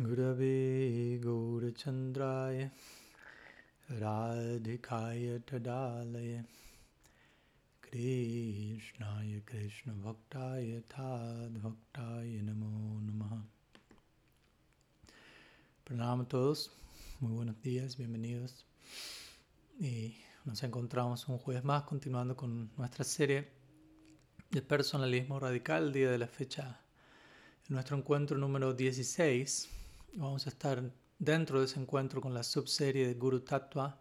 [0.00, 2.70] Gurave Gaurachandraya
[3.90, 6.42] Radhikaya Tadalaya
[7.82, 13.42] Krishnaya Krishna Bhaktaya Tad Bhaktaya Namo Namaha
[15.84, 16.70] Pranam a todos,
[17.20, 18.64] muy buenos días, bienvenidos.
[19.78, 20.16] Y
[20.46, 23.46] nos encontramos un jueves más continuando con nuestra serie
[24.50, 26.80] de personalismo radical, día de la fecha,
[27.68, 29.81] nuestro encuentro número 16
[30.14, 30.82] Vamos a estar
[31.18, 33.98] dentro de ese encuentro con la subserie de Guru Tattva,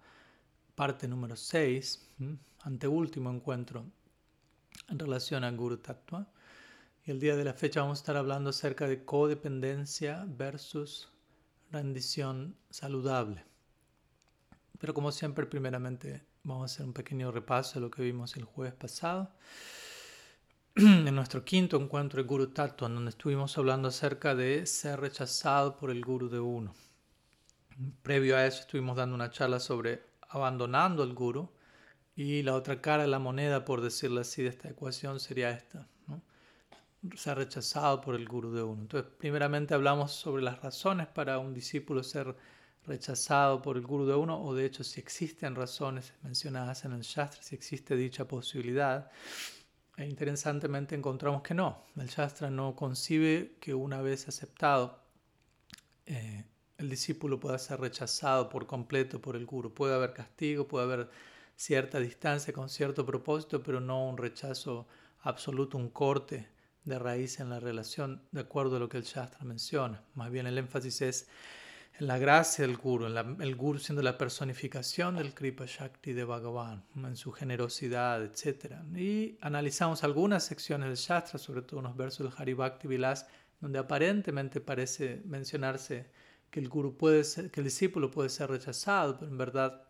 [0.75, 2.05] parte número 6,
[2.63, 3.85] anteúltimo encuentro
[4.89, 6.27] en relación a Guru Tattva.
[7.05, 11.07] Y el día de la fecha vamos a estar hablando acerca de codependencia versus
[11.71, 13.45] rendición saludable.
[14.79, 18.43] Pero como siempre, primeramente vamos a hacer un pequeño repaso de lo que vimos el
[18.43, 19.31] jueves pasado.
[20.75, 25.75] en nuestro quinto encuentro de Guru Tattva, en donde estuvimos hablando acerca de ser rechazado
[25.75, 26.73] por el Guru de uno.
[28.01, 31.49] Previo a eso estuvimos dando una charla sobre abandonando al Guru
[32.15, 35.89] y la otra cara de la moneda, por decirlo así, de esta ecuación sería esta,
[37.17, 38.83] ser rechazado por el Guru de uno.
[38.83, 42.33] Entonces, primeramente hablamos sobre las razones para un discípulo ser
[42.85, 47.01] rechazado por el Guru de uno, o de hecho si existen razones mencionadas en el
[47.01, 49.11] Shastra, si existe dicha posibilidad.
[50.05, 51.83] Interesantemente encontramos que no.
[51.97, 54.99] El Shastra no concibe que una vez aceptado
[56.05, 56.45] eh,
[56.77, 59.73] el discípulo pueda ser rechazado por completo por el guru.
[59.73, 61.09] Puede haber castigo, puede haber
[61.55, 64.87] cierta distancia con cierto propósito, pero no un rechazo
[65.21, 66.49] absoluto, un corte
[66.83, 70.03] de raíz en la relación, de acuerdo a lo que el Shastra menciona.
[70.15, 71.27] Más bien el énfasis es
[71.99, 76.23] en la gracia del Guru, en el Guru siendo la personificación del Kripa Shakti de
[76.23, 78.75] Bhagavan, en su generosidad, etc.
[78.95, 83.27] Y analizamos algunas secciones del Shastra, sobre todo unos versos del Haribhakti Vilas,
[83.59, 86.09] donde aparentemente parece mencionarse
[86.49, 89.87] que el, guru puede ser, que el discípulo puede ser rechazado, pero en verdad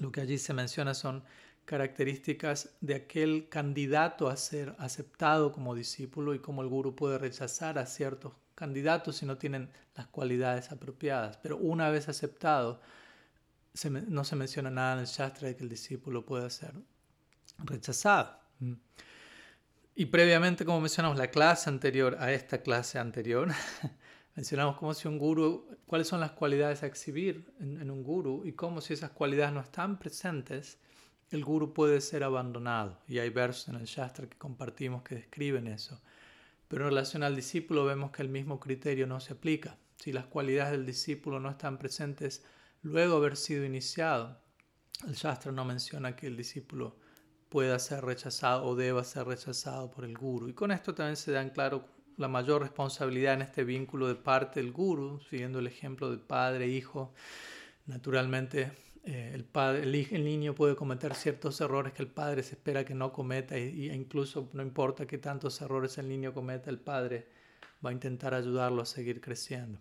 [0.00, 1.22] lo que allí se menciona son
[1.64, 7.78] características de aquel candidato a ser aceptado como discípulo y cómo el guru puede rechazar
[7.78, 11.36] a ciertos candidatos si no tienen las cualidades apropiadas.
[11.38, 12.80] Pero una vez aceptado,
[14.06, 16.72] no se menciona nada en el Shastra de que el discípulo pueda ser
[17.58, 18.38] rechazado.
[18.60, 18.74] Mm.
[19.96, 23.48] Y previamente, como mencionamos, la clase anterior a esta clase anterior,
[24.36, 28.42] mencionamos cómo si un guru, cuáles son las cualidades a exhibir en, en, un guru
[28.44, 30.78] y cómo si esas cualidades no están presentes,
[31.30, 33.00] el guru puede ser abandonado.
[33.08, 36.00] Y hay versos en el Shastra que compartimos que describen eso.
[36.72, 39.76] Pero en relación al discípulo vemos que el mismo criterio no se aplica.
[39.98, 42.46] Si las cualidades del discípulo no están presentes
[42.80, 44.40] luego de haber sido iniciado,
[45.06, 46.96] el Shastra no menciona que el discípulo
[47.50, 50.48] pueda ser rechazado o deba ser rechazado por el guru.
[50.48, 51.84] Y con esto también se da en claro
[52.16, 56.68] la mayor responsabilidad en este vínculo de parte del guru, siguiendo el ejemplo del padre
[56.68, 57.12] hijo.
[57.84, 58.72] Naturalmente,
[59.04, 62.94] eh, el, padre, el, niño puede cometer ciertos errores que el padre se espera que
[62.94, 67.26] no cometa e incluso no importa qué tantos errores el niño cometa, el padre
[67.84, 69.80] va a intentar ayudarlo a seguir creciendo.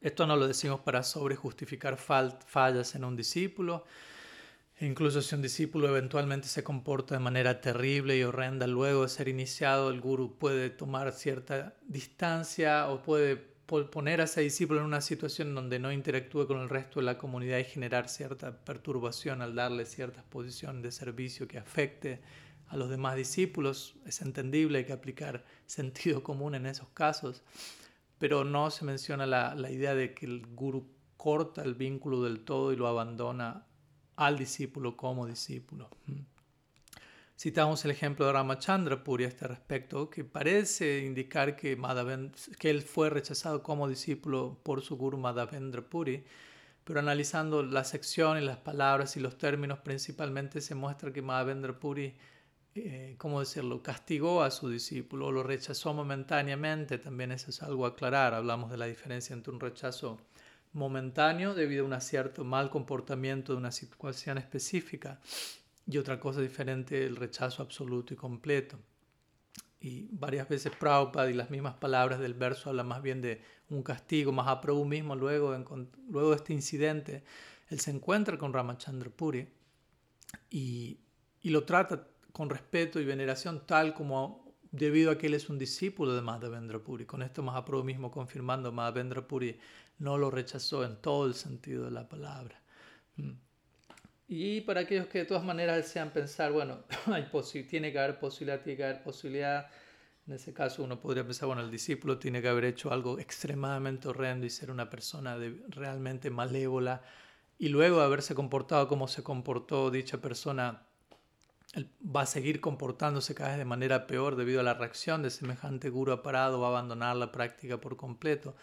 [0.00, 3.84] Esto no lo decimos para sobrejustificar fallas en un discípulo.
[4.80, 9.26] Incluso si un discípulo eventualmente se comporta de manera terrible y horrenda luego de ser
[9.26, 15.02] iniciado, el guru puede tomar cierta distancia o puede poner a ese discípulo en una
[15.02, 19.54] situación donde no interactúe con el resto de la comunidad y generar cierta perturbación al
[19.54, 22.22] darle ciertas posiciones de servicio que afecte
[22.68, 23.96] a los demás discípulos.
[24.06, 27.42] Es entendible, hay que aplicar sentido común en esos casos,
[28.18, 32.40] pero no se menciona la, la idea de que el guru corta el vínculo del
[32.40, 33.66] todo y lo abandona
[34.16, 35.90] al discípulo como discípulo.
[37.40, 41.78] Citamos el ejemplo de Ramachandra Puri a este respecto, que parece indicar que,
[42.58, 46.24] que él fue rechazado como discípulo por su guru Madhavendra Puri,
[46.82, 51.78] pero analizando la sección y las palabras y los términos principalmente se muestra que Madhavendra
[51.78, 52.12] Puri,
[52.74, 57.90] eh, ¿cómo decirlo?, castigó a su discípulo, lo rechazó momentáneamente, también eso es algo a
[57.90, 60.18] aclarar, hablamos de la diferencia entre un rechazo
[60.72, 65.20] momentáneo debido a un cierto mal comportamiento de una situación específica
[65.90, 68.78] y otra cosa diferente, el rechazo absoluto y completo.
[69.80, 73.40] Y varias veces Prabhupada y las mismas palabras del verso hablan más bien de
[73.70, 74.30] un castigo.
[74.30, 75.56] Mahaprabhu mismo, luego,
[76.10, 77.24] luego de este incidente,
[77.68, 79.48] él se encuentra con Ramachandra Puri
[80.50, 80.98] y,
[81.40, 85.58] y lo trata con respeto y veneración, tal como debido a que él es un
[85.58, 87.06] discípulo de Madhavendra Puri.
[87.06, 89.58] Con esto Mahaprabhu mismo confirmando, Madhavendra Puri
[89.98, 92.60] no lo rechazó en todo el sentido de la palabra.
[94.28, 97.26] Y para aquellos que de todas maneras desean pensar, bueno, hay
[97.68, 99.68] tiene que haber posibilidad, tiene que haber posibilidad,
[100.26, 104.08] En ese caso uno podría pensar, bueno, el discípulo tiene que haber hecho algo extremadamente
[104.08, 107.00] horrendo y ser una persona de, realmente malévola
[107.58, 110.82] y luego haberse comportado como se comportó dicha persona,
[112.04, 115.88] va a seguir comportándose cada vez de manera peor debido a la reacción de semejante
[115.90, 118.54] guru aparado, va a abandonar la práctica por completo.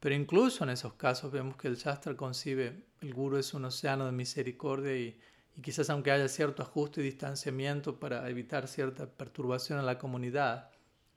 [0.00, 4.06] Pero incluso en esos casos vemos que el Shastra concibe, el guru es un océano
[4.06, 5.18] de misericordia y,
[5.56, 10.70] y quizás aunque haya cierto ajuste y distanciamiento para evitar cierta perturbación en la comunidad,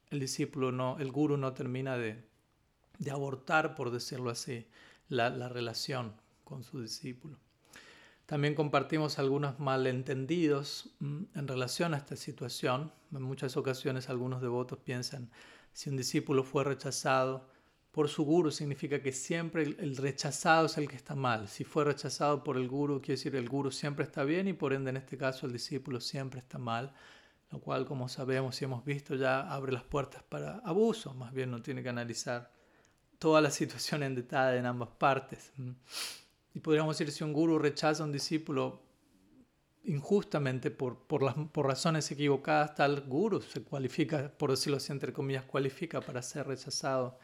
[0.10, 2.24] el discípulo no, el guru no termina de,
[3.12, 4.68] abortar, por decirlo así,
[5.08, 6.14] la, la, relación
[6.44, 7.38] con su discípulo.
[8.26, 12.92] También compartimos algunos malentendidos mm, en relación a esta situación.
[13.14, 15.30] En muchas ocasiones algunos devotos piensan,
[15.74, 17.48] si un discípulo fue rechazado
[17.92, 21.48] por su guru, significa que siempre el, rechazado es el que está mal.
[21.48, 24.74] Si fue rechazado por el guru, quiere decir el guru siempre está bien y por
[24.74, 26.94] ende en este caso el discípulo siempre está mal
[27.52, 31.50] lo cual, como sabemos y hemos visto, ya abre las puertas para abuso, más bien
[31.50, 32.52] no tiene que analizar
[33.20, 35.52] toda la situación en detalle en ambas partes.
[36.54, 38.82] Y podríamos decir, si un guru rechaza a un discípulo
[39.86, 45.46] injustamente por, por, por razones equivocadas, tal guru se cualifica, por decirlo así, entre comillas,
[45.46, 47.18] cualifica para ser rechazado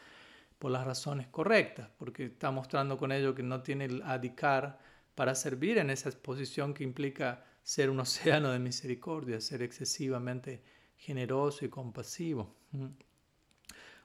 [0.64, 4.80] por las razones correctas, porque está mostrando con ello que no tiene el adicar
[5.14, 10.64] para servir en esa posición que implica ser un océano de misericordia, ser excesivamente
[10.96, 12.56] generoso y compasivo.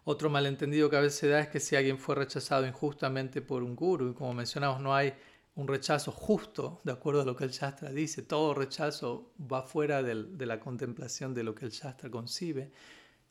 [0.03, 3.63] Otro malentendido que a veces se da es que si alguien fue rechazado injustamente por
[3.63, 5.15] un guru, y como mencionamos, no hay
[5.55, 10.03] un rechazo justo, de acuerdo a lo que el Shastra dice, todo rechazo va fuera
[10.03, 12.73] de la contemplación de lo que el Shastra concibe.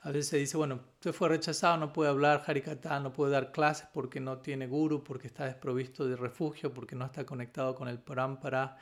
[0.07, 3.51] A veces se dice, bueno, usted fue rechazado, no puede hablar Harikata, no puede dar
[3.51, 7.87] clases porque no tiene guru, porque está desprovisto de refugio, porque no está conectado con
[7.89, 8.77] el parampara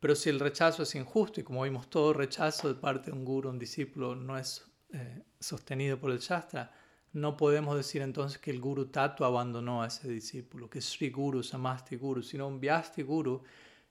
[0.00, 3.24] pero si el rechazo es injusto, y como vimos, todo rechazo de parte de un
[3.24, 6.72] guru, un discípulo, no es eh, sostenido por el Shastra,
[7.12, 11.42] no podemos decir entonces que el guru Tattva abandonó a ese discípulo, que Sri Guru,
[11.42, 13.42] Samasti Guru, sino un Vyasti Guru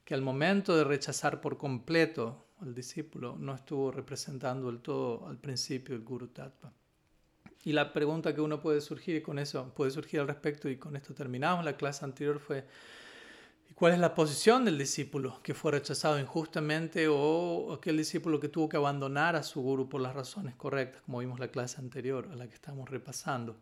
[0.03, 5.37] que al momento de rechazar por completo al discípulo no estuvo representando del todo al
[5.37, 6.71] principio el Guru Tattva.
[7.63, 10.95] Y la pregunta que uno puede surgir, con eso puede surgir al respecto, y con
[10.95, 12.65] esto terminamos la clase anterior, fue
[13.79, 18.67] ¿Cuál es la posición del discípulo que fue rechazado injustamente o aquel discípulo que tuvo
[18.67, 22.35] que abandonar a su guru por las razones correctas, como vimos la clase anterior a
[22.35, 23.55] la que estamos repasando?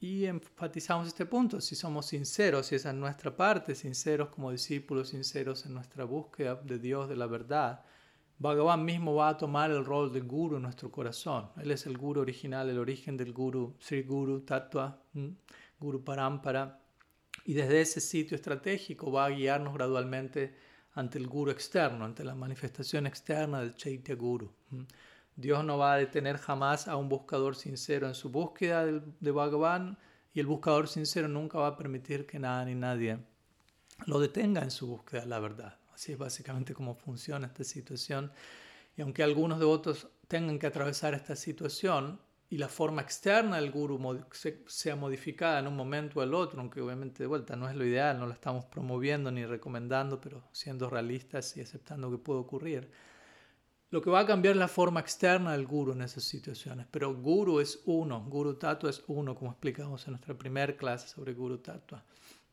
[0.00, 5.10] Y enfatizamos este punto, si somos sinceros, si esa es nuestra parte, sinceros como discípulos,
[5.10, 7.84] sinceros en nuestra búsqueda de Dios, de la verdad,
[8.38, 11.50] Bhagavan mismo va a tomar el rol de guru en nuestro corazón.
[11.56, 15.02] Él es el guru original, el origen del guru, Sri Guru, Tattva,
[15.78, 16.78] Guru Parampara
[17.44, 20.54] y desde ese sitio estratégico va a guiarnos gradualmente
[20.92, 24.52] ante el guru externo, ante la manifestación externa del Chaitya Guru.
[25.34, 29.98] Dios no va a detener jamás a un buscador sincero en su búsqueda de Bhagavan
[30.32, 33.18] y el buscador sincero nunca va a permitir que nada ni nadie
[34.06, 35.78] lo detenga en su búsqueda de la verdad.
[35.96, 38.30] Así es básicamente cómo funciona esta situación.
[38.98, 42.20] Y aunque algunos devotos tengan que atravesar esta situación,
[42.50, 43.98] y la forma externa del guru
[44.66, 47.84] sea modificada en un momento o el otro, aunque obviamente de vuelta no es lo
[47.86, 52.90] ideal, no la estamos promoviendo ni recomendando, pero siendo realistas y aceptando que puede ocurrir.
[53.88, 57.14] Lo que va a cambiar es la forma externa del guru en esas situaciones, pero
[57.14, 61.56] guru es uno, guru tatua es uno, como explicamos en nuestra primera clase sobre guru
[61.56, 62.04] tatua,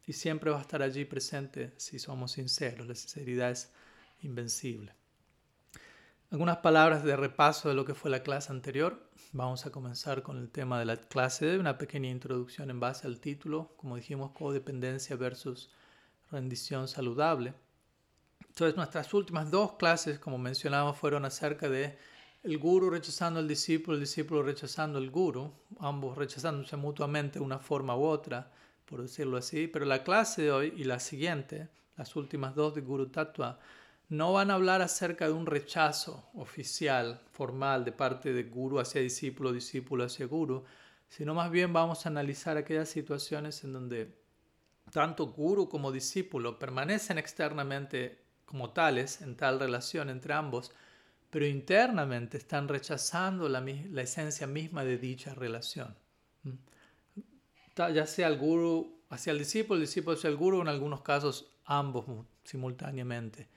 [0.05, 3.71] y siempre va a estar allí presente si somos sinceros, la sinceridad es
[4.21, 4.93] invencible.
[6.33, 9.07] Algunas palabras de repaso de lo que fue la clase anterior.
[9.33, 13.05] Vamos a comenzar con el tema de la clase de una pequeña introducción en base
[13.05, 15.69] al título, como dijimos, codependencia versus
[16.31, 17.53] rendición saludable.
[18.47, 21.99] Entonces nuestras últimas dos clases, como mencionamos, fueron acerca de
[22.41, 27.59] el guru rechazando al discípulo, el discípulo rechazando al guru, ambos rechazándose mutuamente de una
[27.59, 28.51] forma u otra,
[28.93, 29.65] por decirlo así.
[29.65, 33.57] Pero la clase de hoy y la siguiente, las últimas dos de Guru Tattva,
[34.09, 39.01] no van a hablar acerca de un rechazo oficial, formal, de parte de guru hacia
[39.01, 40.63] discípulo, discípulo hacia guru,
[41.09, 44.13] sino más bien vamos a analizar aquellas situaciones en donde
[44.91, 50.71] tanto guru como discípulo permanecen externamente como tales en tal relación entre ambos,
[51.31, 53.65] pero internamente están rechazando la,
[54.03, 55.95] esencia misma de dicha relación.
[57.75, 61.51] Ya sea el guru hacia el discípulo, el discípulo hacia el guru, en algunos casos
[61.65, 62.05] ambos
[62.43, 63.47] simultáneamente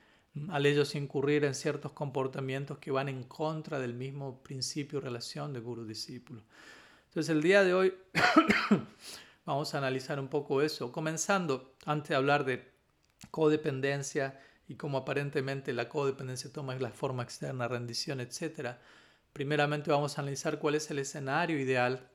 [0.50, 5.60] al ellos incurrir en ciertos comportamientos que van en contra del mismo principio relación de
[5.60, 6.42] guru-discípulo.
[7.08, 7.94] Entonces el día de hoy
[9.46, 12.70] vamos a analizar un poco eso, comenzando antes de hablar de
[13.30, 18.76] codependencia y cómo aparentemente la codependencia toma la forma externa, rendición, etc.
[19.32, 22.10] primeramente vamos a analizar cuál es el escenario ideal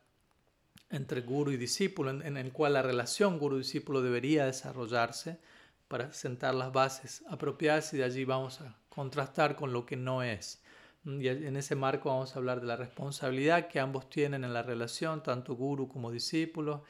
[0.91, 5.39] entre guru y discípulo, en, el cual la relación guru-discípulo debería desarrollarse
[5.87, 10.23] para sentar las bases apropiadas y de allí vamos a contrastar con lo que no
[10.23, 10.61] es.
[11.03, 14.61] Y en ese marco vamos a hablar de la responsabilidad que ambos tienen en la
[14.61, 16.83] relación, tanto guru como discípulo,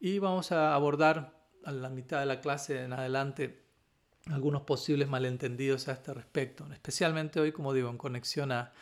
[0.00, 1.32] y vamos a abordar
[1.64, 3.62] a la mitad de la clase en adelante
[4.30, 8.72] algunos posibles malentendidos a este respecto, especialmente hoy, como digo, en conexión a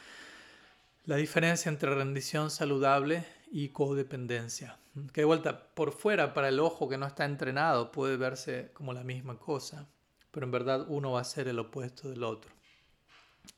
[1.04, 4.78] la diferencia entre rendición saludable y codependencia.
[5.12, 8.92] Que de vuelta, por fuera, para el ojo que no está entrenado, puede verse como
[8.92, 9.88] la misma cosa,
[10.30, 12.52] pero en verdad uno va a ser el opuesto del otro.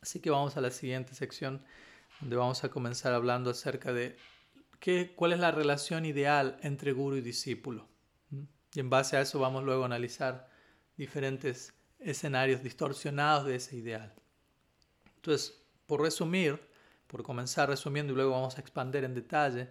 [0.01, 1.63] Así que vamos a la siguiente sección,
[2.21, 4.17] donde vamos a comenzar hablando acerca de
[4.81, 7.89] qué, cuál es la relación ideal entre guru y discípulo.
[8.75, 10.49] Y en base a eso vamos luego a analizar
[10.97, 14.15] diferentes escenarios distorsionados de ese ideal.
[15.17, 16.61] Entonces, por resumir,
[17.07, 19.71] por comenzar resumiendo y luego vamos a expandir en detalle,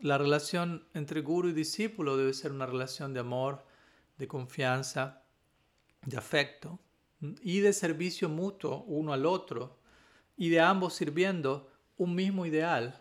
[0.00, 3.64] la relación entre guru y discípulo debe ser una relación de amor,
[4.18, 5.22] de confianza,
[6.04, 6.78] de afecto
[7.42, 9.78] y de servicio mutuo uno al otro
[10.36, 13.00] y de ambos sirviendo un mismo ideal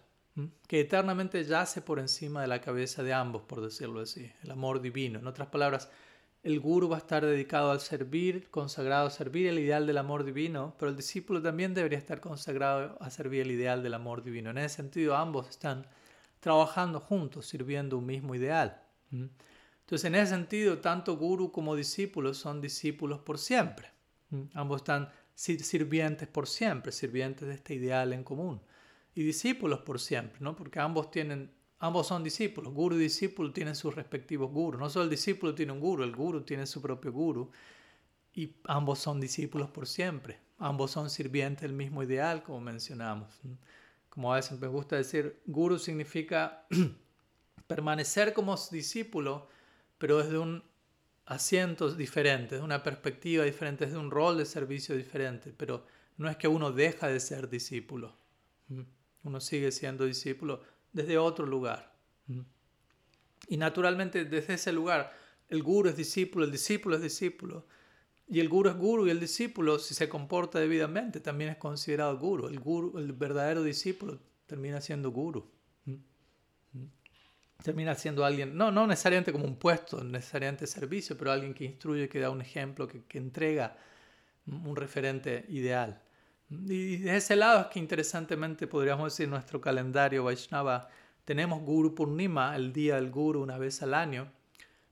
[0.67, 4.81] que eternamente yace por encima de la cabeza de ambos, por decirlo así, el amor
[4.81, 5.19] divino.
[5.19, 5.89] En otras palabras,
[6.43, 10.25] el guru va a estar dedicado al servir, consagrado a servir el ideal del amor
[10.25, 14.49] divino, pero el discípulo también debería estar consagrado a servir el ideal del amor divino.
[14.49, 15.87] En ese sentido, ambos están
[16.41, 18.83] trabajando juntos, sirviendo un mismo ideal.
[19.11, 23.91] Entonces, en ese sentido, tanto guru como discípulos son discípulos por siempre.
[24.53, 28.61] Ambos están sirvientes por siempre, sirvientes de este ideal en común.
[29.15, 30.57] Y discípulos por siempre, ¿no?
[30.57, 31.51] Porque ambos tienen
[31.83, 32.73] Ambos son discípulos.
[32.73, 34.79] Guru y discípulo tienen sus respectivos gurus.
[34.79, 37.51] No solo el discípulo tiene un guru, el guru tiene su propio guru.
[38.33, 40.39] Y ambos son discípulos por siempre.
[40.59, 43.37] Ambos son sirvientes del mismo ideal, como mencionamos.
[44.07, 46.65] Como a veces me gusta decir, guru significa
[47.67, 49.49] permanecer como discípulo,
[49.97, 50.63] pero desde un
[51.25, 55.53] asiento diferente, desde una perspectiva diferente, desde un rol de servicio diferente.
[55.57, 55.85] Pero
[56.15, 58.15] no es que uno deja de ser discípulo.
[59.23, 60.61] Uno sigue siendo discípulo
[60.93, 61.91] desde otro lugar.
[63.47, 65.13] Y naturalmente desde ese lugar
[65.49, 67.67] el guru es discípulo, el discípulo es discípulo.
[68.27, 72.17] Y el guru es guru y el discípulo, si se comporta debidamente, también es considerado
[72.17, 72.47] guru.
[72.47, 75.45] El, guru, el verdadero discípulo termina siendo guru.
[77.61, 82.09] Termina siendo alguien, no, no necesariamente como un puesto, necesariamente servicio, pero alguien que instruye,
[82.09, 83.77] que da un ejemplo, que, que entrega
[84.47, 86.01] un referente ideal.
[86.67, 90.89] Y de ese lado es que interesantemente podríamos decir nuestro calendario Vaishnava,
[91.25, 94.31] tenemos Guru Purnima, el día del Guru una vez al año,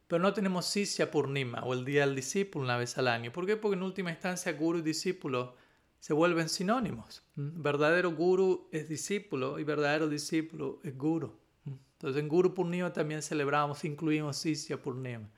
[0.07, 3.31] pero no tenemos Sisya Purnima o el día del discípulo una vez al año.
[3.31, 3.57] ¿Por qué?
[3.57, 5.55] Porque en última instancia Guru y discípulo
[5.99, 7.23] se vuelven sinónimos.
[7.35, 11.33] Verdadero Guru es discípulo y verdadero discípulo es Guru.
[11.65, 15.29] Entonces en Guru Purnima también celebramos, incluimos Sisya Purnima.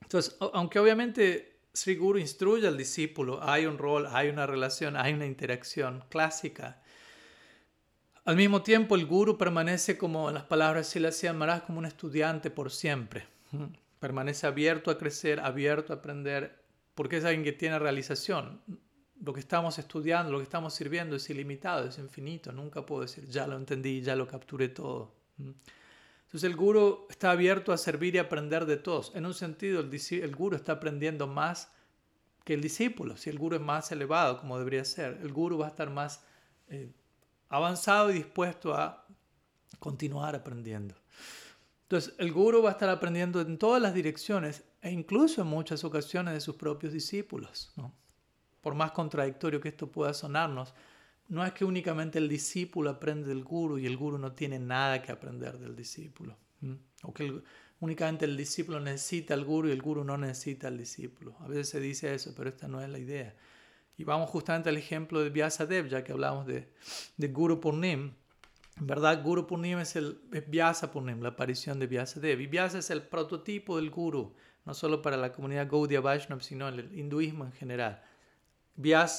[0.00, 5.12] Entonces, aunque obviamente Sri Guru instruye al discípulo, hay un rol, hay una relación, hay
[5.12, 6.80] una interacción clásica.
[8.24, 11.84] Al mismo tiempo, el Guru permanece como, en las palabras de Silasya Maharaj, como un
[11.84, 13.26] estudiante por siempre.
[14.00, 16.58] Permanece abierto a crecer, abierto a aprender,
[16.94, 18.62] porque es alguien que tiene realización.
[19.22, 22.52] Lo que estamos estudiando, lo que estamos sirviendo es ilimitado, es infinito.
[22.52, 25.12] Nunca puedo decir, ya lo entendí, ya lo capturé todo.
[26.36, 29.10] Entonces el guru está abierto a servir y aprender de todos.
[29.14, 31.72] En un sentido, el, guru está aprendiendo más
[32.44, 33.16] que el discípulo.
[33.16, 36.22] Si el guru es más elevado, como debería ser, el guru va a estar más
[36.68, 36.92] eh,
[37.48, 39.06] avanzado y dispuesto a
[39.78, 40.94] continuar aprendiendo.
[41.84, 45.84] Entonces, el guru va a estar aprendiendo en todas las direcciones e incluso en muchas
[45.84, 47.72] ocasiones de sus propios discípulos.
[48.60, 50.74] Por más contradictorio que esto pueda sonarnos,
[51.28, 55.02] no es que únicamente el discípulo aprende del guru y el guru no tiene nada
[55.02, 56.36] que aprender del discípulo.
[57.02, 57.42] O que
[57.80, 61.36] únicamente el discípulo necesita al guru y el guru no necesita al discípulo.
[61.40, 63.34] A veces se dice eso, pero esta no es la idea.
[63.98, 66.68] Y vamos justamente al ejemplo de Vyasadev, ya que hablamos de,
[67.16, 68.12] de Guru Purnim.
[68.78, 72.40] En verdad, Guru Purnim es, el, es Vyasa Purnim, la aparición de Vyasadev.
[72.40, 74.34] Y Vyasa es el prototipo del guru,
[74.66, 78.02] no solo para la comunidad Gaudiya Vaishnava, sino el hinduismo en general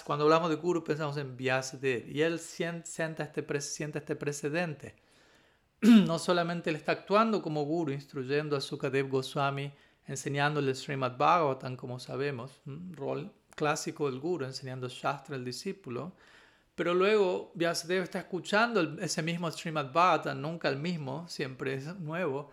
[0.06, 4.96] cuando hablamos de Guru pensamos en Vyasadeva y él sienta este, siente este precedente.
[5.82, 9.72] No solamente él está actuando como Guru, instruyendo a Sukadev Goswami,
[10.06, 16.14] enseñándole Srimad Bhagavatam, como sabemos, un rol clásico del Guru, enseñando Shastra al discípulo,
[16.76, 22.52] pero luego Vyasadeva está escuchando ese mismo Srimad Bhagavatam, nunca el mismo, siempre es nuevo,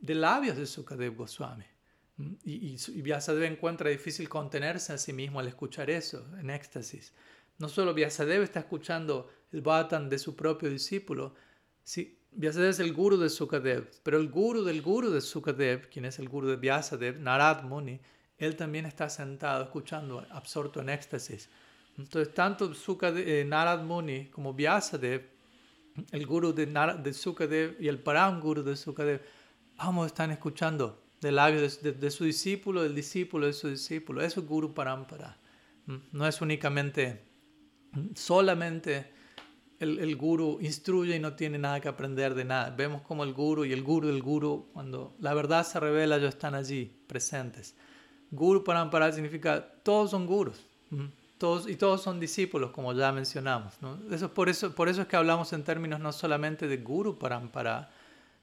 [0.00, 1.73] de labios de Sukadev Goswami.
[2.16, 7.12] Y, y, Vyasadeva encuentra difícil contenerse a sí mismo al escuchar eso, en éxtasis.
[7.58, 11.34] no solo Vyasadeva está escuchando el Bhattan de su propio discípulo,
[11.82, 16.04] sí, Vyasadeva es el guru de Sukadev, pero el guru del guru de Sukadev, quien
[16.04, 18.00] es el guru de Vyasadev, Narad Muni,
[18.38, 21.48] él también está sentado escuchando, absorto en éxtasis.
[21.98, 25.30] Entonces, tanto Sukadev, eh, Narad Muni como Vyasadev,
[26.12, 29.20] el guru de, de Sukadev y el Param guru de Sukadev,
[29.78, 34.20] ambos están escuchando del labio de, su discípulo, del discípulo de su discípulo.
[34.20, 35.38] Eso es guru parampara.
[36.12, 37.24] No es únicamente,
[38.14, 39.10] solamente
[39.78, 42.68] el, el, guru instruye y no tiene nada que aprender de nada.
[42.76, 46.34] Vemos como el guru y el guru del guru, cuando la verdad se revela, ellos
[46.34, 47.74] están allí, presentes.
[48.30, 50.60] Guru Parampara significa todos son gurus.
[51.38, 53.72] Todos, y todos son discípulos, como ya mencionamos.
[53.80, 53.98] ¿no?
[54.10, 57.90] Eso, por, eso, por eso es que hablamos en términos no solamente de Guru Parampara,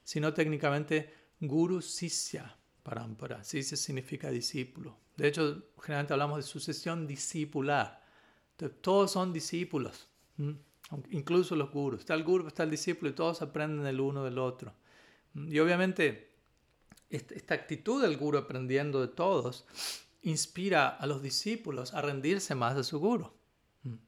[0.02, 3.44] sino técnicamente Guru Sisya Parampara.
[3.44, 4.96] Sisya significa discípulo.
[5.16, 8.02] De hecho, generalmente hablamos de sucesión discipular.
[8.52, 10.08] Entonces, todos son discípulos
[11.10, 12.00] incluso los gurus.
[12.00, 14.74] Está el guru, está el discípulo y todos aprenden el uno del otro.
[15.34, 16.30] Y obviamente
[17.08, 19.66] esta actitud del guru aprendiendo de todos
[20.22, 23.30] inspira a los discípulos a rendirse más a su guru.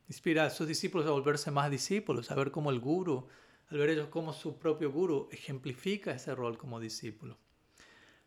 [0.08, 3.28] Inspira a sus discípulos a volverse más discípulos, a ver cómo el guru,
[3.68, 7.36] al ver ellos cómo su propio guru ejemplifica ese rol como discípulo.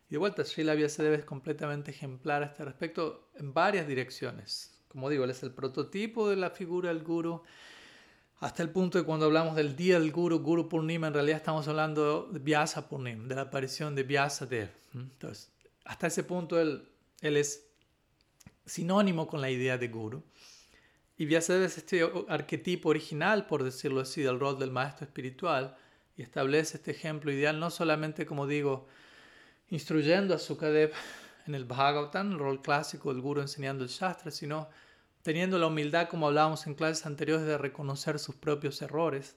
[0.08, 4.78] Y de vuelta, Srila Vyasadeva es completamente ejemplar a este respecto en varias direcciones.
[4.88, 7.42] Como digo, él es el prototipo de la figura del guru
[8.40, 11.66] hasta el punto de cuando hablamos del día del Guru, Guru Purnima, en realidad estamos
[11.66, 14.70] hablando de Vyasa Purnima, de la aparición de Vyasa Dev.
[14.94, 15.50] Entonces,
[15.84, 16.88] hasta ese punto él,
[17.20, 17.66] él es
[18.64, 20.22] sinónimo con la idea de Guru.
[21.16, 25.76] Y Vyasadeva es este arquetipo original, por decirlo así, del rol del maestro espiritual
[26.16, 28.86] y establece este ejemplo ideal no solamente, como digo,
[29.70, 30.92] instruyendo a Sukadev
[31.46, 34.68] en el Bhagavatam, el rol clásico del Guru enseñando el Shastra, sino
[35.22, 39.36] teniendo la humildad, como hablábamos en clases anteriores, de reconocer sus propios errores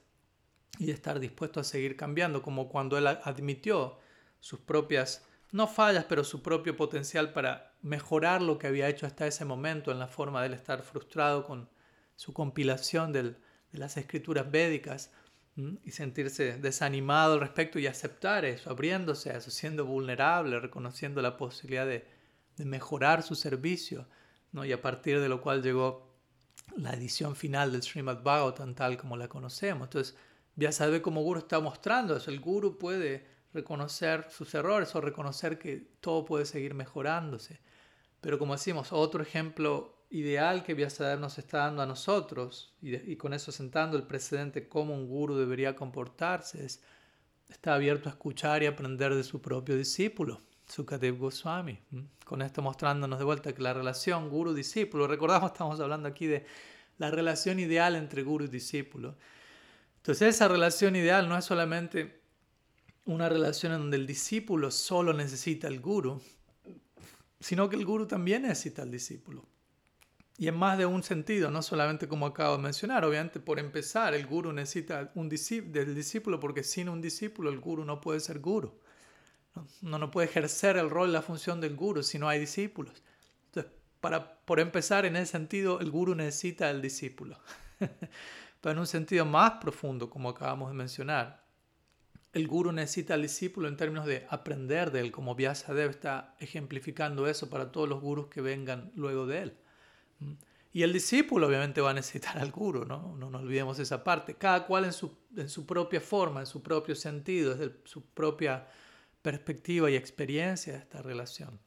[0.78, 3.98] y de estar dispuesto a seguir cambiando, como cuando él admitió
[4.40, 9.26] sus propias, no fallas, pero su propio potencial para mejorar lo que había hecho hasta
[9.26, 11.68] ese momento en la forma de él estar frustrado con
[12.16, 13.36] su compilación de
[13.72, 15.10] las escrituras védicas
[15.56, 21.36] y sentirse desanimado al respecto y aceptar eso, abriéndose a eso, siendo vulnerable, reconociendo la
[21.36, 22.04] posibilidad de
[22.64, 24.06] mejorar su servicio
[24.52, 26.12] y a partir de lo cual llegó
[26.76, 29.86] la edición final del Srimad Bhagavatam tal como la conocemos.
[29.86, 30.16] Entonces,
[30.56, 32.30] ya sabe cómo Guru está mostrando eso.
[32.30, 37.60] El Guru puede reconocer sus errores o reconocer que todo puede seguir mejorándose.
[38.20, 43.34] Pero como decimos, otro ejemplo ideal que Vyasadeva nos está dando a nosotros, y, con
[43.34, 46.82] eso sentando el precedente cómo un guru debería comportarse, es
[47.52, 50.40] está abierto a escuchar y aprender de su propio discípulo.
[50.66, 51.78] Sukadev Goswami.
[52.24, 56.46] Con esto mostrándonos de vuelta que la relación guru-discípulo, recordamos, estamos hablando aquí de
[56.98, 59.16] la relación ideal entre guru y discípulo.
[59.96, 62.22] Entonces esa relación ideal no es solamente
[63.04, 66.22] una relación en donde el discípulo solo necesita al guru,
[67.40, 69.44] sino que el guru también necesita al discípulo.
[70.38, 74.14] Y en más de un sentido, no solamente como acabo de mencionar, obviamente por empezar,
[74.14, 78.40] el guru necesita un del discípulo porque sin un discípulo el guru no puede ser
[78.40, 78.78] guru.
[79.82, 83.02] No, no puede ejercer el rol, la función del guru si no hay discípulos.
[83.46, 87.38] Entonces, para, por empezar, en ese sentido, el guru necesita al discípulo.
[88.60, 91.44] Pero en un sentido más profundo, como acabamos de mencionar,
[92.32, 97.26] el guru necesita al discípulo en términos de aprender de él, como Vyasadeva está ejemplificando
[97.26, 99.58] eso para todos los gurus que vengan luego de él.
[100.72, 103.14] Y el discípulo obviamente va a necesitar al guru, ¿no?
[103.18, 104.34] No nos olvidemos esa parte.
[104.34, 108.66] Cada cual en su, en su propia forma, en su propio sentido, desde su propia
[109.20, 111.60] perspectiva y experiencia de esta relación.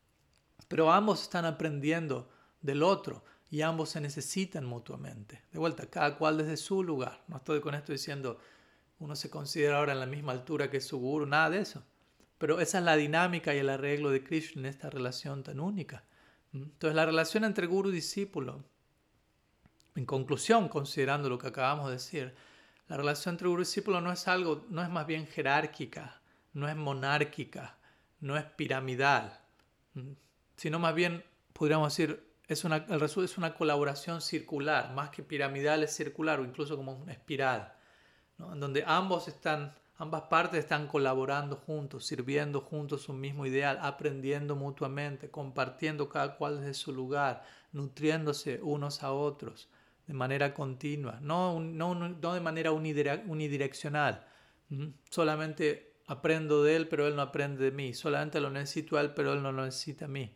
[0.67, 2.29] Pero ambos están aprendiendo
[2.61, 5.43] del otro y ambos se necesitan mutuamente.
[5.51, 7.23] De vuelta, cada cual desde su lugar.
[7.27, 8.39] No estoy con esto diciendo
[8.99, 11.83] uno se considera ahora en la misma altura que su guru, nada de eso.
[12.37, 16.03] Pero esa es la dinámica y el arreglo de Krishna en esta relación tan única.
[16.63, 18.63] Entonces la relación entre guru y discípulo,
[19.95, 22.35] en conclusión, considerando lo que acabamos de decir,
[22.87, 26.21] la relación entre guru y discípulo no es algo, no es más bien jerárquica,
[26.53, 27.77] no es monárquica,
[28.21, 29.39] no es piramidal,
[30.55, 35.95] sino más bien, podríamos decir, es una, es una colaboración circular, más que piramidal es
[35.95, 37.73] circular o incluso como una espiral,
[38.39, 44.55] en donde ambos están, ambas partes están colaborando juntos, sirviendo juntos un mismo ideal, aprendiendo
[44.55, 49.69] mutuamente, compartiendo cada cual desde su lugar, nutriéndose unos a otros
[50.07, 54.25] de manera continua, no, no, no de manera unidireccional,
[55.09, 57.93] solamente aprendo de él, pero él no aprende de mí.
[57.93, 60.31] Solamente lo necesito a él, pero él no lo necesita a mí.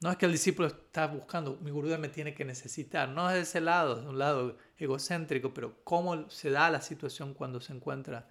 [0.00, 3.34] No es que el discípulo está buscando, mi Gurudev me tiene que necesitar, no es
[3.34, 7.72] de ese lado, de un lado egocéntrico, pero cómo se da la situación cuando se
[7.72, 8.28] encuentra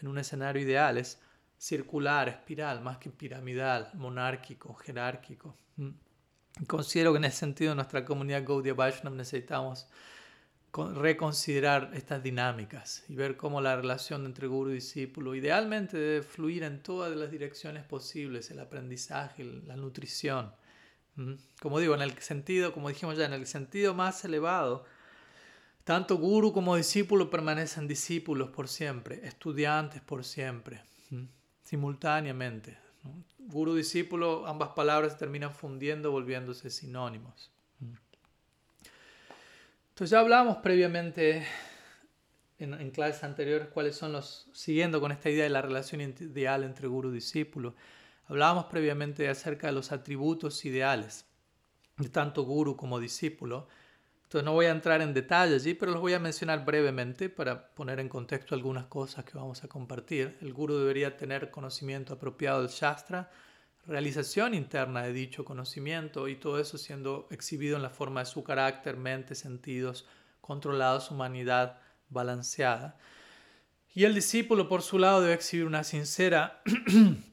[0.00, 1.20] en un escenario ideal es
[1.58, 5.56] circular, espiral, más que piramidal, monárquico, jerárquico.
[6.66, 9.88] Considero que en ese sentido en nuestra comunidad Gaudiya Vaishnava necesitamos
[10.72, 16.62] reconsiderar estas dinámicas y ver cómo la relación entre guru y discípulo idealmente debe fluir
[16.62, 20.52] en todas las direcciones posibles, el aprendizaje, la nutrición.
[21.60, 24.84] Como digo, en el sentido, como dijimos ya, en el sentido más elevado,
[25.88, 30.82] tanto guru como discípulo permanecen discípulos por siempre, estudiantes por siempre,
[31.62, 32.76] simultáneamente.
[33.38, 37.50] Guru discípulo, ambas palabras terminan fundiendo, volviéndose sinónimos.
[39.88, 41.46] Entonces ya hablamos previamente
[42.58, 46.64] en, en, clases anteriores cuáles son los, siguiendo con esta idea de la relación ideal
[46.64, 47.74] entre guru y discípulo,
[48.26, 51.24] hablábamos previamente acerca de los atributos ideales
[51.96, 53.68] de tanto guru como discípulo.
[54.28, 57.70] Entonces no voy a entrar en detalle allí, pero los voy a mencionar brevemente para
[57.70, 60.36] poner en contexto algunas cosas que vamos a compartir.
[60.42, 63.30] El guru debería tener conocimiento apropiado del Shastra,
[63.86, 68.44] realización interna de dicho conocimiento y todo eso siendo exhibido en la forma de su
[68.44, 70.06] carácter, mente, sentidos
[70.42, 71.78] controlados, humanidad
[72.10, 72.98] balanceada.
[73.94, 76.62] Y el discípulo, por su lado, debe exhibir una sincera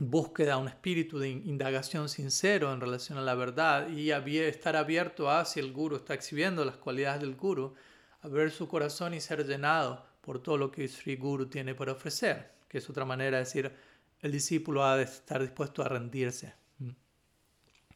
[0.00, 5.44] búsqueda, un espíritu de indagación sincero en relación a la verdad y estar abierto a,
[5.44, 7.74] si el guru está exhibiendo las cualidades del guru,
[8.22, 12.50] abrir su corazón y ser llenado por todo lo que Sri Guru tiene para ofrecer,
[12.68, 13.72] que es otra manera de decir,
[14.20, 16.54] el discípulo ha de estar dispuesto a rendirse.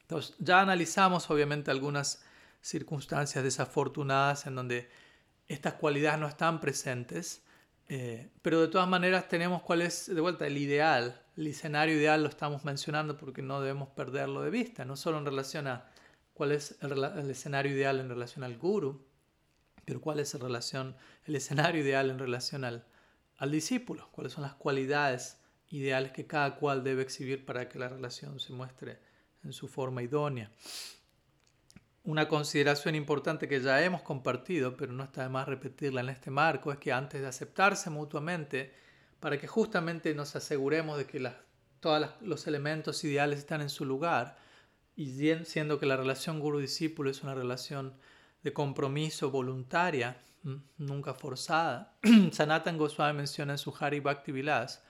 [0.01, 2.23] Entonces, ya analizamos obviamente algunas
[2.61, 4.89] circunstancias desafortunadas en donde
[5.47, 7.43] estas cualidades no están presentes,
[7.87, 12.23] eh, pero de todas maneras tenemos cuál es, de vuelta, el ideal, el escenario ideal
[12.23, 15.85] lo estamos mencionando porque no debemos perderlo de vista, no solo en relación a
[16.33, 19.05] cuál es el, escenario ideal en relación al guru,
[19.85, 20.95] pero cuál es el, relación,
[21.25, 22.85] el escenario ideal en relación al,
[23.37, 25.37] al discípulo, cuáles son las cualidades
[25.69, 28.99] ideales que cada cual debe exhibir para que la relación se muestre
[29.43, 30.51] en su forma idónea.
[32.05, 36.29] Una consideración importante que ya hemos compartido, pero no está de más repetirla en este
[36.29, 38.73] marco, es que antes de aceptarse mutuamente,
[39.19, 41.31] para que justamente nos aseguremos de que
[41.79, 44.37] todos los elementos ideales están en su lugar,
[44.95, 45.07] y
[45.45, 47.95] siendo que la relación guru-discípulo es una relación
[48.43, 50.21] de compromiso voluntaria,
[50.77, 51.97] nunca forzada,
[52.31, 54.83] Sanatan Goswami menciona en su Hari Bhakti Vilas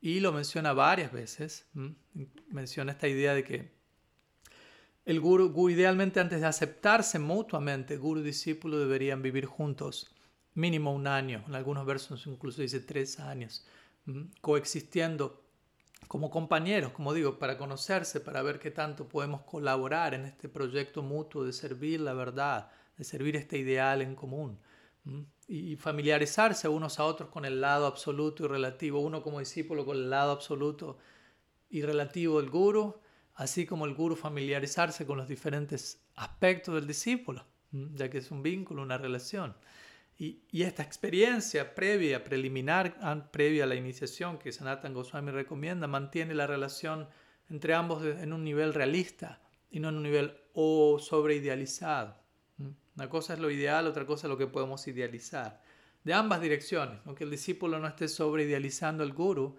[0.00, 1.66] y lo menciona varias veces.
[2.48, 3.79] Menciona esta idea de que
[5.10, 10.14] el guru, idealmente antes de aceptarse mutuamente, guru y discípulo deberían vivir juntos
[10.54, 13.66] mínimo un año, en algunos versos incluso dice tres años,
[14.40, 15.42] coexistiendo
[16.06, 21.02] como compañeros, como digo, para conocerse, para ver qué tanto podemos colaborar en este proyecto
[21.02, 24.60] mutuo de servir la verdad, de servir este ideal en común
[25.48, 29.96] y familiarizarse unos a otros con el lado absoluto y relativo, uno como discípulo con
[29.96, 30.98] el lado absoluto
[31.68, 33.00] y relativo del guru,
[33.40, 38.42] así como el guru familiarizarse con los diferentes aspectos del discípulo, ya que es un
[38.42, 39.56] vínculo, una relación.
[40.18, 46.46] Y, esta experiencia previa, preliminar, previa a la iniciación que Sanatan Goswami recomienda, mantiene la
[46.46, 47.08] relación
[47.48, 52.18] entre ambos en un nivel realista y no en un nivel o oh, sobreidealizado.
[52.94, 55.62] Una cosa es lo ideal, otra cosa es lo que podemos idealizar.
[56.04, 59.56] De ambas direcciones, aunque el discípulo no esté sobreidealizando al guru,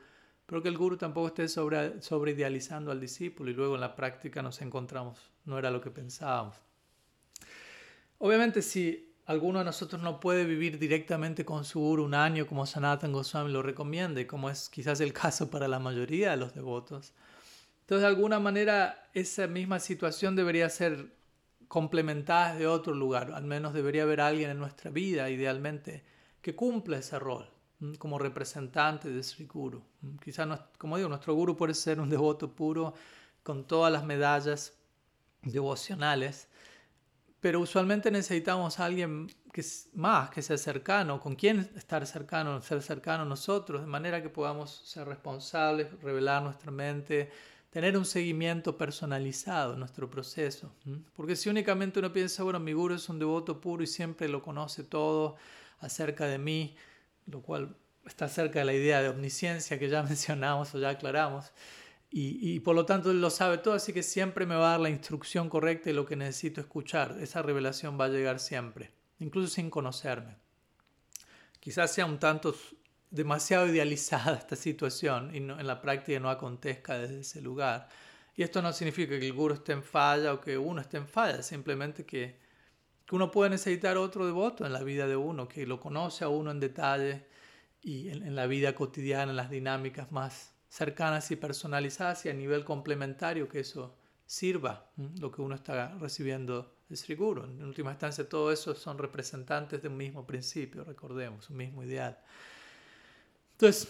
[0.51, 4.41] pero que el guru tampoco esté sobre, sobreidealizando al discípulo y luego en la práctica
[4.41, 6.57] nos encontramos, no era lo que pensábamos.
[8.17, 12.65] Obviamente si alguno de nosotros no puede vivir directamente con su guru un año como
[12.65, 17.13] Sanatan Goswami lo recomienda, como es quizás el caso para la mayoría de los devotos,
[17.83, 21.13] entonces de alguna manera esa misma situación debería ser
[21.69, 23.31] complementadas de otro lugar.
[23.31, 26.03] Al menos debería haber alguien en nuestra vida, idealmente,
[26.41, 27.47] que cumpla ese rol
[27.97, 29.81] como representante de Sri Guru.
[30.23, 32.93] Quizás, como digo, nuestro Guru puede ser un devoto puro
[33.43, 34.73] con todas las medallas
[35.41, 36.47] devocionales,
[37.39, 42.81] pero usualmente necesitamos a alguien que más, que sea cercano, con quien estar cercano, ser
[42.83, 47.31] cercano a nosotros, de manera que podamos ser responsables, revelar nuestra mente,
[47.71, 50.71] tener un seguimiento personalizado en nuestro proceso.
[51.15, 54.43] Porque si únicamente uno piensa, bueno, mi guru es un devoto puro y siempre lo
[54.43, 55.35] conoce todo
[55.79, 56.75] acerca de mí,
[57.31, 61.51] lo cual está cerca de la idea de omnisciencia que ya mencionamos o ya aclaramos,
[62.13, 64.79] y, por lo tanto él lo sabe todo, así que siempre me va a dar
[64.81, 67.15] la instrucción correcta y lo que necesito escuchar.
[67.21, 70.35] Esa revelación va a llegar siempre, incluso sin conocerme.
[71.61, 72.53] Quizás sea un tanto
[73.11, 77.87] demasiado idealizada esta situación y en la práctica no acontezca desde ese lugar.
[78.35, 81.07] Y esto no significa que el guru esté en falla o que uno esté en
[81.07, 82.40] falla, simplemente que,
[83.11, 86.29] que uno puede necesitar otro devoto en la vida de uno, que lo conoce a
[86.29, 87.25] uno en detalle
[87.81, 92.63] y en, la vida cotidiana, en las dinámicas más cercanas y personalizadas y a nivel
[92.63, 97.43] complementario que eso sirva lo que uno está recibiendo de Sri Guru.
[97.43, 102.17] En última instancia, todo eso son representantes de un mismo principio, recordemos, un mismo ideal.
[103.51, 103.89] Entonces,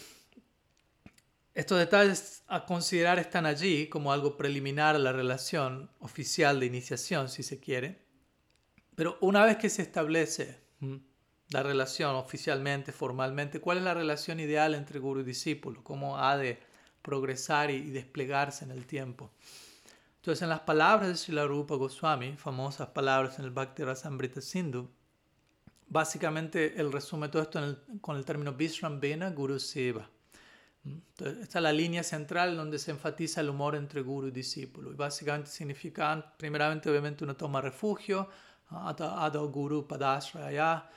[1.53, 7.29] estos detalles a considerar están allí como algo preliminar a la relación oficial de iniciación,
[7.29, 8.00] si se quiere.
[8.95, 10.59] Pero una vez que se establece
[11.49, 15.83] la relación oficialmente, formalmente, ¿cuál es la relación ideal entre guru y discípulo?
[15.83, 16.59] ¿Cómo ha de
[17.01, 19.31] progresar y desplegarse en el tiempo?
[20.17, 24.87] Entonces, en las palabras de Srila Rupa Goswami, famosas palabras en el Bhakti Rasamrita Sindhu,
[25.87, 27.59] básicamente él resume todo esto
[28.01, 30.07] con el término Vishram Bena Guru Seva.
[30.85, 34.91] Entonces, esta es la línea central donde se enfatiza el humor entre guru y discípulo.
[34.91, 38.29] Y básicamente significa, primeramente, obviamente, uno toma refugio,
[38.71, 40.89] Ada Guru Padasraya.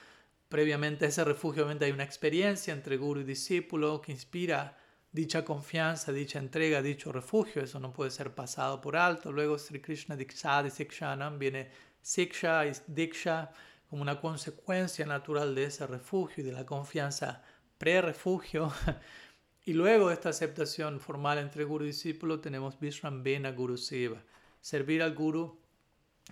[0.48, 4.76] Previamente a ese refugio, obviamente, hay una experiencia entre guru y discípulo que inspira
[5.10, 7.62] dicha confianza, dicha entrega, dicho refugio.
[7.62, 9.32] Eso no puede ser pasado por alto.
[9.32, 13.50] Luego, Sri Krishna Dikshad y Sikshanam viene Siksha y Diksha
[13.88, 17.42] como una consecuencia natural de ese refugio y de la confianza
[17.78, 18.72] pre-refugio.
[19.66, 23.24] Y luego de esta aceptación formal entre guru y discípulo tenemos Vishram
[23.56, 24.22] Guru Seva,
[24.60, 25.58] servir al guru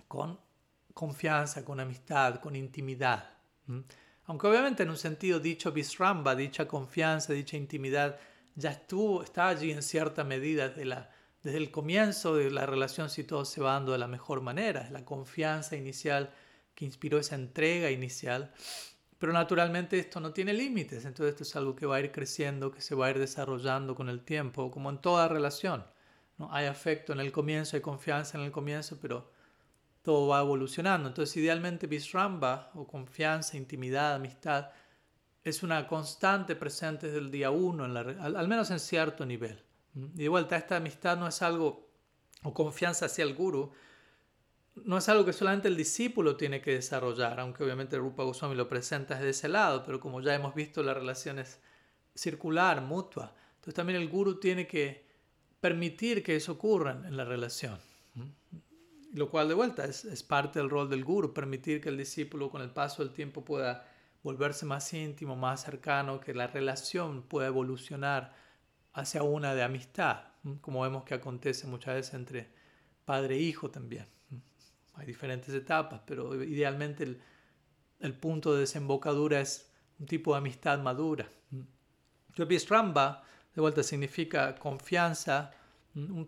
[0.07, 0.39] con
[0.93, 3.29] confianza, con amistad, con intimidad.
[4.25, 8.19] Aunque obviamente en un sentido dicho Vishramba, dicha confianza, dicha intimidad,
[8.55, 11.09] ya estuvo, está allí en cierta medida desde, la,
[11.41, 14.89] desde el comienzo de la relación si todo se va dando de la mejor manera,
[14.91, 16.31] la confianza inicial
[16.75, 18.53] que inspiró esa entrega inicial.
[19.17, 22.71] Pero naturalmente esto no tiene límites, entonces esto es algo que va a ir creciendo,
[22.71, 25.85] que se va a ir desarrollando con el tiempo, como en toda relación.
[26.37, 26.53] ¿no?
[26.53, 29.31] Hay afecto en el comienzo, hay confianza en el comienzo, pero
[30.03, 31.07] todo va evolucionando.
[31.09, 34.69] Entonces idealmente Vishramba, o confianza, intimidad, amistad,
[35.43, 39.25] es una constante presente desde el día uno, en la, al, al, menos en cierto
[39.25, 39.63] nivel.
[39.95, 41.89] Y de vuelta, esta amistad no es algo,
[42.43, 43.71] o confianza hacia el guru,
[44.75, 48.67] no es algo que solamente el discípulo tiene que desarrollar, aunque obviamente Rupa Goswami lo
[48.67, 51.59] presenta desde ese lado, pero como ya hemos visto, la relación es
[52.15, 53.35] circular, mutua.
[53.55, 55.05] Entonces también el guru tiene que
[55.61, 57.79] permitir que eso ocurra en la relación.
[59.13, 62.63] Lo cual de vuelta es, parte del rol del guru, permitir que el discípulo con
[62.63, 63.87] el paso del tiempo pueda
[64.23, 68.33] volverse más íntimo, más cercano, que la relación pueda evolucionar
[68.93, 70.23] hacia una de amistad,
[70.61, 72.49] como vemos que acontece muchas veces entre
[73.05, 74.07] padre e hijo también.
[74.95, 77.19] Hay diferentes etapas, pero idealmente
[77.99, 81.29] el, punto de desembocadura es un tipo de amistad madura.
[82.29, 83.23] Entonces, Ramba,
[83.53, 85.51] de vuelta, significa confianza,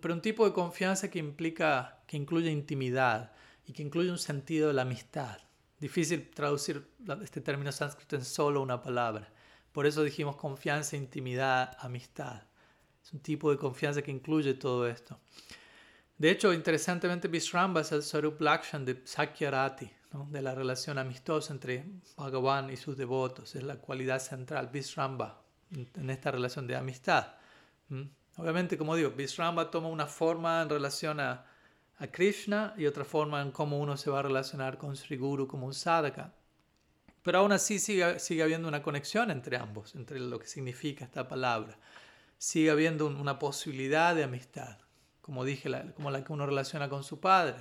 [0.02, 3.32] pero un tipo de confianza que implica, que incluye intimidad
[3.66, 5.40] y que incluye un sentido de la amistad.
[5.80, 6.88] Difícil traducir
[7.22, 9.32] este término sánscrito en solo una palabra.
[9.72, 12.44] Por eso dijimos confianza, intimidad, amistad.
[13.04, 15.20] Es un tipo de confianza que incluye todo esto.
[16.18, 20.28] De hecho, interesantemente, Vishramba es el Sarup Lakshan de Sakyarati, ¿no?
[20.32, 23.54] de la relación amistosa entre Bhagavan y sus devotos.
[23.56, 27.34] Es la cualidad central, Vishramba, en esta relación de amistad.
[28.38, 31.46] Obviamente, como digo, Vishramba toma una forma en relación a,
[32.12, 35.66] Krishna y otra forma en cómo uno se va a relacionar con Sri Guru como
[35.66, 36.34] un sadhaka.
[37.24, 41.30] Pero aún así sigue, sigue habiendo una conexión entre ambos, entre lo que significa esta
[41.30, 41.78] palabra.
[42.38, 44.78] Sigue habiendo una posibilidad de amistad
[45.26, 47.56] como dije, como la que uno relaciona con su padre,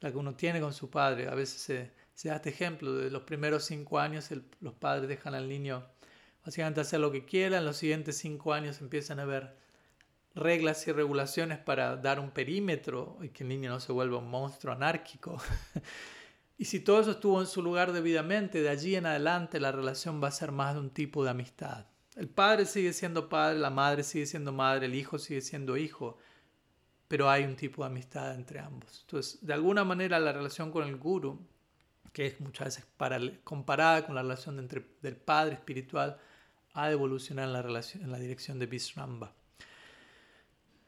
[0.00, 1.28] la que uno tiene con su padre.
[1.28, 1.60] A veces
[2.14, 5.84] se, da este ejemplo, de los primeros cinco años los padres dejan al niño
[6.42, 9.54] básicamente hacer lo que quiera, en los siguientes cinco años empiezan a haber
[10.34, 14.30] reglas y regulaciones para dar un perímetro y que el niño no se vuelva un
[14.30, 15.40] monstruo anárquico.
[16.58, 20.22] y si todo eso estuvo en su lugar debidamente, de allí en adelante la relación
[20.22, 21.86] va a ser más de un tipo de amistad.
[22.16, 26.18] El padre sigue siendo padre, la madre sigue siendo madre, el hijo sigue siendo hijo
[27.12, 29.02] pero hay un tipo de amistad entre ambos.
[29.02, 31.46] Entonces, de alguna manera la relación con el guru,
[32.10, 36.18] que es muchas veces para, comparada con la relación entre, del padre espiritual,
[36.72, 39.34] ha de evolucionar en la, en la dirección de Vishramba.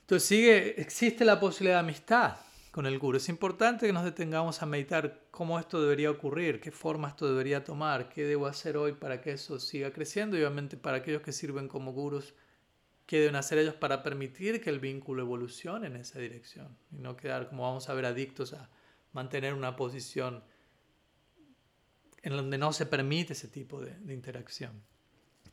[0.05, 2.37] Entonces sigue, existe la posibilidad de amistad
[2.71, 3.17] con el guru.
[3.17, 7.65] Es importante que nos detengamos a meditar cómo esto debería ocurrir, qué forma esto debería
[7.65, 11.33] tomar, qué debo hacer hoy para que eso siga creciendo y obviamente para aquellos que
[11.33, 12.35] sirven como gurus
[13.07, 17.17] qué deben hacer ellos para permitir que el vínculo evolucione en esa dirección y no
[17.17, 18.71] quedar, como vamos a ver, adictos a
[19.13, 20.43] mantener una posición
[22.23, 24.83] en donde no se permite ese tipo de, interacción.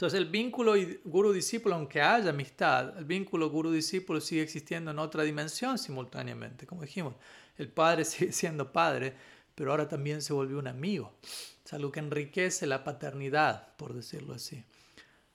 [0.01, 0.73] Entonces el vínculo
[1.05, 6.65] guru-discípulo, aunque haya amistad, el vínculo guru-discípulo sigue existiendo en otra dimensión simultáneamente.
[6.65, 7.13] Como dijimos,
[7.55, 9.13] el padre sigue siendo padre,
[9.53, 11.13] pero ahora también se volvió un amigo.
[11.63, 14.65] Es algo que enriquece la paternidad, por decirlo así.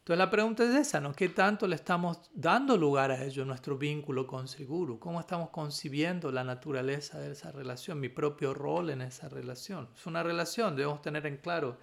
[0.01, 1.15] Entonces la pregunta es esa, ¿no?
[1.15, 4.99] ¿Qué tanto le estamos dando lugar a ello, nuestro vínculo con Sri Guru?
[4.99, 9.89] ¿Cómo estamos concibiendo la naturaleza de esa relación, mi propio rol en esa relación?
[9.97, 11.79] Es una relación, debemos tener en claro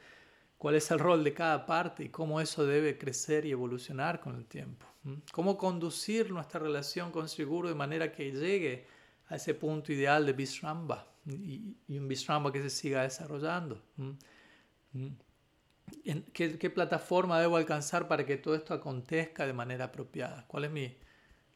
[0.63, 4.37] cuál es el rol de cada parte y cómo eso debe crecer y evolucionar con
[4.37, 4.85] el tiempo.
[5.33, 8.87] Cómo conducir nuestra relación con Sri Guru de manera que llegue
[9.27, 13.81] a ese punto ideal de Vishramba y, un Vishramba que se siga desarrollando.
[16.31, 20.45] ¿Qué, ¿Qué, plataforma debo alcanzar para que todo esto acontezca de manera apropiada?
[20.47, 20.95] ¿Cuál es mi,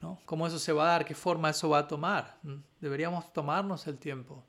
[0.02, 0.20] ¿no?
[0.26, 1.06] ¿Cómo eso se va a dar?
[1.06, 2.42] ¿Qué forma eso va a tomar?
[2.82, 4.46] Deberíamos tomarnos el tiempo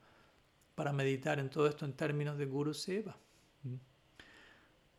[0.74, 3.16] para meditar en todo esto en términos de Guru Seva.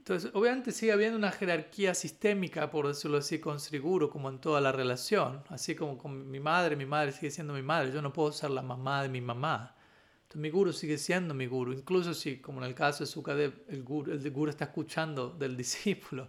[0.10, 4.40] Entonces, obviamente sigue habiendo una jerarquía sistémica, por decirlo así, con Sri Guru, como en
[4.40, 5.44] toda la relación.
[5.50, 7.92] Así como con mi madre, mi madre sigue siendo mi madre.
[7.92, 9.76] Yo no puedo ser la mamá de mi mamá.
[10.24, 11.74] Entonces, mi guru sigue siendo mi guru.
[11.74, 15.56] Incluso si, como en el caso de Sukadev, el guru, el guru está escuchando del
[15.64, 16.28] discípulo.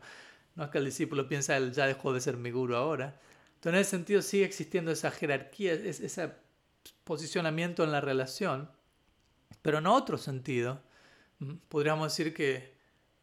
[0.57, 3.19] No es que el discípulo piensa, él ya dejó de ser mi guru ahora.
[3.55, 6.31] Entonces, en ese sentido sigue existiendo esa jerarquía, ese
[7.05, 8.71] posicionamiento en la relación.
[9.63, 10.83] Pero en otro sentido,
[11.71, 12.79] podríamos decir que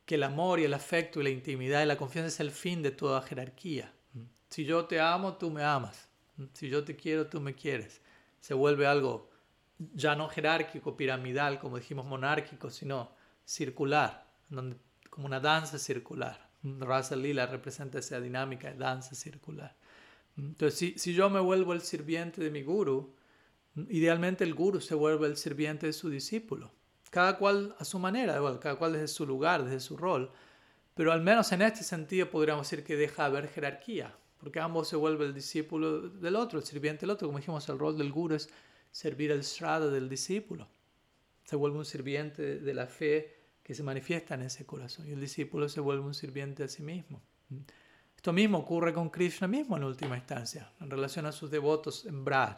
[0.08, 2.82] que el amor y el afecto y la intimidad y la confianza es el fin
[2.82, 3.92] de toda jerarquía.
[4.50, 6.08] Si yo te amo, tú me amas.
[6.54, 8.00] Si yo te quiero, tú me quieres.
[8.40, 9.30] Se vuelve algo
[9.94, 13.12] ya no jerárquico, piramidal, como dijimos, monárquico, sino
[13.44, 14.78] circular, donde,
[15.10, 16.50] como una danza circular.
[16.64, 19.76] Rasa Lila representa esa dinámica de danza circular.
[20.38, 23.14] Entonces, si, si yo me vuelvo el sirviente de mi guru,
[23.90, 26.72] idealmente el guru se vuelve el sirviente de su discípulo
[27.10, 30.32] cada cual a su manera, cada cual desde su lugar, desde su rol.
[30.94, 34.88] Pero al menos en este sentido podríamos decir que deja de haber jerarquía, porque ambos
[34.88, 37.28] se vuelve el discípulo del otro, el sirviente del otro.
[37.28, 38.50] Como dijimos, el rol del guru es
[38.92, 40.68] servir el strada del discípulo.
[41.44, 45.20] Se vuelve un sirviente de la fe que se manifiesta en ese corazón y el
[45.20, 47.22] discípulo se vuelve un sirviente a sí mismo.
[48.16, 52.26] Esto mismo ocurre con Krishna mismo en última instancia, en relación a sus devotos en
[52.26, 52.58] Braj.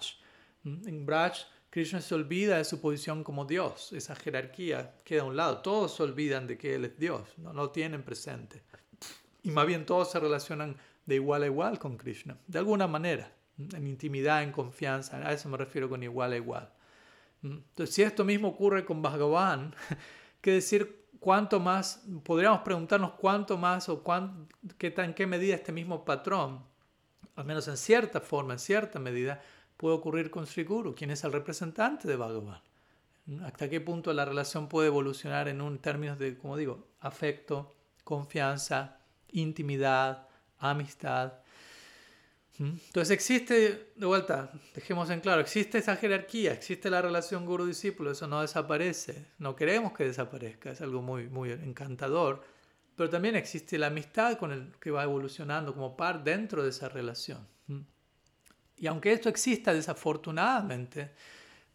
[0.64, 1.34] En Braj
[1.70, 5.96] Krishna se olvida de su posición como Dios, esa jerarquía queda a un lado, todos
[5.96, 8.64] se olvidan de que Él es Dios, no lo tienen presente.
[9.44, 13.32] Y más bien todos se relacionan de igual a igual con Krishna, de alguna manera,
[13.58, 16.72] en intimidad, en confianza, a eso me refiero con igual a igual.
[17.44, 19.76] Entonces, si esto mismo ocurre con Bhagavan,
[20.42, 24.04] que decir cuánto más, podríamos preguntarnos cuánto más o
[24.78, 26.64] qué, en qué medida este mismo patrón,
[27.36, 29.42] al menos en cierta forma, en cierta medida,
[29.80, 32.62] puede ocurrir con Sri Guru, quien es el representante de Bhagavan.
[33.46, 39.00] ¿Hasta qué punto la relación puede evolucionar en un términos de, como digo, afecto, confianza,
[39.32, 41.32] intimidad, amistad?
[42.58, 42.74] ¿Mm?
[42.88, 48.28] Entonces existe, de vuelta, dejemos en claro, existe esa jerarquía, existe la relación guru-discípulo, eso
[48.28, 52.44] no desaparece, no queremos que desaparezca, es algo muy, muy encantador,
[52.98, 56.89] pero también existe la amistad con el que va evolucionando como par dentro de esa
[56.89, 57.48] relación.
[58.80, 61.12] Y aunque esto exista desafortunadamente,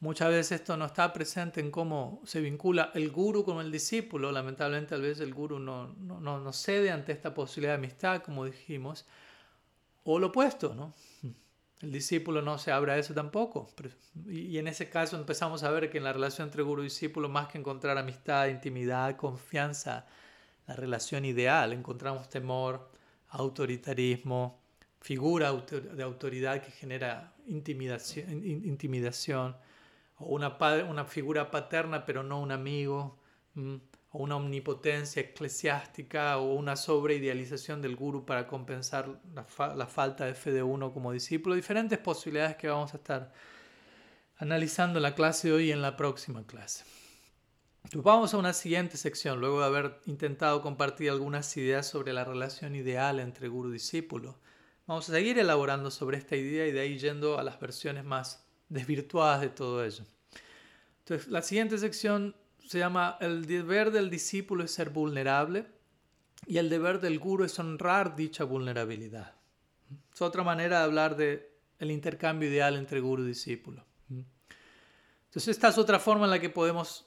[0.01, 4.33] muchas veces esto no está presente en cómo se vincula el guru con el discípulo.
[4.33, 8.45] Lamentablemente, a veces el guru no, no, no, cede ante esta posibilidad de amistad, como
[8.45, 9.07] dijimos,
[10.05, 10.93] o lo opuesto, ¿no?
[11.81, 13.69] El discípulo no se abre a eso tampoco.
[14.27, 17.29] Y en ese caso empezamos a ver que en la relación entre guru y discípulo,
[17.29, 20.07] más que encontrar amistad, intimidad, confianza,
[20.67, 22.91] la relación ideal, encontramos temor,
[23.29, 24.64] autoritarismo,
[25.05, 29.55] figura de autoridad que genera intimidación, intimidación
[30.17, 30.57] o una,
[30.89, 33.19] una figura paterna pero no un amigo,
[33.55, 40.35] o una omnipotencia eclesiástica o una sobreidealización del guru para compensar la, la, falta de
[40.35, 43.31] fe de uno como discípulo, diferentes posibilidades que vamos a estar
[44.39, 46.83] analizando en la clase de hoy y en la próxima clase.
[47.93, 52.75] vamos a una siguiente sección, luego de haber intentado compartir algunas ideas sobre la relación
[52.75, 54.39] ideal entre guru discípulo.
[54.87, 58.47] Vamos a seguir elaborando sobre esta idea y de ahí yendo a las versiones más
[58.69, 60.05] desvirtuadas de todo ello.
[60.99, 65.67] Entonces, la siguiente sección se llama El deber del discípulo es ser vulnerable
[66.47, 69.35] y el deber del guru es honrar dicha vulnerabilidad.
[70.13, 73.85] Es otra manera de hablar de el intercambio ideal entre guru y discípulo.
[74.09, 77.07] Entonces, esta es otra forma en la que podemos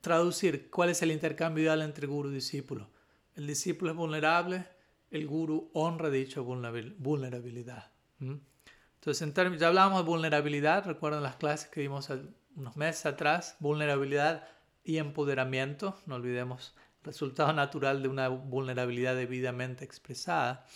[0.00, 2.88] traducir cuál es el intercambio ideal entre guru y discípulo.
[3.34, 4.66] El discípulo es vulnerable,
[5.10, 7.90] el guru honra dicha vulnerabilidad.
[8.20, 12.10] Entonces, en ya hablábamos de vulnerabilidad, recuerdan las clases que dimos
[12.56, 14.46] unos meses atrás, vulnerabilidad
[14.84, 20.66] y empoderamiento, no olvidemos resultado natural de una vulnerabilidad debidamente expresada.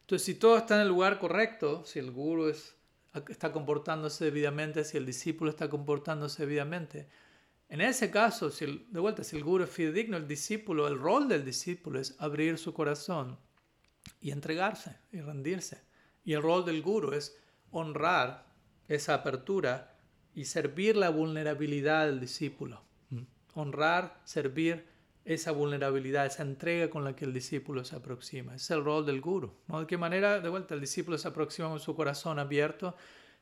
[0.00, 4.96] Entonces, si todo está en el lugar correcto, si el guru está comportándose debidamente, si
[4.96, 7.08] el discípulo está comportándose debidamente,
[7.68, 11.28] en ese caso, si de vuelta, si el guru es fidedigno, el discípulo, el rol
[11.28, 13.36] del discípulo es abrir su corazón
[14.20, 15.82] y entregarse y rendirse.
[16.24, 17.36] Y el rol del guru es
[17.70, 18.46] honrar
[18.88, 19.96] esa apertura
[20.34, 22.82] y servir la vulnerabilidad del discípulo.
[23.10, 23.22] Mm.
[23.54, 24.86] Honrar, servir
[25.24, 28.54] esa vulnerabilidad, esa entrega con la que el discípulo se aproxima.
[28.54, 29.52] es el rol del guru.
[29.66, 29.80] ¿no?
[29.80, 32.96] ¿De qué manera, de vuelta, el discípulo se aproxima con su corazón abierto?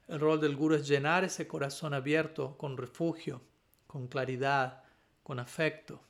[0.09, 3.41] El rol del guru es llenar ese corazón abierto con refugio,
[3.87, 4.83] con claridad,
[5.22, 6.01] con afecto,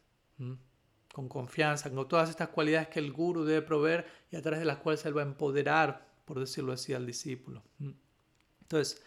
[1.12, 4.66] con confianza, con todas estas cualidades que el guru debe proveer y a través de
[4.66, 7.62] las cuales él va a empoderar, por decirlo así, al discípulo.
[8.62, 9.02] Entonces,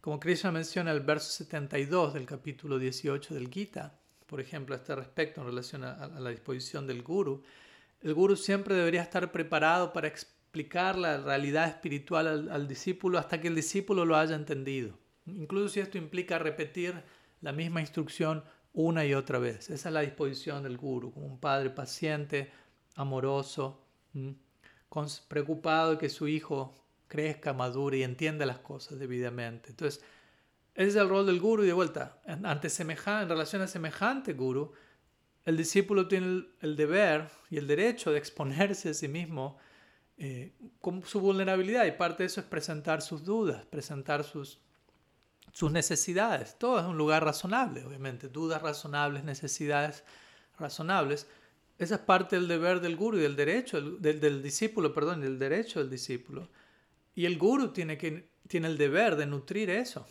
[0.00, 4.94] como Krishna menciona el verso 72 del capítulo 18 del Gita, por ejemplo, a este
[4.94, 7.42] respecto en relación a, la disposición del guru,
[8.02, 13.48] el guru siempre debería estar preparado para explicar la realidad espiritual al, discípulo hasta que
[13.48, 14.98] el discípulo lo haya entendido.
[15.26, 16.94] Incluso si esto implica repetir
[17.40, 18.44] la misma instrucción
[18.74, 19.70] una y otra vez.
[19.70, 22.52] Esa es la disposición del guru, como un padre paciente,
[22.94, 23.82] amoroso,
[25.28, 26.74] preocupado de que su hijo
[27.08, 29.70] crezca, madure y entienda las cosas debidamente.
[29.70, 30.02] Entonces,
[30.74, 34.32] ese es el rol del guru y de vuelta, ante semejante, en relación a semejante
[34.32, 34.72] guru,
[35.44, 39.56] el discípulo tiene el, deber y el derecho de exponerse a sí mismo
[40.18, 44.60] eh, con su vulnerabilidad y parte de eso es presentar sus dudas, presentar sus,
[45.52, 46.58] sus necesidades.
[46.58, 50.04] Todo es un lugar razonable, obviamente, dudas razonables, necesidades
[50.58, 51.26] razonables.
[51.78, 55.78] Esa es parte del deber del guru y del derecho del, discípulo, perdón, del derecho
[55.78, 56.48] del discípulo.
[57.14, 60.06] Y el guru tiene, que, tiene el deber de nutrir eso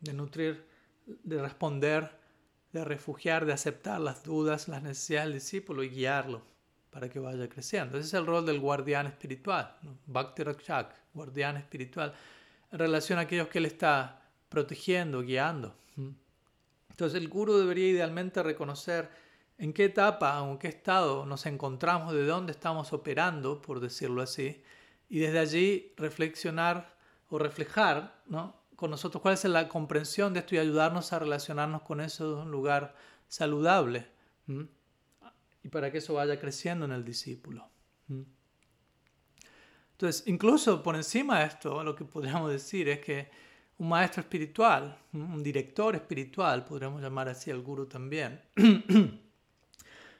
[0.00, 0.64] de nutrir,
[1.06, 2.10] de responder,
[2.72, 6.42] de refugiar, de aceptar las dudas, las necesidades del discípulo y guiarlo
[6.90, 7.98] para que vaya creciendo.
[7.98, 9.76] Ese es el rol del guardián espiritual,
[10.06, 12.14] Bhakti Rakshak, guardián espiritual,
[12.70, 15.74] en relación a aquellos que él está protegiendo, guiando.
[16.90, 19.08] Entonces el guru debería idealmente reconocer
[19.58, 24.62] en qué etapa en qué estado nos encontramos, de dónde estamos operando, por decirlo así,
[25.08, 26.96] y desde allí reflexionar
[27.28, 28.56] o reflejar ¿no?
[28.76, 32.42] con nosotros, cuál es la comprensión de esto y ayudarnos a relacionarnos con eso de
[32.42, 32.94] un lugar
[33.28, 34.06] saludable
[35.62, 37.68] y para que eso vaya creciendo en el discípulo.
[39.92, 43.30] Entonces, incluso por encima de esto, lo que podríamos decir es que
[43.78, 48.40] un maestro espiritual, un director espiritual, podríamos llamar así al guru también,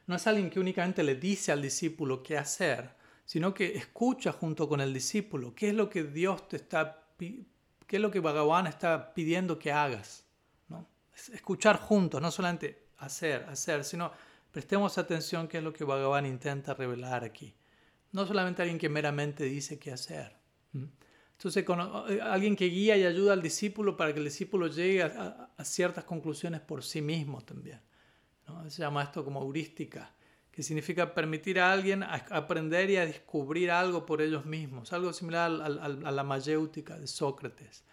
[0.06, 2.90] no es alguien que únicamente le dice al discípulo qué hacer,
[3.24, 7.96] sino que escucha junto con el discípulo qué es lo que Dios te está qué
[7.96, 10.24] es lo que Bhagavan está pidiendo que hagas.
[10.68, 10.86] ¿no?
[11.32, 14.12] Escuchar juntos, no solamente hacer, hacer, sino
[14.50, 17.54] prestemos atención qué es lo que Bhagavan intenta revelar aquí.
[18.12, 20.36] No solamente alguien que meramente dice qué hacer.
[20.72, 21.64] Entonces,
[22.08, 26.04] eh, alguien que guía y ayuda al discípulo para que el discípulo llegue a, ciertas
[26.04, 27.80] conclusiones por sí mismo también.
[28.46, 28.68] ¿No?
[28.70, 30.10] Se llama esto como heurística,
[30.50, 35.50] que significa permitir a alguien aprender y a descubrir algo por ellos mismos, algo similar
[35.50, 37.84] a la mayéutica de Sócrates.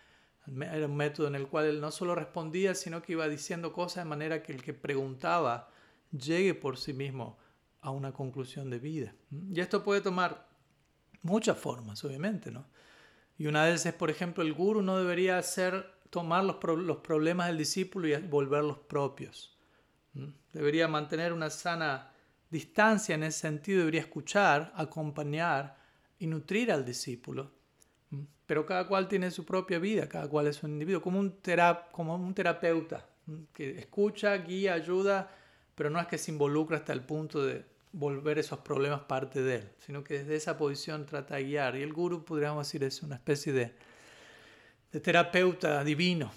[0.48, 4.04] Era un método en el cual él no solo respondía, sino que iba diciendo cosas
[4.04, 5.70] de manera que el que preguntaba
[6.12, 7.38] llegue por sí mismo
[7.82, 9.14] a una conclusión de vida.
[9.32, 10.48] Y esto puede tomar
[11.22, 12.66] muchas formas, obviamente, ¿no?
[13.38, 16.98] Y una de ellas es, por ejemplo, el guru no debería hacer, tomar los, los
[16.98, 19.53] problemas del discípulo y volverlos propios.
[20.52, 22.14] Debería mantener una sana
[22.54, 25.76] distancia en ese sentido debería escuchar, acompañar
[26.20, 27.52] y nutrir al discípulo.
[28.46, 31.40] Pero cada cual tiene su propia vida, cada cual es un individuo, como un,
[31.92, 33.08] como un terapeuta
[33.54, 35.32] que escucha, guía, ayuda,
[35.74, 39.56] pero no es que se involucra hasta el punto de volver esos problemas parte de
[39.56, 41.76] él, sino que desde esa posición trata de guiar.
[41.76, 43.74] Y el guru, podríamos decir, es una especie de,
[44.92, 46.32] de terapeuta divino.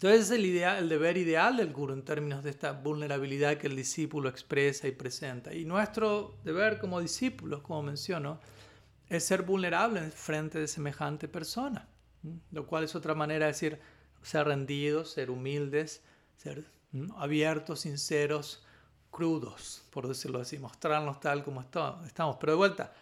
[0.00, 3.66] Entonces es el, ideal, el deber ideal del guru en términos de esta vulnerabilidad que
[3.66, 5.52] el discípulo expresa y presenta.
[5.52, 8.40] Y nuestro deber como discípulos, como menciono,
[9.10, 11.86] es ser vulnerables frente de semejante persona.
[12.50, 13.78] Lo cual es otra manera de decir
[14.22, 16.02] ser rendidos, ser humildes,
[16.38, 16.64] ser
[17.18, 18.64] abiertos, sinceros,
[19.10, 22.36] crudos, por decirlo así, mostrarnos tal como estamos.
[22.40, 22.94] Pero de vuelta,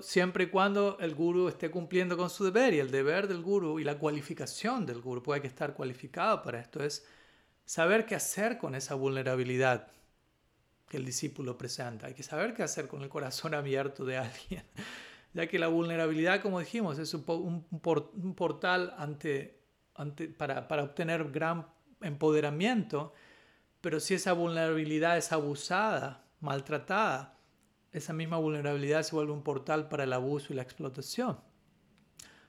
[0.00, 3.78] siempre y cuando el guru esté cumpliendo con su deber y el deber del guru
[3.78, 7.06] y la cualificación del guru puede que estar cualificado para esto es
[7.64, 9.88] saber qué hacer con esa vulnerabilidad
[10.88, 12.06] que el discípulo presenta.
[12.06, 14.64] Hay que saber qué hacer con el corazón abierto de alguien,
[15.32, 17.24] ya que la vulnerabilidad, como dijimos, es un,
[18.34, 18.94] portal
[20.38, 21.66] para obtener gran
[22.00, 23.14] empoderamiento
[23.80, 27.36] Pero si esa vulnerabilidad es abusada, maltratada,
[27.94, 31.38] esa misma vulnerabilidad se vuelve un portal para el abuso y la explotación.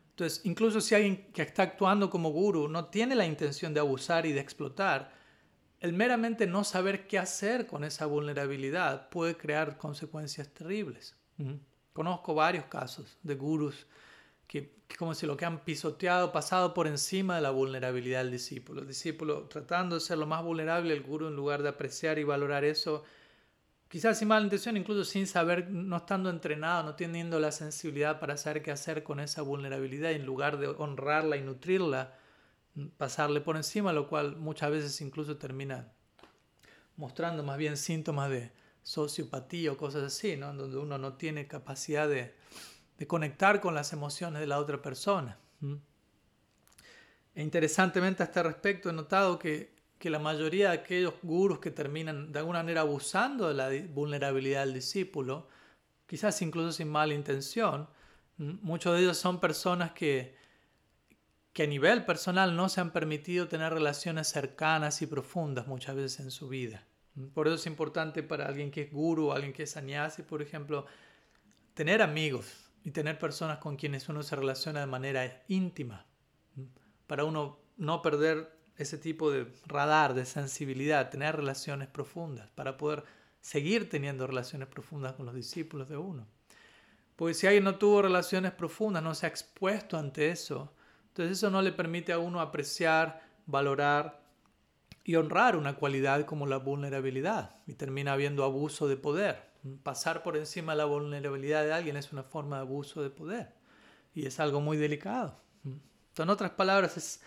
[0.09, 4.25] Entonces, incluso si alguien que está actuando como guru no tiene la intención de abusar
[4.25, 5.13] y de explotar,
[5.79, 11.15] el meramente no saber qué hacer con esa vulnerabilidad puede crear consecuencias terribles.
[11.93, 13.85] Conozco varios casos de gurus
[14.47, 18.81] que, como si lo que han pisoteado, pasado por encima de la vulnerabilidad del discípulo.
[18.81, 22.23] El discípulo tratando de ser lo más vulnerable, el guru en lugar de apreciar y
[22.23, 23.03] valorar eso,
[23.87, 28.37] quizás sin mala intención, incluso sin saber, no estando entrenado, no teniendo la sensibilidad para
[28.37, 32.17] saber qué hacer con esa vulnerabilidad, en lugar de honrarla y nutrirla,
[32.97, 35.91] pasarle por encima, lo cual muchas veces incluso termina
[36.97, 38.51] mostrando más bien síntomas de
[38.83, 40.53] sociopatía o cosas así, ¿no?
[40.53, 42.35] donde uno no tiene capacidad de,
[42.97, 45.39] de conectar con las emociones de la otra persona.
[47.33, 49.74] E interesantemente a este respecto he notado que,
[50.05, 54.65] que, la mayoría de aquellos gurus que terminan de alguna manera abusando de la vulnerabilidad
[54.65, 55.47] del discípulo,
[56.05, 57.89] quizás incluso sin mala intención,
[58.37, 60.35] muchos de ellos son personas que,
[61.53, 66.19] que a nivel personal no se han permitido tener relaciones cercanas y profundas muchas veces
[66.19, 66.85] en su vida.
[67.33, 70.85] Por eso es importante para alguien que es guru, alguien que es sannyasi, por ejemplo,
[71.73, 76.05] tener amigos, y tener personas con quienes uno se relaciona de manera íntima,
[77.07, 83.03] para uno no perder ese tipo de radar, de sensibilidad, tener relaciones profundas, para poder
[83.41, 86.27] seguir teniendo relaciones profundas con los discípulos de uno.
[87.15, 90.73] Porque si alguien no tuvo relaciones profundas, no se ha expuesto ante eso,
[91.09, 94.21] entonces eso no le permite a uno apreciar, valorar
[95.05, 99.41] y honrar una cualidad como la vulnerabilidad y termina habiendo abuso de poder.
[99.83, 103.53] Pasar por encima de la vulnerabilidad de alguien es una forma de abuso de poder
[104.13, 105.35] y es algo muy delicado.
[106.17, 107.21] En otras palabras, es,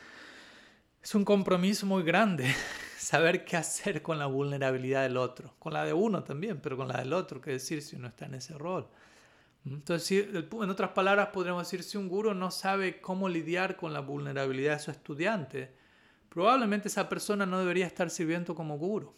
[1.03, 2.55] es un compromiso muy grande
[2.99, 6.89] saber qué hacer con la vulnerabilidad del otro, con la de uno también, pero con
[6.89, 8.89] la del otro, qué decir si uno está en ese rol.
[9.65, 14.01] Entonces, en otras palabras, podríamos decir, si un guru no sabe cómo lidiar con la
[14.01, 15.75] vulnerabilidad de su estudiante,
[16.29, 19.15] probablemente esa persona no debería estar sirviendo como guru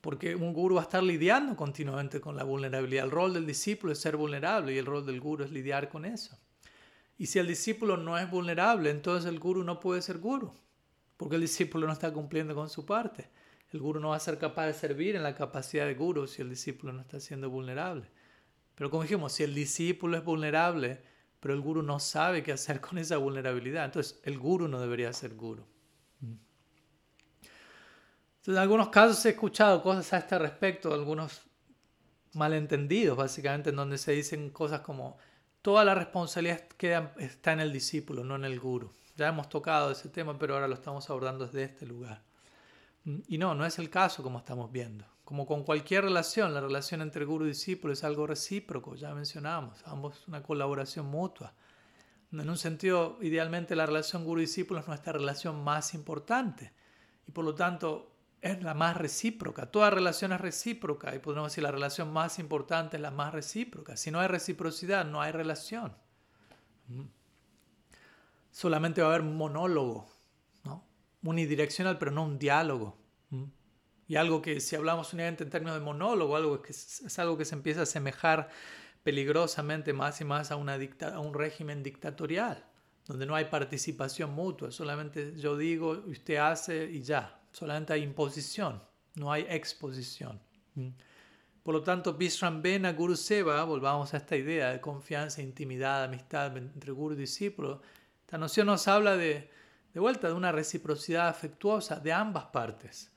[0.00, 3.04] porque un guru va a estar lidiando continuamente con la vulnerabilidad.
[3.04, 6.04] El rol del discípulo es ser vulnerable y el rol del guru es lidiar con
[6.04, 6.38] eso.
[7.20, 10.54] Y si el discípulo no es vulnerable, entonces el guru no puede ser guru,
[11.18, 13.28] porque el discípulo no está cumpliendo con su parte.
[13.72, 16.40] El guru no va a ser capaz de servir en la capacidad de guru si
[16.40, 18.08] el discípulo no está siendo vulnerable.
[18.74, 21.02] Pero como dijimos, si el discípulo es vulnerable,
[21.40, 25.12] pero el guru no sabe qué hacer con esa vulnerabilidad, entonces el guru no debería
[25.12, 25.66] ser guru.
[26.22, 26.40] Entonces,
[28.46, 31.42] en algunos casos he escuchado cosas a este respecto, algunos
[32.32, 35.18] malentendidos, básicamente, en donde se dicen cosas como
[35.62, 36.62] toda la responsabilidad
[37.18, 38.90] está en el discípulo, no en el guru.
[39.16, 42.22] Ya hemos tocado ese tema, pero ahora lo estamos abordando desde este lugar.
[43.28, 45.04] Y no, no es el caso como estamos viendo.
[45.24, 49.82] Como con cualquier relación, la relación entre guru y discípulo es algo recíproco, ya mencionamos,
[49.86, 51.54] ambos una colaboración mutua.
[52.32, 56.72] En un sentido, idealmente la relación guru-discípulo es nuestra relación más importante
[57.26, 59.70] y por lo tanto es la más recíproca.
[59.70, 63.96] Toda relación es recíproca y podemos decir la relación más importante es la más recíproca.
[63.96, 65.94] Si no hay reciprocidad, no hay relación.
[68.50, 70.10] Solamente va a haber monólogo,
[70.64, 70.84] ¿no?
[71.22, 72.98] unidireccional, pero no un diálogo.
[74.08, 77.44] Y algo que si hablamos únicamente en términos de monólogo, algo que es, algo que
[77.44, 78.48] se empieza a asemejar
[79.04, 80.78] peligrosamente más y más a, una
[81.12, 82.64] a un régimen dictatorial,
[83.06, 88.82] donde no hay participación mutua, solamente yo digo, usted hace y ya, solamente hay imposición,
[89.14, 90.40] no hay exposición.
[91.62, 96.92] Por lo tanto, Bena Guru Seva, volvamos a esta idea de confianza, intimidad, amistad entre
[96.92, 97.82] guru y discípulo,
[98.22, 99.50] esta noción nos habla de,
[99.92, 103.10] de vuelta de una reciprocidad afectuosa de ambas partes.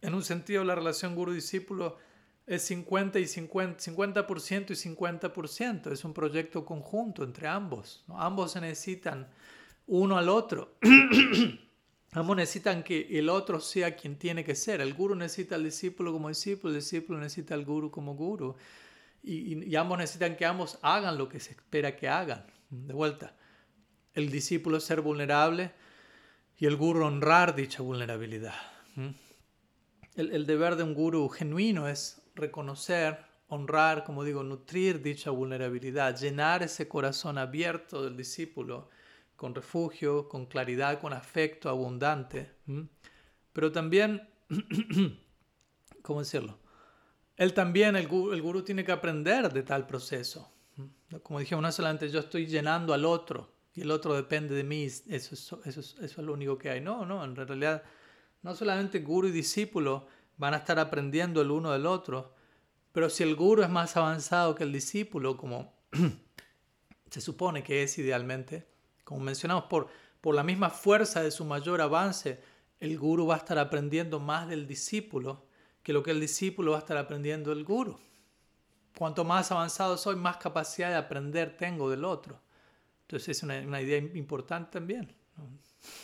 [0.00, 1.98] En un sentido, la relación guru-discípulo
[2.46, 8.04] es 50 y 50, 50% y 50%, es un proyecto conjunto entre ambos.
[8.08, 9.28] Ambos se necesitan
[9.86, 10.76] uno al otro.
[12.12, 14.80] Ambos necesitan que el otro sea quien tiene que ser.
[14.80, 18.56] El guru necesita al discípulo como discípulo, el discípulo necesita al guru como guru.
[19.22, 22.46] Y, ambos necesitan que ambos hagan lo que se espera que hagan.
[22.70, 23.34] De vuelta,
[24.14, 25.72] el discípulo ser vulnerable
[26.56, 28.54] y el guru honrar dicha vulnerabilidad.
[30.14, 36.16] El, el deber de un guru genuino es reconocer, honrar, como digo, nutrir dicha vulnerabilidad,
[36.16, 38.88] llenar ese corazón abierto del discípulo
[39.38, 42.56] con refugio, con claridad, con afecto abundante.
[43.52, 44.28] Pero también,
[46.02, 46.58] ¿cómo decirlo?
[47.36, 50.52] Él también, el gurú, gurú tiene que aprender de tal proceso.
[51.22, 54.82] Como dije, no solamente yo estoy llenando al otro y el otro depende de mí,
[54.82, 56.80] eso es, eso, eso es lo único que hay.
[56.80, 57.84] No, no, en realidad
[58.42, 62.34] no solamente guru y discípulo van a estar aprendiendo el uno del otro,
[62.90, 65.78] pero si el guru es más avanzado que el discípulo, como
[67.08, 68.77] se supone que es idealmente,
[69.08, 69.88] como mencionamos, por,
[70.20, 72.42] por la misma fuerza de su mayor avance,
[72.78, 75.46] el guru va a estar aprendiendo más del discípulo
[75.82, 77.98] que lo que el discípulo va a estar aprendiendo del guru.
[78.98, 82.38] Cuanto más avanzado soy, más capacidad de aprender tengo del otro.
[83.06, 85.10] Entonces es una, idea importante también.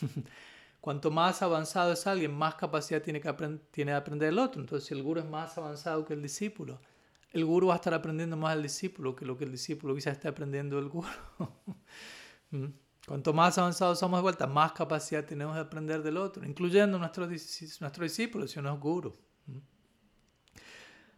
[0.81, 3.31] Cuanto más avanzado es alguien, más capacidad tiene, que
[3.69, 4.61] tiene de aprender el otro.
[4.61, 6.81] Entonces, si el guru es más avanzado que el discípulo,
[7.33, 10.13] el guru va a estar aprendiendo más del discípulo que lo que el discípulo quizás
[10.13, 11.07] esté aprendiendo del guru.
[13.07, 17.29] Cuanto más avanzados somos de vuelta, más capacidad tenemos de aprender del otro, incluyendo nuestros,
[17.79, 19.15] nuestros discípulos, si uno es guru.
[19.45, 19.57] Mm.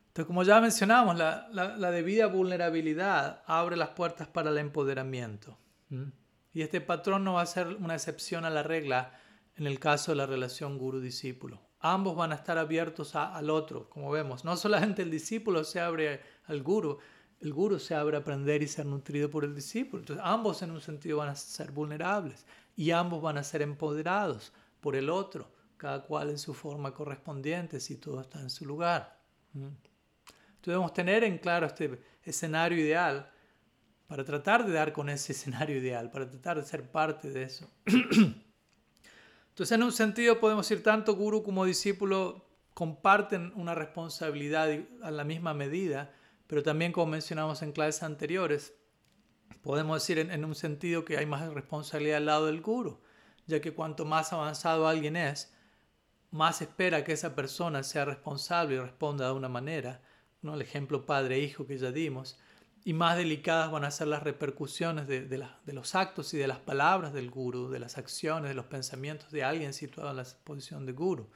[0.07, 5.57] Entonces, como ya mencionamos, la, la, debida vulnerabilidad abre las puertas para el empoderamiento.
[5.89, 6.09] Mm.
[6.51, 9.13] Y este patrón no va a ser una excepción a la regla
[9.55, 11.61] en el caso de la relación guru-discípulo.
[11.79, 14.43] Ambos van a estar abiertos al otro, como vemos.
[14.43, 16.97] No solamente el discípulo se abre al guru,
[17.39, 20.01] el guru se abre a aprender y ser nutrido por el discípulo.
[20.01, 24.51] Entonces ambos en un sentido van a ser vulnerables y ambos van a ser empoderados
[24.81, 29.19] por el otro, cada cual en su forma correspondiente, si todo está en su lugar.
[29.53, 29.65] ¿Mm?
[29.65, 33.31] Entonces debemos tener en claro este escenario ideal
[34.07, 37.69] para tratar de dar con ese escenario ideal, para tratar de ser parte de eso.
[39.49, 44.69] Entonces, en un sentido, podemos decir, tanto guru como discípulo comparten una responsabilidad
[45.01, 46.13] a la misma medida,
[46.47, 48.73] pero también, como mencionamos en clases anteriores,
[49.61, 53.01] podemos decir en, un sentido que hay más responsabilidad al lado del guru,
[53.45, 55.53] ya que cuanto más avanzado alguien es,
[56.31, 60.01] más espera que esa persona sea responsable y responda de una manera.
[60.41, 60.55] ¿no?
[60.55, 62.39] El ejemplo padre-hijo que ya dimos
[62.83, 66.59] y más delicadas van a ser las repercusiones de, de, los actos y de las
[66.59, 70.85] palabras del guru, de las acciones, de los pensamientos de alguien situado en la posición
[70.85, 71.29] de guru.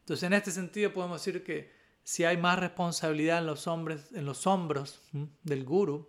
[0.00, 4.24] Entonces, en este sentido podemos decir que si hay más responsabilidad en los, hombres, en
[4.24, 5.00] los hombros
[5.42, 6.08] del guru,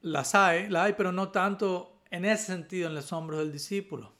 [0.00, 4.12] las hay, la hay, pero no tanto en ese sentido en los hombros del discípulo.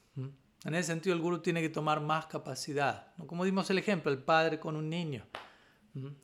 [0.65, 3.13] En ese sentido, el guru tiene que tomar más capacidad.
[3.27, 5.23] Como dimos el ejemplo, el padre con un niño.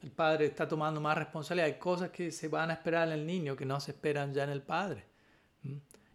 [0.02, 1.68] El padre está tomando más responsabilidad.
[1.68, 4.44] Hay cosas que se van a esperar en el niño que no se esperan ya
[4.44, 5.06] en el padre.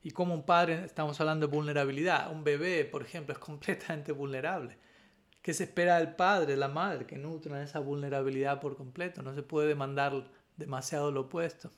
[0.03, 2.33] Y como un padre, estamos hablando de vulnerabilidad.
[2.33, 4.77] Un bebé, por ejemplo, es completamente vulnerable.
[5.47, 7.07] ¿Qué se espera del padre, la madre?
[7.07, 9.23] Que nutran esa vulnerabilidad por completo.
[9.23, 11.71] No se puede demandar demasiado lo opuesto.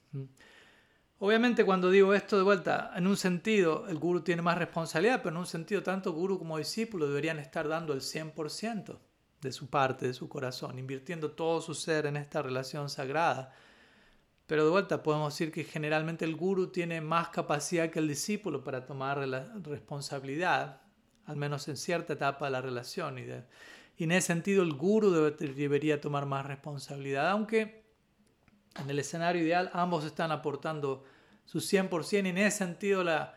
[1.19, 5.37] Obviamente cuando digo esto de vuelta, en un sentido el guru tiene más responsabilidad, pero
[5.37, 8.97] en un sentido tanto guru como discípulo deberían estar dando el 100%
[9.43, 13.53] de su parte, de su corazón, invirtiendo todo su ser en esta relación sagrada.
[14.47, 18.65] Pero de vuelta podemos decir que generalmente el guru tiene más capacidad que el discípulo
[18.65, 20.88] para tomar la responsabilidad,
[21.29, 23.19] al menos en cierta etapa de la relación.
[23.19, 27.85] Y, en ese sentido el guru debería tomar más responsabilidad, aunque
[28.81, 31.05] en el escenario ideal ambos están aportando
[31.45, 33.35] su 100% y en ese sentido la,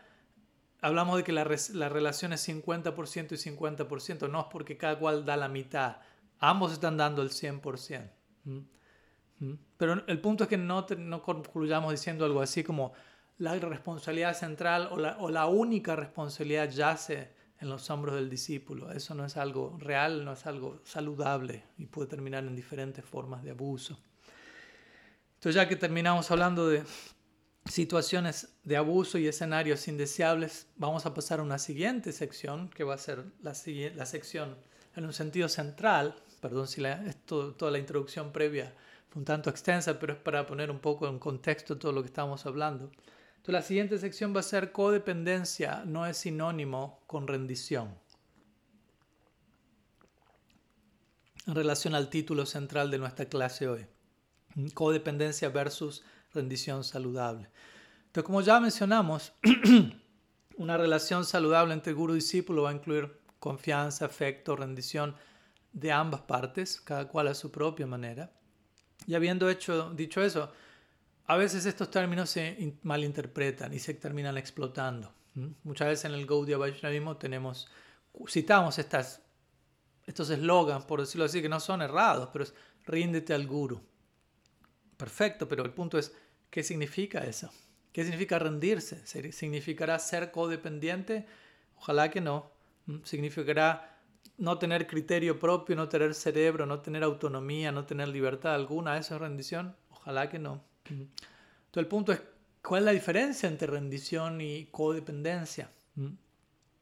[0.80, 5.24] hablamos de que la, la relación es 50% y 50%, no es porque cada cual
[5.24, 5.96] da la mitad,
[6.38, 8.08] ambos están dando el 100%.
[8.44, 9.52] ¿Mm?
[9.76, 12.92] Pero el punto es que no, no concluyamos diciendo algo así como
[13.38, 18.90] la responsabilidad central o la, o la única responsabilidad yace en los hombros del discípulo.
[18.90, 23.44] Eso no es algo real, no es algo saludable y puede terminar en diferentes formas
[23.44, 23.98] de abuso.
[25.34, 26.82] Entonces ya que terminamos hablando de
[27.64, 32.94] situaciones de abuso y escenarios indeseables, vamos a pasar a una siguiente sección, que va
[32.94, 33.54] a ser la,
[33.94, 34.56] la sección
[34.96, 36.16] en un sentido central.
[36.40, 38.74] Perdón si la, toda la introducción previa
[39.08, 42.08] fue un tanto extensa, pero es para poner un poco en contexto todo lo que
[42.08, 42.90] estamos hablando.
[43.42, 47.92] Entonces, la siguiente sección va a ser codependencia, no es sinónimo con rendición.
[51.48, 53.84] En relación al título central de nuestra clase hoy.
[54.74, 57.48] Codependencia versus rendición saludable.
[58.06, 59.32] Entonces, como ya mencionamos,
[60.56, 65.16] una relación saludable entre guru y discípulo va a incluir confianza, afecto, rendición
[65.72, 68.30] de ambas partes, cada cual a su propia manera.
[69.04, 70.52] Y habiendo hecho, dicho eso,
[71.26, 75.14] a veces estos términos se malinterpretan y se terminan explotando.
[75.64, 77.68] Muchas veces en el Gaudiya Vaishnavismo tenemos,
[78.28, 79.22] citamos estas,
[80.06, 82.54] estos eslogans, por decirlo así, que no son errados, pero es
[82.84, 83.80] ríndete al guru.
[84.96, 86.14] Perfecto, pero el punto es,
[86.50, 87.50] ¿qué significa eso?
[87.92, 89.06] ¿Qué significa rendirse?
[89.32, 91.26] ¿Significará ser codependiente?
[91.76, 92.50] Ojalá que no.
[92.86, 93.02] ¿Mm?
[93.04, 94.00] ¿Significará
[94.38, 98.96] no tener criterio propio, no tener cerebro, no tener autonomía, no tener libertad alguna?
[98.96, 99.76] ¿Eso es rendición?
[99.90, 100.64] Ojalá que no.
[100.84, 101.06] Entonces
[101.74, 102.20] el punto es,
[102.62, 105.70] ¿cuál es la diferencia entre rendición y codependencia?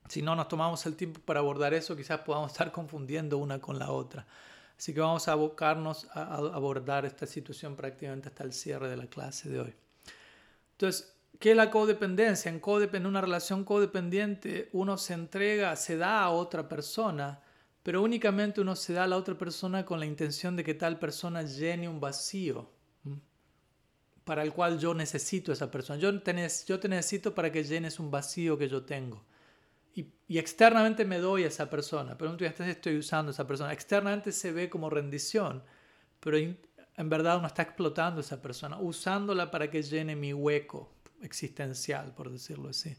[0.09, 3.78] Si no nos tomamos el tiempo para abordar eso, quizás podamos estar confundiendo una con
[3.78, 4.26] la otra.
[4.76, 9.07] Así que vamos a abocarnos a abordar esta situación prácticamente hasta el cierre de la
[9.07, 9.74] clase de hoy.
[10.72, 12.51] Entonces, ¿qué es la codependencia?
[12.51, 17.42] En, en una relación codependiente uno se entrega, se da a otra persona,
[17.82, 20.98] pero únicamente uno se da a la otra persona con la intención de que tal
[20.98, 22.79] persona llene un vacío
[24.24, 25.98] para el cual yo necesito a esa persona.
[25.98, 26.32] Yo te,
[26.66, 29.24] yo necesito para que llenes un vacío que yo tengo.
[29.94, 33.72] Y, externamente me doy a esa persona, pero ya estoy usando a esa persona.
[33.72, 35.62] Externamente se ve como rendición,
[36.20, 40.92] pero en verdad uno está explotando a esa persona, usándola para que llene mi hueco
[41.22, 42.96] existencial, por decirlo así.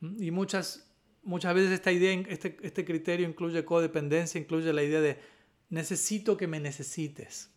[0.00, 0.90] Y muchas,
[1.22, 5.18] muchas veces esta idea, este, este criterio incluye codependencia, incluye la idea de
[5.68, 7.50] necesito que me necesites.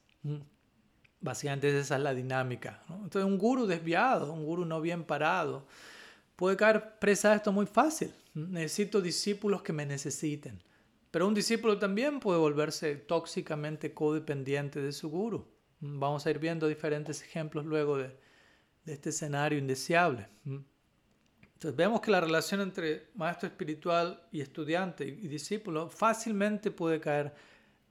[1.21, 2.81] Básicamente esa es la dinámica.
[2.89, 5.65] Entonces un guru desviado, un guru no bien parado,
[6.35, 8.13] puede caer presa de esto muy fácil.
[8.33, 10.61] Necesito discípulos que me necesiten.
[11.11, 15.47] Pero un discípulo también puede volverse tóxicamente codependiente de su guru.
[15.79, 18.15] Vamos a ir viendo diferentes ejemplos luego de,
[18.85, 20.27] este escenario indeseable.
[20.45, 27.33] Entonces vemos que la relación entre maestro espiritual y estudiante y, discípulo fácilmente puede caer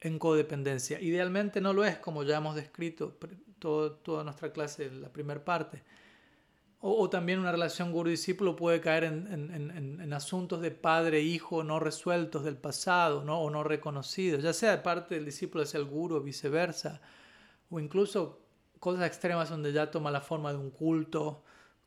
[0.00, 1.00] en codependencia.
[1.00, 3.16] Idealmente no lo es, como ya hemos descrito
[3.58, 5.82] toda nuestra clase, en la primera parte.
[6.80, 13.24] O, también una relación guru-discípulo puede caer en, asuntos de padre-hijo no resueltos del pasado
[13.24, 13.40] ¿no?
[13.40, 17.00] o no reconocidos, ya sea de parte del discípulo hacia el guru o viceversa,
[17.68, 18.40] o incluso
[18.78, 21.42] cosas extremas donde ya toma la forma de un culto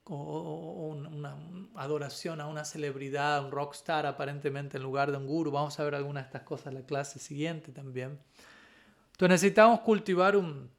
[0.06, 1.38] o, una,
[1.76, 5.52] adoración a una celebridad, a un rockstar aparentemente en lugar de un guru.
[5.52, 8.20] Vamos a ver algunas de estas cosas en la clase siguiente también.
[9.12, 10.70] Entonces necesitamos cultivar un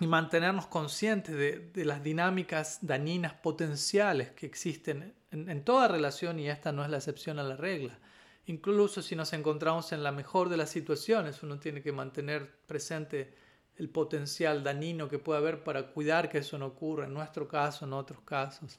[0.00, 1.34] y mantenernos conscientes
[1.74, 6.98] de, las dinámicas dañinas potenciales que existen en, toda relación y esta no es la
[6.98, 7.98] excepción a la regla.
[8.46, 13.34] Incluso si nos encontramos en la mejor de las situaciones, uno tiene que mantener presente
[13.78, 17.84] el potencial dañino que puede haber para cuidar que eso no ocurra, en nuestro caso,
[17.84, 18.78] en otros casos.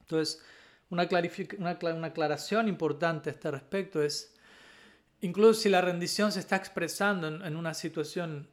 [0.00, 0.42] Entonces,
[0.90, 1.08] una,
[1.58, 4.36] una aclaración importante a este respecto es,
[5.22, 8.48] incluso si la rendición se está expresando en, en una situación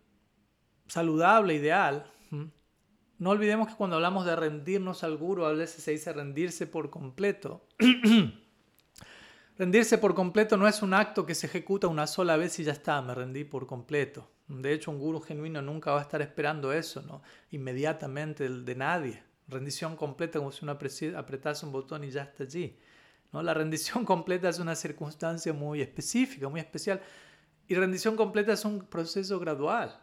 [0.88, 2.10] saludable, ideal,
[3.20, 6.90] no olvidemos que cuando hablamos de rendirnos al guru, a veces se dice rendirse por
[6.90, 7.68] completo.
[9.58, 12.72] rendirse por completo no es un acto que se ejecuta una sola vez y ya
[12.72, 14.30] está, me rendí por completo.
[14.48, 17.22] De hecho, un guru genuino nunca va a estar esperando eso, ¿no?
[17.52, 19.24] Inmediatamente de nadie.
[19.48, 22.78] Rendición completa como si uno apretase un botón y ya está allí.
[23.34, 23.42] ¿no?
[23.42, 27.02] La rendición completa es una circunstancia muy específica, muy especial.
[27.68, 30.00] Y rendición completa es un proceso gradual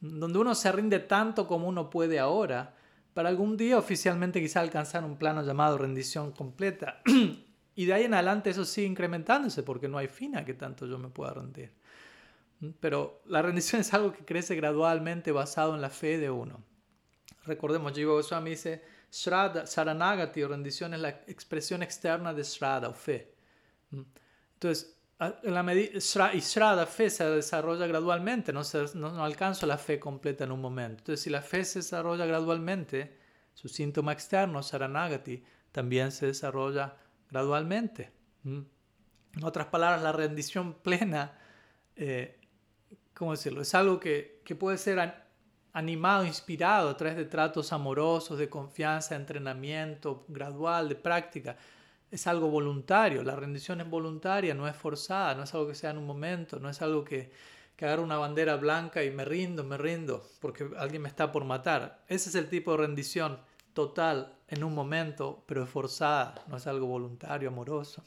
[0.00, 2.74] donde uno se rinde tanto como uno puede ahora,
[3.14, 7.02] para algún día oficialmente quizá alcanzar un plano llamado rendición completa.
[7.78, 10.84] y de ahí en adelante eso sigue incrementándose porque no hay fin a que tanto
[10.84, 11.72] yo me pueda rendir.
[12.80, 16.60] Pero la rendición es algo que crece gradualmente basado en la fe de uno.
[17.44, 22.94] Recordemos, Jiva Goswami dice, Shraddha, Saranagati o rendición es la expresión externa de Shraddha o
[22.94, 23.36] fe.
[23.92, 30.00] Entonces, en la y Shraddha, fe, se desarrolla gradualmente, no, se, no, alcanzo la fe
[30.00, 31.02] completa en un momento.
[31.02, 33.18] Entonces, si la fe se desarrolla gradualmente,
[33.54, 36.96] su síntoma externo, Saranagati, también se desarrolla
[37.30, 38.10] gradualmente.
[38.44, 38.60] ¿Mm?
[39.36, 41.38] En otras palabras, la rendición plena,
[41.96, 42.40] eh,
[43.14, 43.62] ¿cómo decirlo?
[43.62, 45.14] Es algo que, puede ser
[45.72, 51.56] animado, inspirado a través de tratos amorosos, de confianza, de entrenamiento gradual, de práctica
[52.10, 55.90] es algo voluntario, la rendición es voluntaria, no es forzada, no es algo que sea
[55.90, 57.30] en un momento, no es algo que,
[57.76, 62.02] que una bandera blanca y me rindo, me rindo, porque alguien me está por matar.
[62.08, 63.38] Ese es el tipo de rendición
[63.74, 68.02] total en un momento, pero es forzada, no es algo voluntario, amoroso.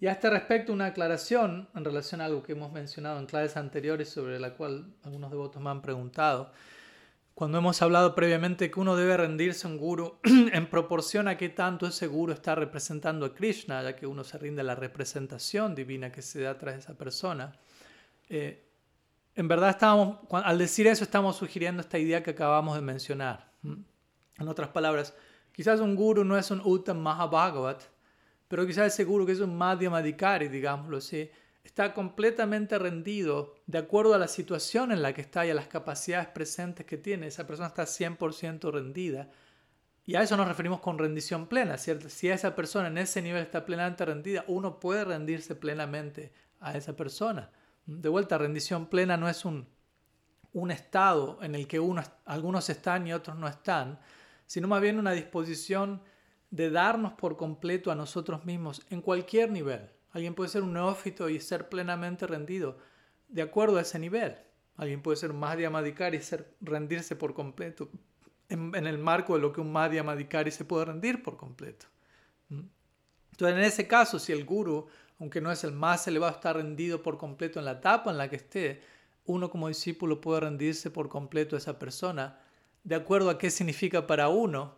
[0.00, 3.56] Y a este respecto, una aclaración en relación a algo que hemos mencionado en clases
[3.56, 6.52] anteriores sobre la cual algunos devotos me han preguntado
[7.38, 11.48] cuando hemos hablado previamente que uno debe rendirse a un guru en proporción a qué
[11.48, 15.72] tanto ese guru está representando a Krishna, ya que uno se rinde a la representación
[15.72, 17.56] divina que se da tras esa persona.
[18.28, 18.68] Eh,
[19.36, 23.52] en verdad, estamos, al decir eso, estamos sugiriendo esta idea que acabamos de mencionar.
[24.38, 25.14] En otras palabras,
[25.52, 27.82] quizás un guru no es un Uttam Mahabhagavat,
[28.46, 31.30] pero quizás ese guru que es un Madhyamadikari, digámoslo así,
[31.62, 35.68] está completamente rendido de acuerdo a la situación en la que está y a las
[35.68, 37.26] capacidades presentes que tiene.
[37.26, 39.28] Esa persona está 100% rendida.
[40.06, 41.76] Y a eso nos referimos con rendición plena.
[41.76, 46.96] Si esa persona en ese nivel está plenamente rendida, uno puede rendirse plenamente a esa
[46.96, 47.50] persona.
[47.84, 49.68] De vuelta, rendición plena no es un,
[50.54, 53.98] un estado en el que uno, algunos están y otros no están,
[54.48, 56.02] sino más bien una disposición
[56.50, 59.90] de darnos por completo a nosotros mismos en cualquier nivel.
[60.10, 62.78] Alguien puede ser un neófito y ser plenamente rendido
[63.28, 64.36] de acuerdo a ese nivel.
[64.76, 67.90] Alguien puede ser un Madhya Madhikari y ser, rendirse por completo
[68.48, 71.86] en, el marco de lo que un Madhya Madhikari se puede rendir por completo.
[72.48, 74.86] Entonces, en ese caso, si el guru,
[75.20, 78.30] aunque no es el más elevado, está rendido por completo en la etapa en la
[78.30, 78.80] que esté,
[79.26, 82.40] uno como discípulo puede rendirse por completo a esa persona,
[82.88, 84.74] de acuerdo a qué significa para uno,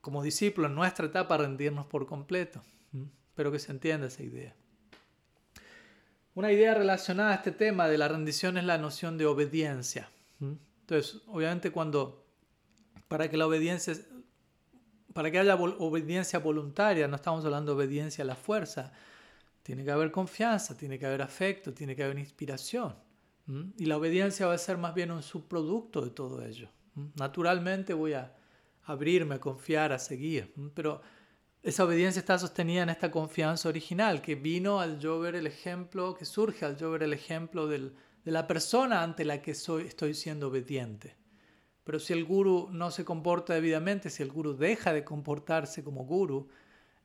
[0.00, 2.62] como discípulo, en nuestra etapa, rendirnos por completo.
[2.92, 3.02] ¿Mm?
[3.28, 4.54] Espero que se entienda esa idea.
[6.34, 10.08] Una idea relacionada a este tema de la rendición es la noción de obediencia.
[10.38, 10.52] ¿Mm?
[10.80, 12.24] Entonces, obviamente cuando,
[13.06, 13.94] para que la obediencia,
[15.12, 18.94] para que haya obediencia voluntaria, no estamos hablando de obediencia a la fuerza,
[19.62, 22.94] tiene que haber confianza, tiene que haber afecto, tiene que haber inspiración.
[23.76, 26.70] Y la obediencia va a ser más bien un subproducto de todo ello.
[27.16, 28.34] Naturalmente voy a
[28.84, 30.52] abrirme, a confiar, a seguir.
[30.74, 31.00] Pero
[31.62, 36.14] esa obediencia está sostenida en esta confianza original que vino al yo ver el ejemplo,
[36.14, 37.92] que surge al yo ver el ejemplo de
[38.24, 41.16] la persona ante la que soy, estoy siendo obediente.
[41.84, 46.04] Pero si el guru no se comporta debidamente, si el guru deja de comportarse como
[46.04, 46.48] guru,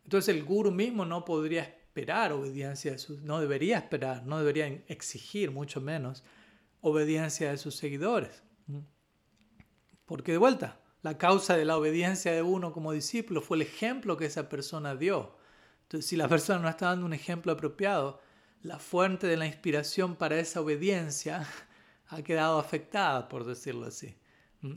[0.03, 4.67] entonces el guru mismo no podría esperar obediencia de sus, no debería esperar, no debería
[4.87, 6.23] exigir mucho menos
[6.81, 8.43] obediencia de sus seguidores.
[10.07, 14.17] Porque de vuelta, la causa de la obediencia de uno como discípulo fue el ejemplo
[14.17, 15.35] que esa persona dio.
[15.83, 18.19] Entonces, si la persona no está dando un ejemplo apropiado,
[18.63, 21.47] la fuente de la inspiración para esa obediencia
[22.07, 24.15] ha quedado afectada, por decirlo así.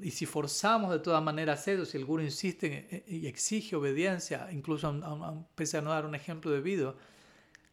[0.02, 4.92] Y si forzamos de todas maneras eso, si el guru insiste y exige obediencia, incluso
[5.54, 6.96] pese a no dar un ejemplo debido,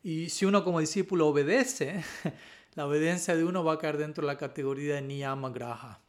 [0.04, 2.04] y si uno como discípulo obedece,
[2.76, 6.00] la obediencia de uno va a caer dentro de la categoría de niyama graha,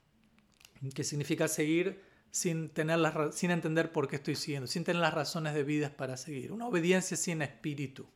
[0.94, 5.14] que significa seguir sin, tener las, sin entender por qué estoy siguiendo, sin tener las
[5.14, 6.52] razones debidas para seguir.
[6.52, 8.06] Una obediencia sin espíritu.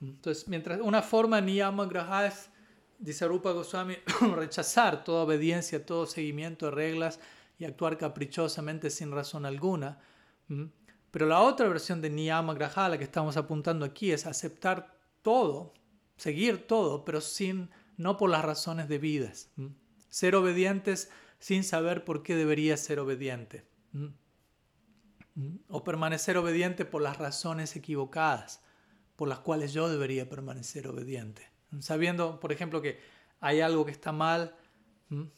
[0.00, 2.50] Entonces, mientras una forma niyama graha es,
[2.98, 3.96] dice Rupa Goswami,
[4.34, 7.20] rechazar toda obediencia, todo seguimiento de reglas
[7.58, 9.98] y actuar caprichosamente sin razón alguna.
[11.10, 15.72] Pero la otra versión de Niyama Graha, la que estamos apuntando aquí, es aceptar todo,
[16.16, 19.50] seguir todo, pero sin, no por las razones debidas.
[20.08, 23.64] Ser obedientes sin saber por qué debería ser obediente.
[25.68, 28.62] O permanecer obediente por las razones equivocadas
[29.16, 31.48] por las cuales yo debería permanecer obediente.
[31.80, 33.00] Sabiendo, por ejemplo, que
[33.40, 34.56] hay algo que está mal,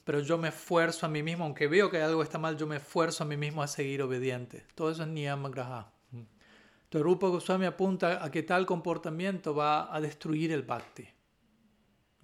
[0.05, 2.77] pero yo me esfuerzo a mí mismo, aunque veo que algo está mal, yo me
[2.77, 4.67] esfuerzo a mí mismo a seguir obediente.
[4.75, 5.93] Todo eso es niyama graha.
[6.13, 11.07] Entonces Rupa Goswami apunta a que tal comportamiento va a destruir el bhakti.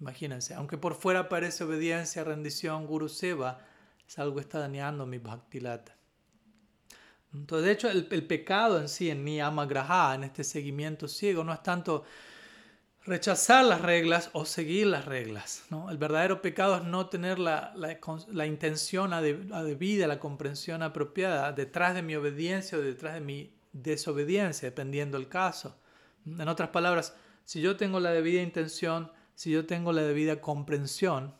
[0.03, 3.59] Imagínense, aunque por fuera parece obediencia, rendición, guru seva,
[4.05, 5.95] es algo que está dañando mi bhakti lata.
[7.33, 11.43] Entonces, de hecho, el, el, pecado en sí, en niyama graha, en este seguimiento ciego,
[11.43, 12.03] no es tanto
[13.05, 15.63] rechazar las reglas o seguir las reglas.
[15.69, 15.89] ¿no?
[15.89, 17.73] El verdadero pecado es no tener la,
[18.45, 25.17] intención debida, la comprensión apropiada detrás de mi obediencia o detrás de mi desobediencia, dependiendo
[25.17, 25.77] del caso.
[26.25, 31.33] En otras palabras, si yo tengo la debida intención, si yo tengo la debida comprensión,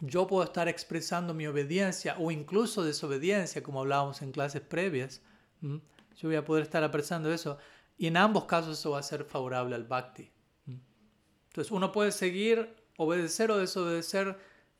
[0.00, 5.22] yo puedo estar expresando mi obediencia o incluso desobediencia, como hablábamos en clases previas.
[5.60, 7.58] Yo voy a poder estar expresando eso.
[7.96, 10.30] Y en ambos casos eso va a ser favorable al bhakti.
[10.66, 14.38] Entonces uno puede seguir, obedecer o desobedecer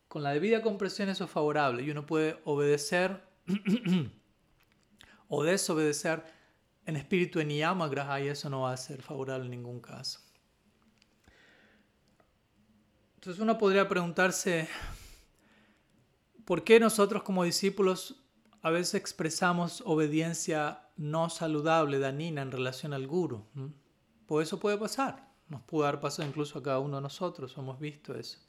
[0.08, 1.82] con la debida comprensión, eso es favorable.
[1.82, 3.22] Y uno puede obedecer
[5.28, 6.24] o desobedecer
[6.84, 7.48] en espíritu en
[7.90, 10.21] graha y eso no va a ser favorable en ningún caso.
[13.22, 14.68] Entonces uno podría preguntarse,
[16.44, 18.16] ¿por qué nosotros como discípulos
[18.62, 23.46] a veces expresamos obediencia no saludable, danina en relación al guru?
[24.26, 27.78] Pues eso puede pasar, nos puede dar paso incluso a cada uno de nosotros, hemos
[27.78, 28.40] visto eso.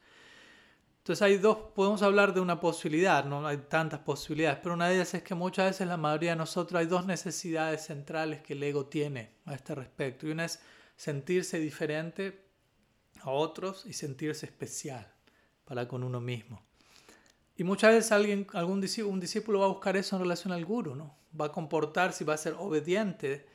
[0.98, 4.96] Entonces hay dos, podemos hablar de una posibilidad, no hay tantas posibilidades, pero una de
[4.96, 8.64] ellas es que muchas veces la mayoría de nosotros hay dos necesidades centrales que el
[8.64, 10.26] ego tiene a este respecto.
[10.26, 10.60] Y una es
[10.96, 12.43] sentirse diferente
[13.24, 15.12] a otros y sentirse especial
[15.66, 16.62] para con uno mismo.
[17.56, 21.16] Y muchas veces alguien, algún discípulo, va a buscar eso en relación al guru, ¿no?
[21.40, 23.46] Va a comportarse y va a ser obediente,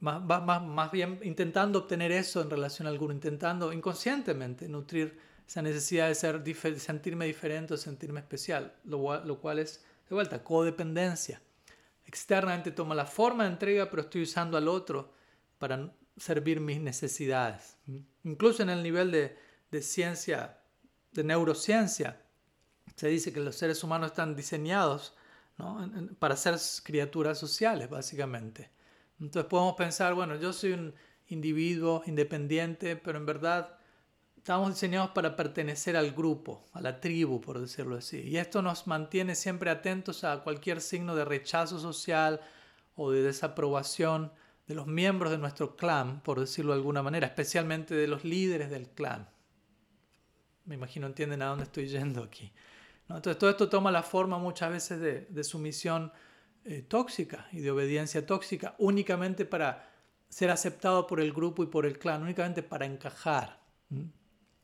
[0.00, 5.62] más, más, más bien intentando obtener eso en relación al guru, intentando inconscientemente nutrir esa
[5.62, 6.42] necesidad de, ser,
[6.80, 11.42] sentirme diferente o sentirme especial, lo, cual es, de vuelta, codependencia.
[12.06, 15.12] Externamente toma la forma de entrega, pero estoy usando al otro
[15.58, 17.76] para servir mis necesidades.
[18.22, 19.36] Incluso en el nivel de,
[19.70, 20.58] de ciencia,
[21.12, 22.20] de neurociencia,
[22.96, 25.14] se dice que los seres humanos están diseñados
[25.58, 25.90] ¿no?
[26.18, 28.70] para ser criaturas sociales, básicamente.
[29.20, 30.94] Entonces podemos pensar, bueno, yo soy un
[31.28, 33.78] individuo independiente, pero en verdad
[34.36, 38.20] estamos diseñados para pertenecer al grupo, a la tribu, por decirlo así.
[38.20, 42.40] Y esto nos mantiene siempre atentos a cualquier signo de rechazo social
[42.96, 44.32] o de desaprobación
[44.66, 48.70] de los miembros de nuestro clan, por decirlo de alguna manera, especialmente de los líderes
[48.70, 49.28] del clan.
[50.64, 52.50] Me imagino entienden a dónde estoy yendo aquí.
[53.08, 56.10] Entonces todo esto toma la forma muchas veces de, sumisión
[56.64, 59.90] eh, tóxica y de obediencia tóxica, únicamente para
[60.30, 63.60] ser aceptado por el grupo y por el clan, únicamente para encajar.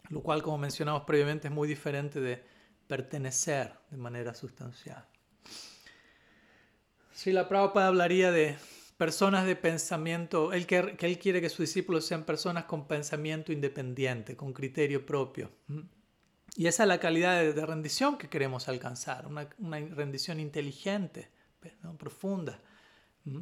[0.08, 2.42] Lo cual, como mencionamos previamente, es muy diferente de
[2.88, 5.06] pertenecer de manera sustancial.
[7.12, 8.56] Si la Prabhupada hablaría de
[9.00, 14.36] personas de pensamiento, él que, él quiere que sus discípulos sean personas con pensamiento independiente,
[14.36, 15.50] con criterio propio.
[16.54, 19.48] Y esa es la calidad de, rendición que queremos alcanzar, una,
[19.94, 21.30] rendición inteligente,
[21.96, 22.60] profunda.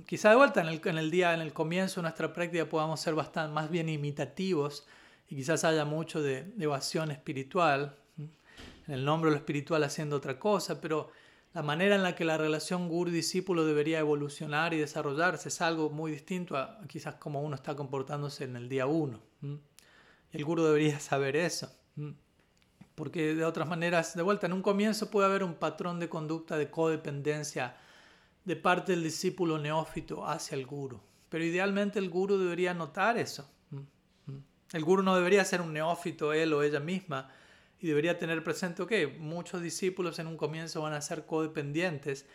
[0.06, 3.00] Quizá de vuelta en el, en el, día, en el comienzo de nuestra práctica podamos
[3.00, 4.86] ser bastante más bien imitativos
[5.28, 10.38] y quizás haya mucho de evasión espiritual, en el nombre de lo espiritual haciendo otra
[10.38, 11.10] cosa, pero
[11.54, 16.12] la manera en la que la relación guru-discípulo debería evolucionar y desarrollarse es algo muy
[16.12, 19.20] distinto a quizás como uno está comportándose en el día uno.
[20.32, 21.70] El guru debería saber eso.
[22.94, 26.56] Porque de otras maneras, de vuelta, en un comienzo puede haber un patrón de conducta
[26.58, 27.76] de codependencia
[28.44, 31.00] de parte del discípulo neófito hacia el guru.
[31.28, 33.48] Pero idealmente el guru debería notar eso.
[34.72, 37.30] El guru no debería ser un neófito él o ella misma,
[37.80, 42.26] y debería tener presente, que muchos discípulos en un comienzo van a ser codependientes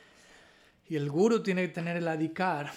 [0.87, 2.71] y el guru tiene que tener el adikar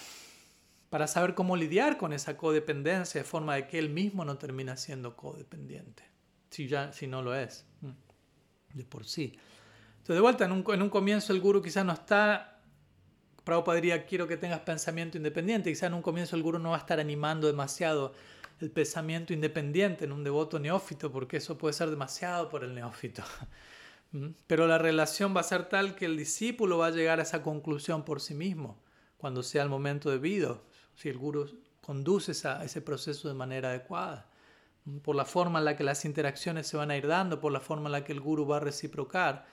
[0.89, 4.77] para saber cómo lidiar con esa codependencia de forma de que él mismo no termina
[4.77, 6.03] siendo codependiente,
[6.49, 7.65] si, ya, si no lo es,
[8.73, 9.37] de por sí.
[9.97, 12.57] Entonces, de vuelta, en un, en un comienzo el guru quizás no está
[13.47, 15.69] Prabhupada diría, quiero que tengas pensamiento independiente.
[15.69, 18.13] Quizás en un comienzo el guru no va a estar animando demasiado
[18.59, 23.23] el pensamiento independiente en un devoto neófito, porque eso puede ser demasiado por el neófito.
[24.11, 24.29] ¿Mm?
[24.47, 27.43] Pero la relación va a ser tal que el discípulo va a llegar a esa
[27.43, 28.77] conclusión por sí mismo,
[29.17, 30.61] cuando sea el momento debido,
[30.95, 31.49] si el guru
[31.81, 34.27] conduce a ese proceso de manera adecuada,
[34.85, 34.97] ¿Mm?
[34.97, 37.59] por la forma en la que las interacciones se van a ir dando, por la
[37.59, 39.45] forma en la que el guru va a reciprocar.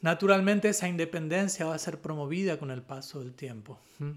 [0.00, 3.78] Naturalmente esa independencia va a ser promovida con el paso del tiempo.
[4.00, 4.10] ¿Mm?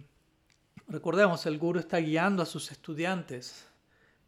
[0.89, 3.66] Recordemos, el guru está guiando a sus estudiantes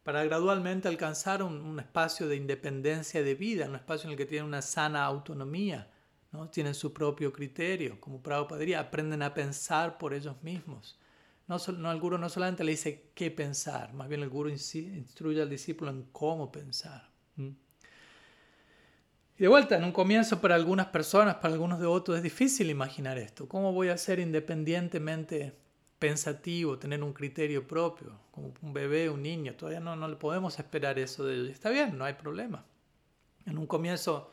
[0.09, 4.47] para gradualmente alcanzar un, espacio de independencia de vida, un espacio en el que tienen
[4.47, 5.87] una sana autonomía,
[6.31, 6.49] ¿no?
[6.49, 10.97] tienen su propio criterio, como Prabhupada diría, aprenden a pensar por ellos mismos.
[11.47, 15.43] No, no, el guru no solamente le dice qué pensar, más bien el guru instruye
[15.43, 17.11] al discípulo en cómo pensar.
[17.37, 17.53] Y
[19.37, 23.47] de vuelta, en un comienzo para algunas personas, para algunos devotos, es difícil imaginar esto.
[23.47, 25.55] ¿Cómo voy a ser independientemente
[25.99, 29.55] pensativo, tener un criterio propio, como un bebé, un niño.
[29.55, 31.49] Todavía no, no le podemos esperar eso de ellos.
[31.49, 32.65] Está bien, no hay problema.
[33.45, 34.31] En un comienzo,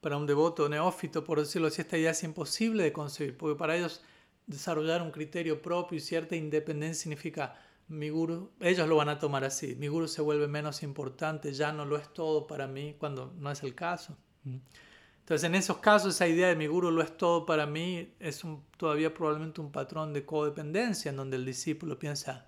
[0.00, 3.76] para un devoto neófito, por decirlo así, esta idea es imposible de concebir, porque para
[3.76, 4.02] ellos
[4.46, 7.56] desarrollar un criterio propio y cierta independencia significa
[7.88, 11.72] mi guru, ellos lo van a tomar así, mi guru se vuelve menos importante, ya
[11.72, 14.16] no lo es todo para mí, cuando no es el caso.
[15.26, 18.42] Entonces, en esos casos, esa idea de mi guru lo es todo para mí es
[18.76, 22.46] todavía probablemente un patrón de codependencia en donde el discípulo piensa,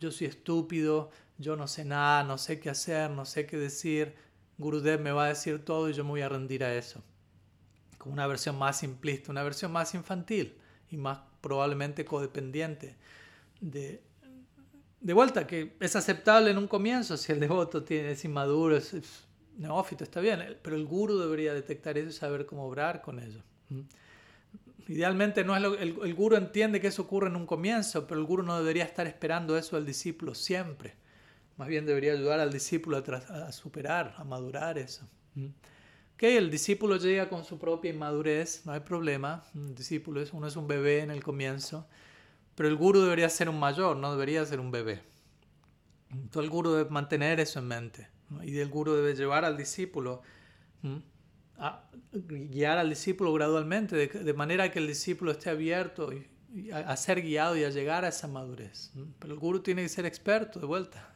[0.00, 4.14] yo soy estúpido, yo no sé nada, no sé qué hacer, no sé qué decir,
[4.56, 7.02] Gurudev me va a decir todo y yo me voy a rendir a eso.
[7.98, 10.56] Como una versión más simplista, una versión más infantil
[10.90, 12.96] y más probablemente codependiente.
[13.60, 14.02] De,
[15.02, 18.78] de vuelta, que es aceptable en un comienzo si el devoto tiene, es inmaduro,
[19.56, 23.42] neófito, está bien, pero el guru debería detectar eso y saber cómo obrar con ello.
[24.88, 28.26] Idealmente no es el, el, guru entiende que eso ocurre en un comienzo, pero el
[28.26, 30.94] guru no debería estar esperando eso del discípulo siempre.
[31.56, 35.08] Más bien debería ayudar al discípulo a, superar, a madurar eso.
[36.16, 39.42] Que el discípulo llega con su propia inmadurez, no hay problema.
[39.54, 41.86] El discípulo es, uno es un bebé en el comienzo,
[42.54, 45.02] pero el guru debería ser un mayor, no debería ser un bebé.
[46.10, 48.08] Entonces el guru debe mantener eso en mente.
[48.42, 50.22] Y el guru debe llevar al discípulo,
[51.58, 57.22] a guiar al discípulo gradualmente, de, manera que el discípulo esté abierto y, a, ser
[57.22, 58.92] guiado y a llegar a esa madurez.
[59.18, 61.12] Pero el guru tiene que ser experto de vuelta.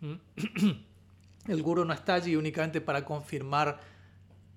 [1.48, 3.80] el guru no está allí únicamente para confirmar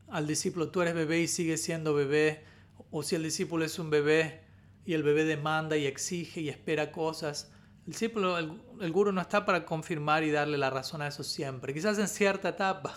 [0.09, 2.43] al discípulo, tú eres bebé y sigues siendo bebé,
[2.91, 4.41] o si el discípulo es un bebé
[4.85, 7.51] y el bebé demanda y exige y espera cosas,
[7.85, 11.73] el discípulo, el, guru no está para confirmar y darle la razón a eso siempre.
[11.73, 12.95] Quizás en cierta etapa,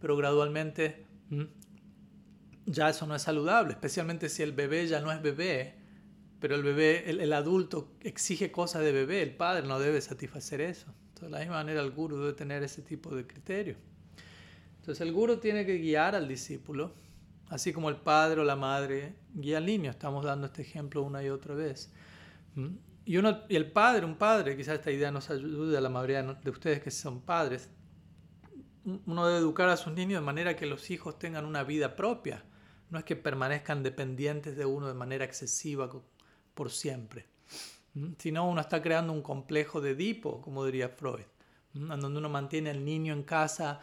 [0.00, 1.04] pero gradualmente
[2.64, 5.74] ya eso no es saludable, especialmente si el bebé ya no es bebé,
[6.38, 10.94] pero el bebé, el, adulto exige cosas de bebé, el padre no debe satisfacer eso.
[11.20, 13.76] De la misma manera, el guru debe tener ese tipo de criterio.
[14.78, 16.94] Entonces, el guru tiene que guiar al discípulo,
[17.48, 19.90] así como el padre o la madre guía al niño.
[19.90, 21.92] Estamos dando este ejemplo una y otra vez.
[23.04, 23.10] ¿Mm?
[23.10, 26.22] Y, uno, y el padre, un padre, quizás esta idea nos ayude a la mayoría
[26.22, 27.70] de ustedes que son padres,
[28.84, 32.44] uno debe educar a sus niños de manera que los hijos tengan una vida propia.
[32.88, 35.88] No es que permanezcan dependientes de uno de manera excesiva
[36.54, 37.26] por siempre.
[38.18, 41.24] Sino uno está creando un complejo de Edipo, como diría Freud,
[41.74, 43.80] en donde uno mantiene al niño en casa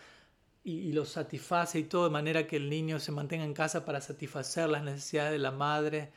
[0.64, 4.02] y, lo satisface y todo de manera que el niño se mantenga en casa para
[4.02, 6.12] satisfacer las necesidades de la madre.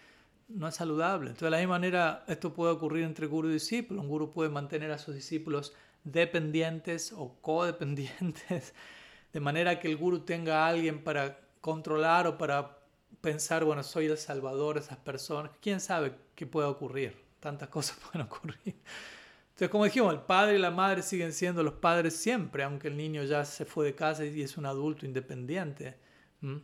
[0.55, 1.31] No es saludable.
[1.31, 4.01] Entonces, de la misma manera, esto puede ocurrir entre guru y discípulo.
[4.01, 5.75] Un guru puede mantener a sus discípulos
[6.05, 8.75] dependientes o codependientes,
[9.33, 12.79] de manera que el guru tenga a alguien para controlar o para
[13.21, 15.53] pensar, bueno, soy el salvador de esas personas.
[15.61, 17.17] ¿Quién sabe qué puede ocurrir?
[17.39, 18.59] Tantas cosas pueden ocurrir.
[18.65, 22.97] Entonces, como dijimos, el padre y la madre siguen siendo los padres siempre, aunque el
[22.97, 25.99] niño ya se fue de casa y es un adulto independiente.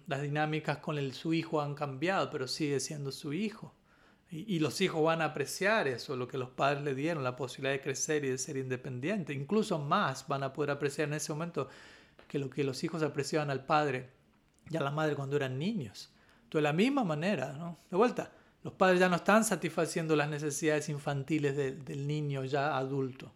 [0.07, 3.75] Las dinámicas con el, su hijo han cambiado, pero sigue siendo su hijo.
[4.29, 7.73] Y, los hijos van a apreciar eso, lo que los padres le dieron, la posibilidad
[7.73, 9.33] de crecer y de ser independiente.
[9.33, 11.69] Incluso más van a poder apreciar en ese momento
[12.27, 14.11] que lo que los hijos apreciaban al padre
[14.69, 16.13] y a la madre cuando eran niños.
[16.51, 17.79] de la misma manera, ¿no?
[17.91, 18.33] De vuelta,
[18.65, 23.33] los padres ya no están satisfaciendo las necesidades infantiles del niño ya adulto.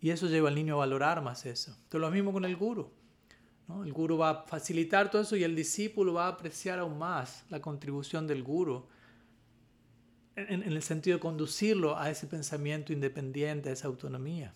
[0.00, 1.72] Y eso lleva al niño a valorar más eso.
[1.72, 2.90] Entonces lo mismo con el guru.
[3.68, 3.84] ¿no?
[3.84, 7.44] El guru va a facilitar todo eso y el discípulo va a apreciar aún más
[7.50, 8.86] la contribución del guru
[10.36, 14.54] en, el sentido de conducirlo a ese pensamiento independiente, a esa autonomía.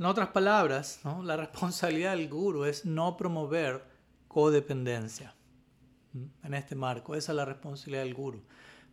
[0.00, 3.84] En otras palabras, la responsabilidad del guru es no promover
[4.28, 5.34] codependencia
[6.42, 7.14] en este marco.
[7.14, 8.42] Esa es la responsabilidad del guru.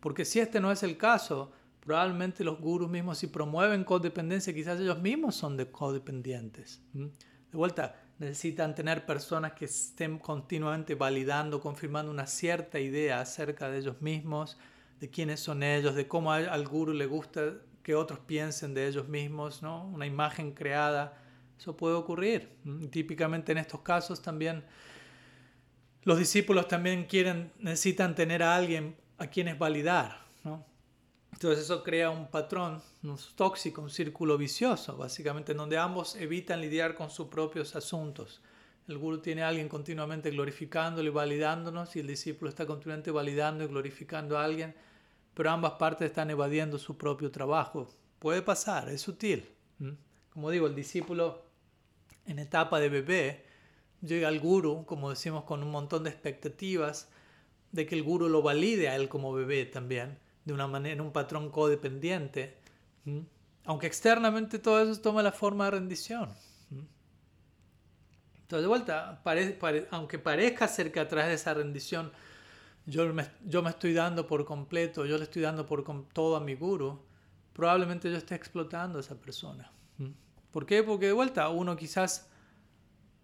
[0.01, 4.79] Porque si este no es el caso, probablemente los gurus mismos si promueven codependencia, quizás
[4.79, 6.81] ellos mismos son de codependientes.
[6.93, 13.79] De vuelta, necesitan tener personas que estén continuamente validando, confirmando una cierta idea acerca de
[13.79, 14.57] ellos mismos,
[14.99, 17.53] de quiénes son ellos, de cómo al guru le gusta
[17.83, 19.85] que otros piensen de ellos mismos, ¿no?
[19.85, 21.17] una imagen creada.
[21.57, 22.49] Eso puede ocurrir.
[22.91, 24.63] Típicamente en estos casos también
[26.07, 30.25] los discípulos también quieren, necesitan tener a alguien a quienes validar.
[30.43, 30.65] ¿no?
[31.31, 32.81] Entonces eso crea un patrón
[33.35, 38.41] tóxico, un círculo vicioso, básicamente, en donde ambos evitan lidiar con sus propios asuntos.
[38.87, 43.63] El guru tiene a alguien continuamente glorificándolo y validándonos y el discípulo está continuamente validando
[43.63, 44.73] y glorificando a alguien,
[45.33, 47.87] pero ambas partes están evadiendo su propio trabajo.
[48.19, 49.45] Puede pasar, es sutil.
[50.29, 51.43] Como digo, el discípulo
[52.25, 53.45] en etapa de bebé
[54.01, 57.09] llega al guru, como decimos, con un montón de expectativas
[57.71, 60.17] de que el guru lo valide a él como bebé también,
[60.47, 62.55] de una manera, en un patrón codependiente,
[63.65, 66.33] aunque externamente todo eso toma la forma de rendición.
[68.41, 69.21] Entonces, de vuelta,
[69.91, 72.13] aunque parezca ser que a través de esa rendición
[72.85, 75.83] yo me, yo me estoy dando por completo, yo le estoy dando por
[76.13, 77.03] todo a mi guru,
[77.51, 79.69] probablemente yo esté explotando a esa persona.
[80.51, 80.81] ¿Por qué?
[80.81, 82.29] Porque de vuelta uno quizás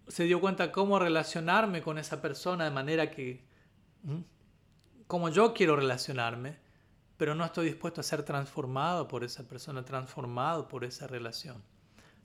[0.10, 3.46] se dio cuenta cómo relacionarme con esa persona de manera que,
[5.08, 6.63] como yo quiero relacionarme,
[7.18, 11.64] pero no estoy dispuesto a ser transformado por esa persona, transformado por esa relación.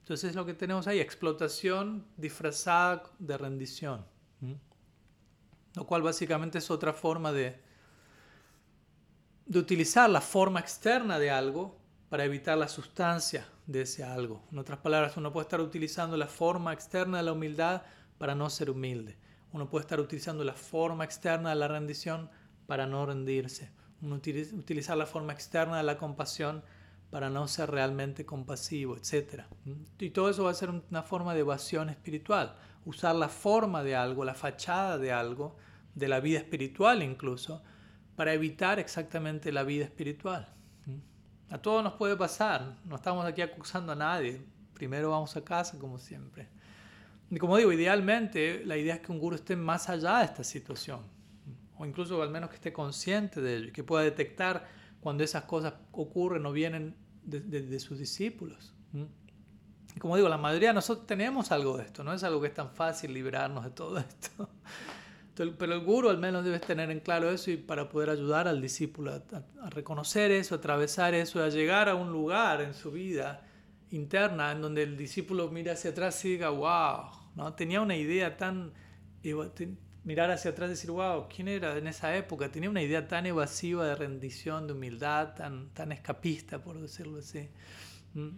[0.01, 4.07] Entonces es lo que tenemos ahí, explotación disfrazada de rendición.
[5.75, 7.61] Lo cual básicamente es otra forma de,
[9.45, 11.79] de utilizar la forma externa de algo
[12.09, 14.43] para evitar la sustancia de ese algo.
[14.51, 17.83] En otras palabras, uno puede estar utilizando la forma externa de la humildad
[18.17, 19.17] para no ser humilde.
[19.53, 22.31] Uno puede estar utilizando la forma externa de la rendición
[22.67, 23.71] para no rendirse.
[24.03, 26.63] Utilizar la forma externa de la compasión
[27.11, 29.43] para no ser realmente compasivo, etc.
[29.99, 32.57] Y todo eso va a ser una forma de evasión espiritual.
[32.85, 35.57] Usar la forma de algo, la fachada de algo,
[35.95, 37.63] de la vida espiritual incluso,
[38.15, 40.49] para evitar exactamente la vida espiritual.
[41.51, 44.43] A todos nos puede pasar, no estamos aquí acusando a nadie.
[44.75, 46.47] Primero vamos a casa, como siempre.
[47.31, 50.45] Y como digo, idealmente la idea es que un guru esté más allá de esta
[50.45, 51.01] situación,
[51.79, 54.67] o incluso al menos que esté consciente de ello, que pueda detectar
[55.01, 58.75] cuando esas cosas ocurren o vienen de, sus discípulos.
[60.01, 62.55] como digo, la mayoría de nosotros tenemos algo de esto, no es algo que es
[62.55, 64.49] tan fácil librarnos de todo esto.
[65.35, 68.61] Pero el guru al menos debe tener en claro eso y para poder ayudar al
[68.61, 73.45] discípulo a, reconocer eso, a atravesar eso, a llegar a un lugar en su vida
[73.91, 77.55] interna en donde el discípulo mire hacia atrás y diga, wow, ¿no?
[77.55, 78.73] tenía una idea tan
[80.09, 82.51] mirar hacia atrás y decir, wow, ¿quién era en esa época?
[82.51, 87.47] Tenía una idea tan evasiva de rendición, de humildad, tan, tan escapista, por decirlo así.
[88.15, 88.31] ¿Mm?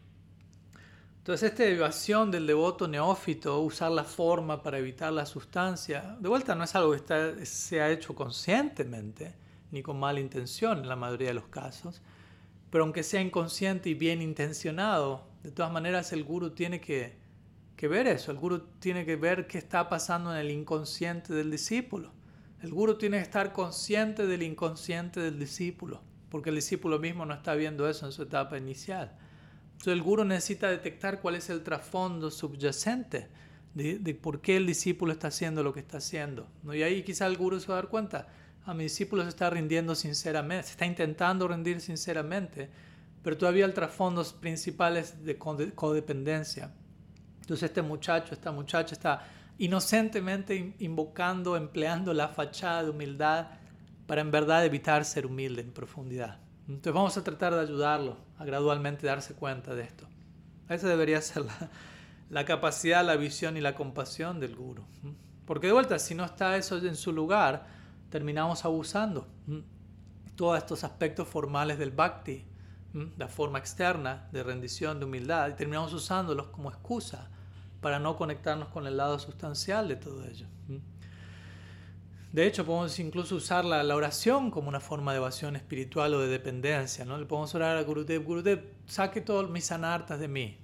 [1.19, 6.57] Entonces, esta evasión del devoto neófito, usar la forma para evitar la sustancia, de vuelta
[6.57, 9.37] no es algo que está, se ha hecho conscientemente,
[9.71, 12.03] ni con mala intención en la mayoría de los casos,
[12.69, 17.20] pero aunque sea inconsciente y bien intencionado, de todas maneras el guru tiene que,
[17.81, 21.51] que ver eso, el guru tiene que ver qué está pasando en el inconsciente del
[21.51, 22.13] discípulo.
[22.61, 27.33] El guru tiene que estar consciente del inconsciente del discípulo, porque el discípulo mismo no
[27.33, 29.17] está viendo eso en su etapa inicial.
[29.73, 33.29] Entonces el guru necesita detectar cuál es el trasfondo subyacente
[33.73, 36.49] de, por qué el discípulo está haciendo lo que está haciendo.
[36.63, 36.75] ¿no?
[36.75, 38.29] Y ahí quizá el guru se va a dar cuenta,
[38.67, 42.69] a mi discípulo se está rindiendo sinceramente, se está intentando rendir sinceramente,
[43.23, 46.75] pero todavía el trasfondo principal es de codependencia.
[47.51, 49.25] Entonces este muchacho, esta muchacha está
[49.59, 53.49] inocentemente invocando, empleando la fachada de humildad
[54.07, 56.39] para en verdad evitar ser humilde en profundidad.
[56.69, 60.07] Entonces vamos a tratar de ayudarlo a gradualmente darse cuenta de esto.
[60.69, 61.45] Esa debería ser
[62.31, 64.85] la, capacidad, la visión y la compasión del guru.
[65.45, 67.67] Porque de vuelta, si no está eso en su lugar,
[68.11, 69.27] terminamos abusando
[70.37, 72.45] todos estos aspectos formales del bhakti,
[73.19, 77.29] la forma externa de rendición, de humildad, y terminamos usándolos como excusa
[77.81, 80.47] para no conectarnos con el lado sustancial de todo ello.
[82.33, 86.29] De hecho, podemos incluso usar la, oración como una forma de evasión espiritual o de
[86.29, 87.05] dependencia.
[87.05, 87.19] ¿no?
[87.19, 90.59] Le podemos orar a Gurudev, Gurudev, saque todos mis anartas de mí.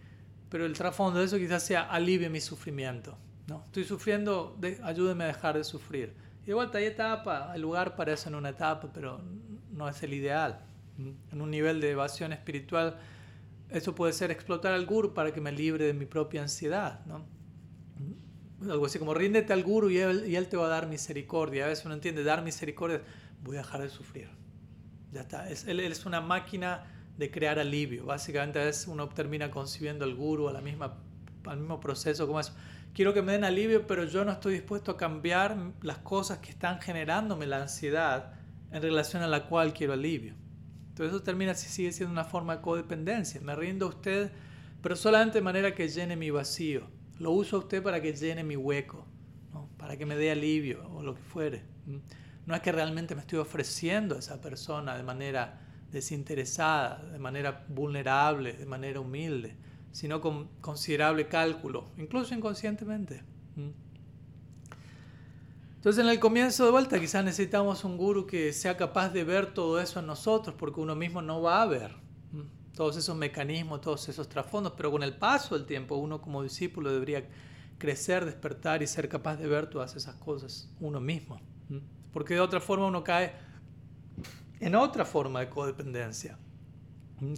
[0.49, 3.19] Pero el trasfondo de eso quizás sea alivie mi sufrimiento.
[3.49, 3.65] ¿no?
[3.65, 6.15] Estoy sufriendo, ayúdeme a dejar de sufrir.
[6.45, 9.21] Y de vuelta hay etapa, hay lugar para eso en una etapa, pero
[9.73, 10.61] no es el ideal.
[11.33, 12.97] En un nivel de evasión espiritual,
[13.71, 17.05] eso puede ser explotar al guru para que me libre de mi propia ansiedad.
[17.07, 17.25] ¿no?
[18.63, 21.67] algo así como ríndete al guru y él, te va a dar misericordia.
[21.67, 23.03] A veces uno entiende, dar misericordia,
[23.43, 24.29] voy a dejar de sufrir.
[25.13, 26.85] Ya está, es, él, es una máquina
[27.17, 28.07] de crear alivio.
[28.07, 32.55] Básicamente a veces uno termina concibiendo al guru a al mismo proceso como eso.
[32.93, 36.51] Quiero que me den alivio, pero yo no estoy dispuesto a cambiar las cosas que
[36.51, 38.33] están generándome la ansiedad
[38.73, 40.35] en relación a la cual quiero alivio.
[40.97, 43.39] Entonces eso termina si sigue siendo una forma de codependencia.
[43.43, 44.33] Me rindo a usted,
[44.81, 48.43] pero solamente de manera que llene mi vacío lo uso a usted para que llene
[48.43, 49.05] mi hueco,
[49.77, 51.65] para que me dé alivio o lo que fuere.
[52.47, 55.61] No es que realmente me estoy ofreciendo a esa persona de manera
[55.93, 59.55] desinteresada, de manera vulnerable, de manera humilde,
[59.93, 63.23] sino con considerable cálculo, incluso inconscientemente.
[65.87, 69.55] Entonces en el comienzo de vuelta quizás necesitamos un guru que sea capaz de ver
[69.55, 71.95] todo eso en nosotros porque uno mismo no va a ver
[72.75, 76.91] todos esos mecanismos, todos esos trasfondos, pero con el paso del tiempo uno como discípulo
[76.91, 77.29] debería
[77.79, 81.41] crecer, despertar y ser capaz de ver todas esas cosas uno mismo.
[82.13, 83.35] Porque de otra forma uno cae
[84.59, 86.37] en otra forma de codependencia,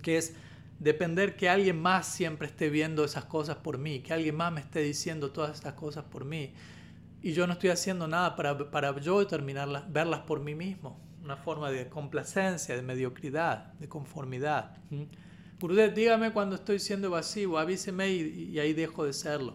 [0.01, 0.33] que es
[0.79, 4.61] depender que alguien más siempre esté viendo esas cosas por mí, que alguien más me
[4.61, 6.55] esté diciendo todas estas cosas por mí,
[7.23, 11.37] y yo no estoy haciendo nada para, para yo terminarlas, verlas por mí mismo, una
[11.37, 14.77] forma de complacencia, de mediocridad, de conformidad.
[15.61, 19.55] Gurudev, dígame cuando estoy siendo evasivo, avíseme y, ahí dejo de serlo.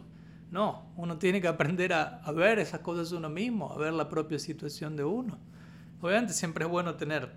[0.52, 4.38] No, uno tiene que aprender a, ver esas cosas uno mismo, a ver la propia
[4.38, 5.40] situación de uno.
[6.02, 7.32] Obviamente siempre es bueno tener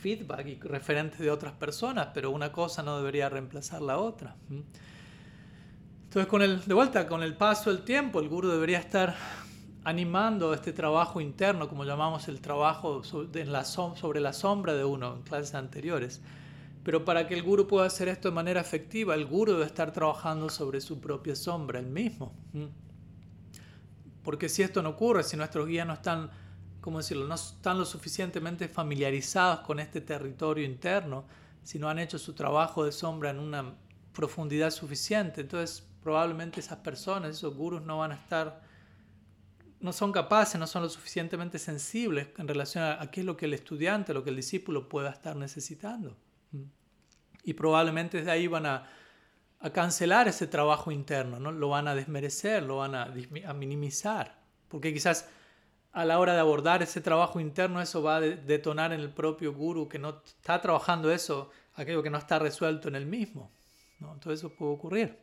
[0.00, 4.36] feedback y referentes de otras personas, pero una cosa no debería reemplazar la otra.
[6.10, 9.14] Entonces, con el, de vuelta, con el paso del tiempo, el guru debería estar
[9.84, 15.14] animando este trabajo interno, como llamamos el trabajo sobre la, sobre la sombra de uno
[15.14, 16.20] en clases anteriores
[16.82, 19.92] pero para que el guru pueda hacer esto de manera efectiva, el guru debe estar
[19.92, 22.32] trabajando sobre su propia sombra, él mismo.
[24.22, 26.30] Porque si esto no ocurre, si nuestros guías no están,
[26.80, 31.24] ¿cómo decirlo?, no están lo suficientemente familiarizados con este territorio interno,
[31.62, 33.74] si no han hecho su trabajo de sombra en una
[34.20, 38.60] profundidad suficiente, entonces probablemente esas personas, esos gurus no van a estar,
[39.80, 43.46] no son capaces, no son lo suficientemente sensibles en relación a, qué es lo que
[43.46, 46.18] el estudiante, lo que el discípulo pueda estar necesitando.
[47.44, 48.86] Y probablemente desde ahí van a,
[49.72, 51.50] cancelar ese trabajo interno, ¿no?
[51.50, 53.14] lo van a desmerecer, lo van a,
[53.54, 54.38] minimizar,
[54.68, 55.28] porque quizás
[55.92, 59.54] a la hora de abordar ese trabajo interno eso va a detonar en el propio
[59.54, 63.50] guru que no está trabajando eso, aquello que no está resuelto en el mismo.
[64.00, 64.12] ¿No?
[64.12, 65.18] Entonces eso puede ocurrir.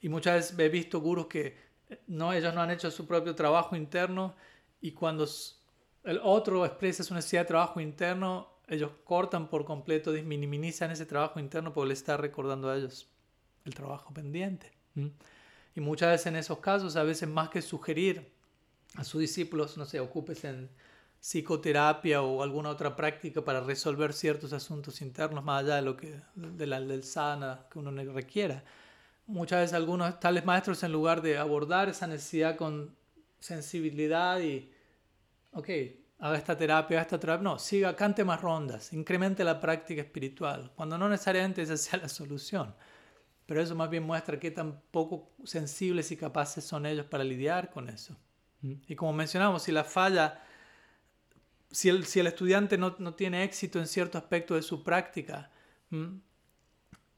[0.00, 1.56] Y muchas veces he visto gurus que
[2.06, 4.34] no, ellos no han hecho su propio trabajo interno
[4.80, 5.26] y cuando
[6.04, 11.40] el otro expresa su necesidad de trabajo interno, ellos cortan por completo, minimizan ese trabajo
[11.40, 13.08] interno porque le está recordando a ellos
[13.64, 14.72] el trabajo pendiente.
[15.74, 18.32] Y muchas veces en esos casos, a veces más que sugerir
[18.94, 20.70] a sus discípulos, no sé, ocupes en
[21.26, 26.20] psicoterapia o alguna otra práctica para resolver ciertos asuntos internos más allá de lo que
[26.36, 28.62] de la del sana que uno requiera.
[29.26, 32.94] Muchas veces algunos tales maestros en lugar de abordar esa necesidad con
[33.40, 34.70] sensibilidad y,
[35.50, 35.68] ok,
[36.20, 40.70] haga esta terapia, haga esta terapia, no, siga, cante más rondas, incremente la práctica espiritual,
[40.76, 42.72] cuando no necesariamente esa sea la solución.
[43.46, 47.70] Pero eso más bien muestra qué tan poco sensibles y capaces son ellos para lidiar
[47.70, 48.16] con eso.
[48.62, 50.40] Y como mencionamos, si la falla
[51.76, 55.50] si el, si el estudiante no, no, tiene éxito en cierto aspecto de su práctica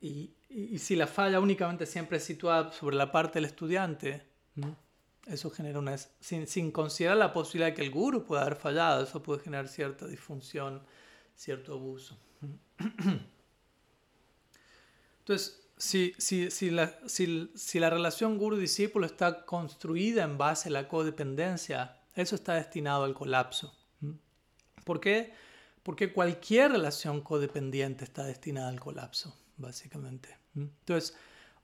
[0.00, 4.26] y, y, si la falla únicamente siempre es situada sobre la parte del estudiante,
[5.26, 5.96] eso genera una...
[5.96, 9.68] Sin, sin, considerar la posibilidad de que el guru pueda haber fallado, eso puede generar
[9.68, 10.82] cierta disfunción,
[11.36, 12.18] cierto abuso.
[15.20, 20.72] Entonces, si, si, si, la, si, si la relación guru-discípulo está construida en base a
[20.72, 23.77] la codependencia, eso está destinado al colapso.
[24.88, 25.34] ¿Por qué?
[25.82, 30.38] Porque cualquier relación codependiente está destinada al colapso, básicamente.
[30.56, 31.14] Entonces,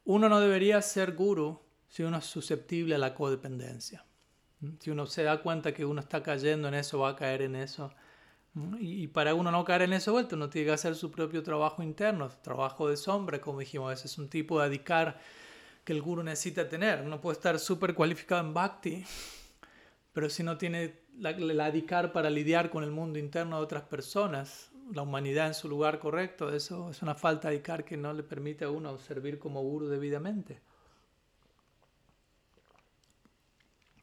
[0.04, 4.04] uno no debería ser guru si uno es susceptible a la codependencia.
[4.78, 7.56] Si uno se da cuenta que uno está cayendo en eso, va a caer en
[7.56, 7.94] eso.
[8.78, 11.82] Y para uno no caer en eso, vuelto, uno tiene que hacer su propio trabajo
[11.82, 15.18] interno, trabajo de sombra, como dijimos, ese es un tipo de adicar
[15.82, 17.00] que el guru necesita tener.
[17.00, 19.02] Uno puede estar súper cualificado en bhakti,
[20.12, 24.70] pero si no tiene la, la para lidiar con el mundo interno de otras personas,
[24.92, 28.22] la humanidad en su lugar correcto, eso es una falta de adicar que no le
[28.22, 30.60] permite a uno servir como guru debidamente.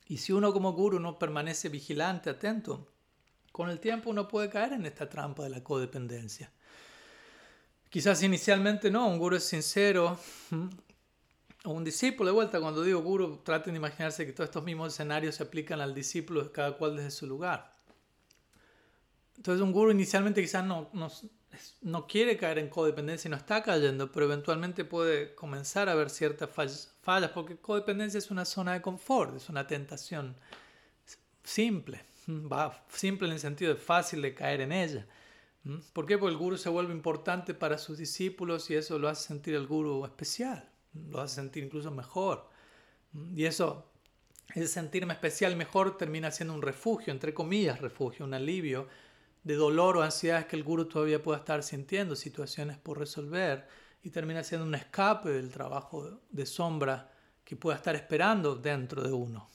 [0.07, 2.87] Y si uno como guru no permanece vigilante, atento,
[3.51, 6.51] con el tiempo uno puede caer en esta trampa de la codependencia.
[7.89, 10.17] Quizás inicialmente no, un guru es sincero,
[11.63, 14.93] o un discípulo, de vuelta, cuando digo guru, traten de imaginarse que todos estos mismos
[14.93, 17.75] escenarios se aplican al discípulo, cada cual desde su lugar.
[19.37, 21.11] Entonces un guru inicialmente quizás no, no,
[21.81, 26.09] no quiere caer en codependencia y no está cayendo, pero eventualmente puede comenzar a ver
[26.09, 30.35] ciertas fallas, porque codependencia es una zona de confort, es una tentación
[31.43, 35.07] simple, va simple en el sentido de fácil de caer en ella.
[35.93, 36.17] ¿Por qué?
[36.17, 39.67] Porque el guru se vuelve importante para sus discípulos y eso lo hace sentir el
[39.67, 42.49] guru especial lo hace sentir incluso mejor.
[43.35, 43.91] Y eso,
[44.53, 48.87] ese sentirme especial mejor termina siendo un refugio, entre comillas, refugio, un alivio
[49.43, 53.67] de dolor o ansiedades que el guru todavía pueda estar sintiendo, situaciones por resolver,
[54.03, 57.11] y termina siendo un escape del trabajo de sombra
[57.43, 59.47] que pueda estar esperando dentro de uno.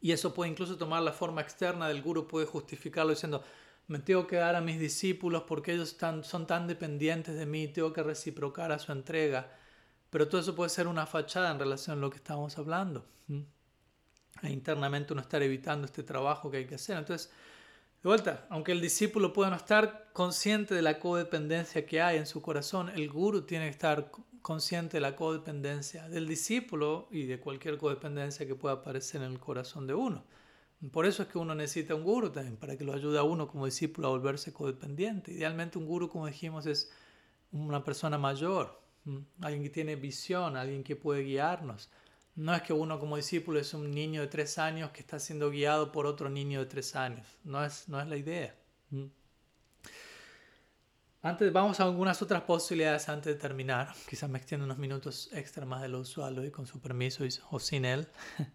[0.00, 3.42] Y eso puede incluso tomar la forma externa del guru, puede justificarlo diciendo,
[3.86, 7.68] me tengo que dar a mis discípulos porque ellos están, son tan dependientes de mí,
[7.68, 9.50] tengo que reciprocar a su entrega.
[10.14, 13.04] Pero todo eso puede ser una fachada en relación a lo que estamos hablando.
[14.42, 16.96] E internamente uno estar evitando este trabajo que hay que hacer.
[16.96, 17.32] Entonces,
[18.00, 22.26] de vuelta, aunque el discípulo pueda no estar consciente de la codependencia que hay en
[22.26, 27.40] su corazón, el guru tiene que estar consciente de la codependencia del discípulo y de
[27.40, 30.22] cualquier codependencia que pueda aparecer en el corazón de uno.
[30.92, 33.48] Por eso es que uno necesita un guru también, para que lo ayude a uno
[33.48, 35.32] como discípulo a volverse codependiente.
[35.32, 36.92] Idealmente un guru, como dijimos, es
[37.50, 38.83] una persona mayor,
[39.40, 41.90] alguien que tiene visión, alguien que puede guiarnos.
[42.36, 45.50] No es que uno como discípulo es un niño de tres años que está siendo
[45.50, 47.26] guiado por otro niño de tres años.
[47.44, 48.54] No es, no es la idea.
[51.22, 53.94] Antes, vamos a algunas otras posibilidades antes de terminar.
[54.08, 57.60] Quizás me extiendo unos minutos extra más de lo usual hoy con su permiso o
[57.60, 58.08] sin él.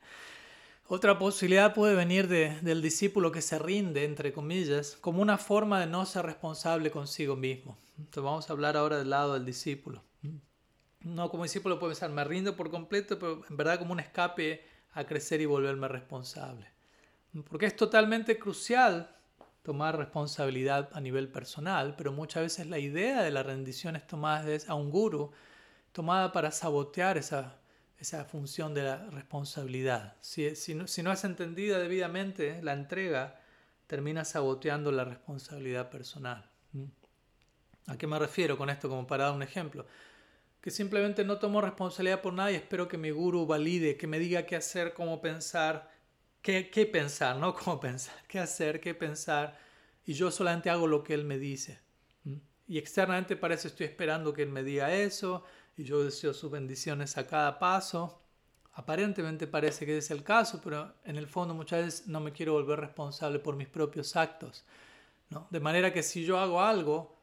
[0.91, 5.79] Otra posibilidad puede venir de, del discípulo que se rinde, entre comillas, como una forma
[5.79, 7.77] de no ser responsable consigo mismo.
[7.97, 10.03] Entonces vamos a hablar ahora del lado del discípulo.
[11.01, 14.65] No como discípulo puede pensar, me rindo por completo, pero en verdad como un escape
[14.93, 16.67] a crecer y volverme responsable.
[17.49, 19.15] Porque es totalmente crucial
[19.63, 24.57] tomar responsabilidad a nivel personal, pero muchas veces la idea de la rendición es tomada
[24.67, 25.31] a un guru,
[25.91, 27.59] tomada para sabotear esa,
[27.99, 30.15] esa función de la responsabilidad.
[30.21, 33.39] Si, si, no, si no es entendida debidamente, la entrega
[33.87, 36.49] termina saboteando la responsabilidad personal.
[37.87, 39.85] ¿A qué me refiero con esto como para dar un ejemplo?
[40.61, 44.19] Que simplemente no tomo responsabilidad por nada y espero que mi guru valide, que me
[44.19, 45.89] diga qué hacer, cómo pensar,
[46.41, 49.57] qué, qué pensar, no cómo pensar, qué hacer, qué pensar,
[50.05, 51.79] y yo solamente hago lo que él me dice.
[52.67, 55.43] Y externamente parece estoy esperando que él me diga eso,
[55.75, 58.21] y yo deseo sus bendiciones a cada paso.
[58.73, 62.53] Aparentemente parece que es el caso, pero en el fondo muchas veces no me quiero
[62.53, 64.65] volver responsable por mis propios actos.
[65.29, 65.47] ¿no?
[65.49, 67.15] De manera que si yo hago algo,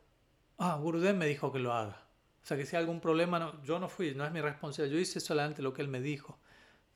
[0.59, 2.06] ah, Gurudev me dijo que lo haga.
[2.47, 4.94] O sea, que si hay algún problema, no, yo no fui, no es mi responsabilidad,
[4.94, 6.39] yo hice solamente lo que él me dijo.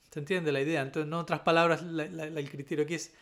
[0.08, 0.80] ¿Se entiende la idea?
[0.80, 3.12] Entonces, en otras palabras, el criterio aquí es,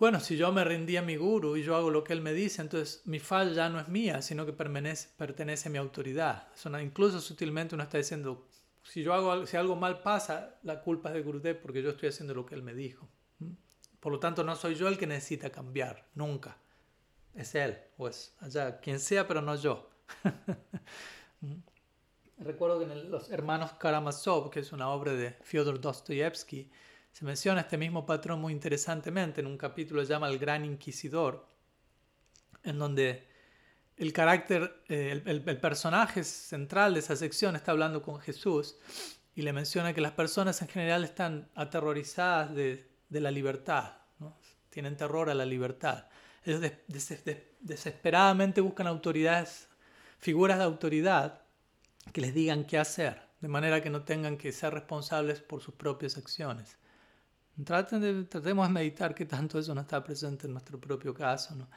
[0.00, 2.32] bueno, si yo me rendí a mi guru y yo hago lo que él me
[2.32, 6.48] dice, entonces mi falla ya no es mía, sino que pertenece, pertenece a mi autoridad.
[6.82, 8.48] incluso sutilmente uno está diciendo,
[8.82, 12.08] si, yo hago, si algo mal pasa, la culpa es de Gurudev porque yo estoy
[12.08, 13.08] haciendo lo que él me dijo.
[14.00, 16.56] Por lo tanto, no soy yo el que necesita cambiar, nunca.
[17.32, 19.88] Es él, o es allá, quien sea, pero no yo.
[22.38, 26.70] Recuerdo que en Los Hermanos Karamazov, que es una obra de Fyodor Dostoyevsky,
[27.12, 29.40] se menciona este mismo patrón muy interesantemente.
[29.40, 31.46] En un capítulo se llama El Gran Inquisidor,
[32.62, 33.26] en donde
[33.96, 38.76] el carácter, eh, el, personaje central de esa sección está hablando con Jesús
[39.34, 43.94] y le menciona que las personas en general están aterrorizadas de, la libertad,
[44.70, 46.06] tienen terror a la libertad.
[47.60, 49.68] Desesperadamente buscan autoridades,
[50.18, 51.42] figuras de autoridad
[52.12, 55.74] que les digan qué hacer, de manera que no tengan que ser responsables por sus
[55.74, 56.76] propias acciones.
[57.64, 61.54] Traten de, tratemos de meditar que tanto eso no está presente en nuestro propio caso.
[61.56, 61.68] ¿no?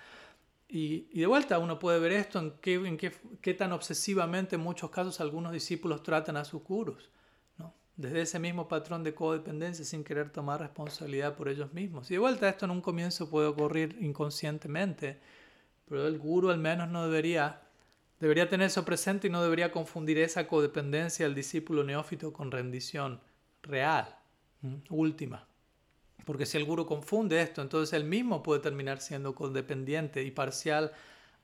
[0.68, 3.11] Y, y, de vuelta uno puede ver esto en, qué, en qué,
[3.41, 7.09] qué, tan obsesivamente en muchos casos algunos discípulos tratan a sus gurus.
[7.57, 7.73] ¿no?
[7.95, 12.11] Desde ese mismo patrón de codependencia sin querer tomar responsabilidad por ellos mismos.
[12.11, 15.19] Y de vuelta esto en un comienzo puede ocurrir inconscientemente,
[15.89, 17.60] pero el guru al menos no debería
[18.22, 23.19] Debería tener eso presente y no debería confundir esa codependencia del discípulo neófito con rendición
[23.64, 24.15] real,
[24.91, 25.48] última.
[26.23, 30.91] Porque si el guru confunde esto, entonces él mismo puede terminar siendo codependiente y parcial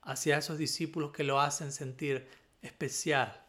[0.02, 2.28] hacia esos discípulos que lo hacen sentir
[2.62, 3.42] especial.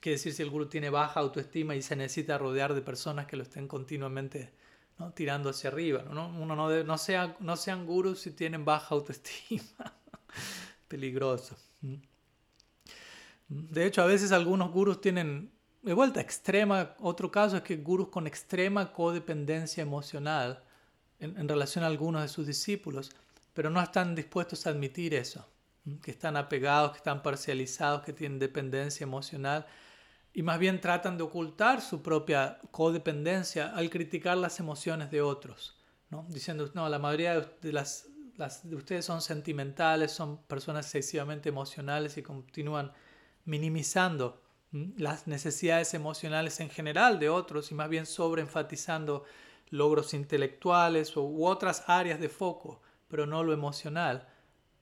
[0.00, 3.38] Quiere decir, si el guru tiene baja autoestima y se necesita rodear de personas que
[3.38, 4.52] lo estén continuamente
[4.98, 5.10] ¿no?
[5.12, 6.02] tirando hacia arriba.
[6.02, 6.28] ¿no?
[6.28, 9.62] Uno no, no, sea, no sean gurus si tienen baja autoestima.
[10.88, 11.56] Peligroso.
[13.48, 15.52] De hecho, a veces algunos gurus tienen
[15.82, 16.94] de vuelta extrema.
[16.98, 20.62] Otro caso es que gurus con extrema codependencia emocional
[21.20, 23.10] en, relación a algunos de sus discípulos,
[23.54, 25.48] pero no están dispuestos a admitir eso,
[26.02, 29.66] que están apegados, que están parcializados, que tienen dependencia emocional
[30.32, 35.76] y más bien tratan de ocultar su propia codependencia al criticar las emociones de otros,
[36.10, 36.26] ¿no?
[36.28, 38.07] diciendo, no, la mayoría de las
[38.38, 42.92] de ustedes son sentimentales, son personas excesivamente emocionales y continúan
[43.44, 44.40] minimizando
[44.96, 49.24] las necesidades emocionales en general de otros y más bien sobreenfatizando
[49.70, 54.28] logros intelectuales u otras áreas de foco, pero no lo emocional.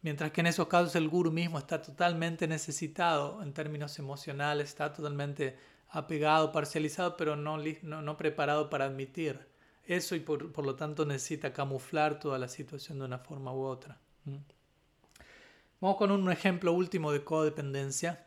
[0.03, 4.93] Mientras que en esos casos el guru mismo está totalmente necesitado en términos emocionales, está
[4.93, 5.57] totalmente
[5.89, 9.56] apegado, parcializado, pero no, no, no preparado para admitir
[9.87, 13.63] eso y por, por, lo tanto necesita camuflar toda la situación de una forma u
[13.63, 13.99] otra.
[15.81, 18.27] Vamos con un ejemplo último de codependencia.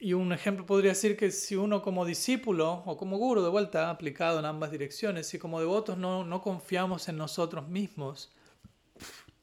[0.00, 3.90] Y un ejemplo podría decir que si uno como discípulo o como guru de vuelta
[3.90, 8.32] aplicado en ambas direcciones, si como devotos no, no confiamos en nosotros mismos,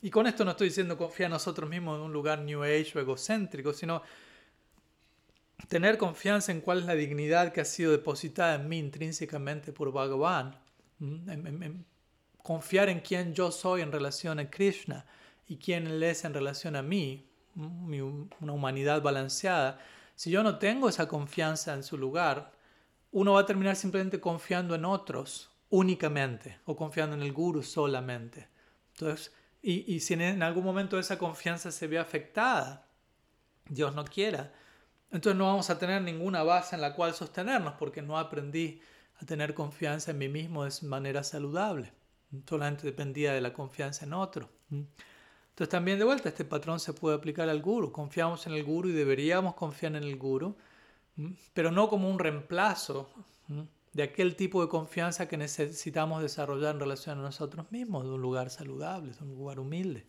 [0.01, 2.91] y con esto no estoy diciendo confiar en nosotros mismos en un lugar New Age
[2.95, 4.01] o egocéntrico, sino
[5.67, 9.91] tener confianza en cuál es la dignidad que ha sido depositada en mí intrínsecamente por
[9.91, 10.55] Bhagavan
[12.41, 15.05] confiar en quién yo soy en relación a Krishna
[15.47, 19.79] y quién Él es en relación a mí, una humanidad balanceada,
[20.15, 22.51] si yo no tengo esa confianza en su lugar,
[23.11, 28.47] uno va a terminar simplemente confiando en otros únicamente o confiando en el guru solamente.
[28.93, 32.87] Entonces, y, y si en algún momento esa confianza se ve afectada,
[33.67, 34.53] Dios no quiera,
[35.11, 38.81] entonces no vamos a tener ninguna base en la cual sostenernos porque no aprendí
[39.17, 41.91] a tener confianza en mí mismo de manera saludable.
[42.47, 44.49] Solamente dependía de la confianza en otro.
[44.69, 47.91] Entonces también de vuelta este patrón se puede aplicar al guru.
[47.91, 50.55] Confiamos en el guru y deberíamos confiar en el guru,
[51.53, 53.09] pero no como un reemplazo
[53.93, 58.21] de aquel tipo de confianza que necesitamos desarrollar en relación a nosotros mismos, de un
[58.21, 60.05] lugar saludable, de un lugar humilde.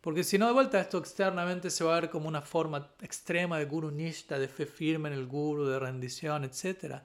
[0.00, 3.58] Porque si no, de vuelta esto externamente se va a ver como una forma extrema
[3.58, 7.04] de guru nishta, de fe firme en el guru, de rendición, etcétera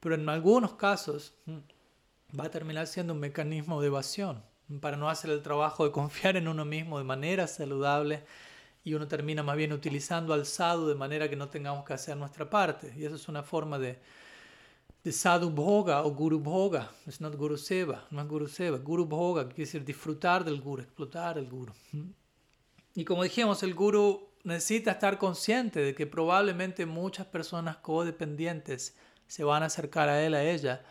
[0.00, 4.42] pero en algunos casos mm, va a terminar siendo un mecanismo de evasión
[4.80, 8.24] para no hacer el trabajo de confiar en uno mismo de manera saludable
[8.84, 12.16] y uno termina más bien utilizando al sadhu de manera que no tengamos que hacer
[12.16, 12.92] nuestra parte.
[12.96, 13.98] Y eso es una forma de,
[15.04, 16.90] de sadhu bhoga o guru bhoga.
[17.06, 18.78] Es no guru seva, no es guru seva.
[18.78, 21.72] Guru bhoga quiere decir disfrutar del guru, explotar el guru.
[22.94, 28.96] Y como dijimos, el guru necesita estar consciente de que probablemente muchas personas codependientes
[29.28, 30.82] se van a acercar a él, a ella.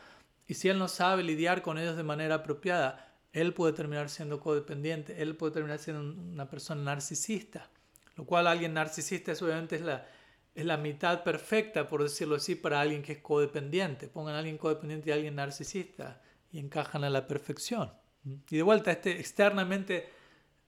[0.47, 4.39] Y si él no sabe lidiar con ellos de manera apropiada, él puede terminar siendo
[4.39, 7.69] codependiente, él puede terminar siendo una persona narcisista.
[8.15, 10.07] Lo cual alguien narcisista es obviamente es la,
[10.55, 14.07] es la mitad perfecta, por decirlo así, para alguien que es codependiente.
[14.07, 17.91] Pongan a alguien codependiente y a alguien narcisista y encajan a la perfección.
[18.23, 20.09] Y de vuelta, este, externamente,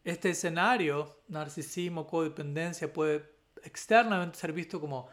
[0.04, 3.26] este escenario, narcisismo, codependencia, puede
[3.64, 5.10] externamente ser visto como,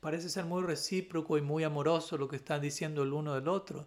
[0.00, 3.86] parece ser muy recíproco y muy amoroso lo que están diciendo el uno del otro.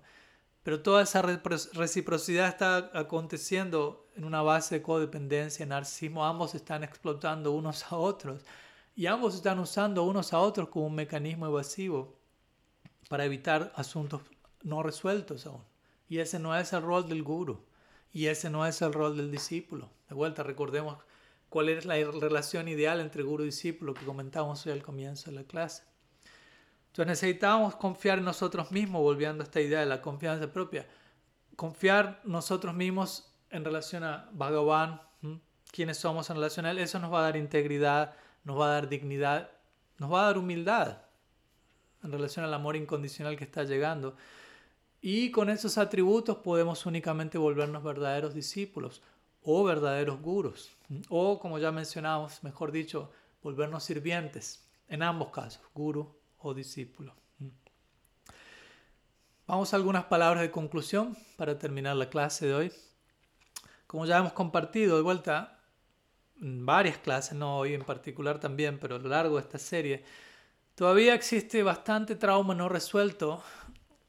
[0.64, 6.26] Pero toda esa reciprocidad está aconteciendo en una base de codependencia, narcisismo.
[6.26, 8.44] Ambos están explotando unos a otros.
[8.96, 12.16] Y ambos están usando unos a otros como un mecanismo evasivo
[13.10, 14.22] para evitar asuntos
[14.64, 15.62] no resueltos aún.
[16.10, 17.64] Y ese no es el rol del guru.
[18.12, 19.90] Y ese no es el rol del discípulo.
[20.10, 20.98] De vuelta, recordemos
[21.56, 25.38] cuál es la relación ideal entre guru y discípulo que comentamos hoy al comienzo de
[25.38, 25.84] la clase.
[26.88, 30.86] Entonces necesitamos confiar en nosotros mismos, volviendo a esta idea de la confianza propia.
[31.56, 35.02] Confiar nosotros mismos en relación a Bhagavan,
[35.72, 38.74] quiénes somos en relación a él, eso nos va a dar integridad, nos va a
[38.74, 39.50] dar dignidad,
[39.98, 41.04] nos va a dar humildad
[42.04, 44.18] en relación al amor incondicional que está llegando.
[45.00, 49.02] Y con esos atributos podemos únicamente volvernos verdaderos discípulos
[49.46, 50.76] o verdaderos gurus.
[51.10, 53.12] O, como ya mencionamos, mejor dicho,
[53.42, 54.68] volvernos sirvientes.
[54.88, 57.16] En ambos casos, guru o discípulo.
[59.48, 62.72] Vamos a algunas palabras de conclusión para terminar la clase de hoy.
[63.86, 65.60] Como ya hemos compartido de vuelta,
[66.38, 70.04] varias clases, no hoy en particular también, pero a lo largo de esta serie,
[70.74, 73.44] todavía existe bastante trauma no resuelto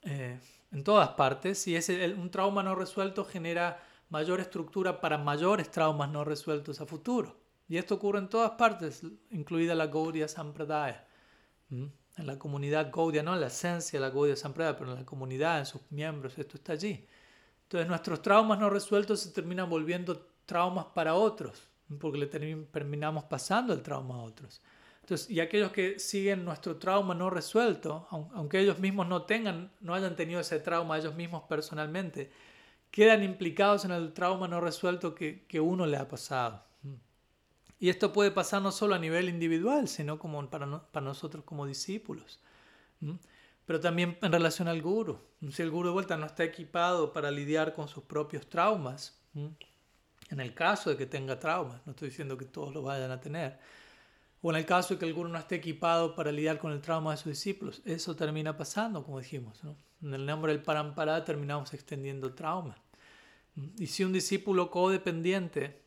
[0.03, 0.39] eh,
[0.73, 6.11] en todas partes y ese, un trauma no resuelto genera mayor estructura para mayores traumas
[6.11, 7.37] no resueltos a futuro.
[7.69, 11.07] Y esto ocurre en todas partes, incluida la Gaudiya Sampradaya.
[11.70, 15.07] En la comunidad Gaudiya, no en la esencia de la Gaudiya Sampradaya, pero en la
[15.07, 17.07] comunidad, en sus miembros, esto está allí.
[17.65, 20.16] Entonces nuestros traumas no resueltos se terminan volviendo
[20.47, 21.69] traumas para otros
[21.99, 24.61] porque le terminamos pasando el trauma a otros.
[25.01, 29.95] Entonces, y aquellos que siguen nuestro trauma no resuelto, aunque ellos mismos no tengan, no
[29.95, 32.33] hayan tenido ese trauma ellos mismos personalmente,
[32.97, 36.64] quedan implicados en el trauma no resuelto que, que uno le ha pasado.
[37.78, 40.64] Y esto puede pasar no solo a nivel individual, sino como para,
[41.02, 42.40] nosotros como discípulos.
[43.66, 45.20] Pero también en relación al guru.
[45.51, 50.40] Si el guru de vuelta no está equipado para lidiar con sus propios traumas, en
[50.40, 53.59] el caso de que tenga traumas, no estoy diciendo que todos lo vayan a tener,
[54.40, 57.10] o en el caso de que alguno no esté equipado para lidiar con el trauma
[57.10, 59.60] de sus discípulos, eso termina pasando, como dijimos.
[60.01, 62.74] En el nombre del Parampara terminamos extendiendo trauma.
[63.57, 65.83] Y si un discípulo codependiente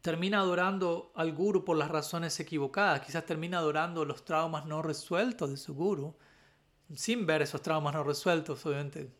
[0.00, 5.50] termina adorando al guru por las razones equivocadas, quizás termina adorando los traumas no resueltos
[5.50, 6.16] de su guru,
[6.94, 9.10] sin ver esos traumas no resueltos, obviamente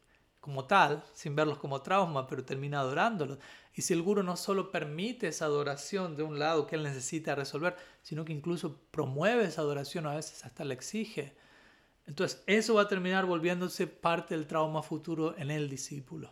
[0.41, 3.39] como tal, sin verlos como trauma, pero termina adorándolos.
[3.73, 7.35] Y si el guru no solo permite esa adoración de un lado que él necesita
[7.35, 11.35] resolver, sino que incluso promueve esa adoración, a veces hasta la exige,
[12.07, 16.31] entonces eso va a terminar volviéndose parte del trauma futuro en el discípulo.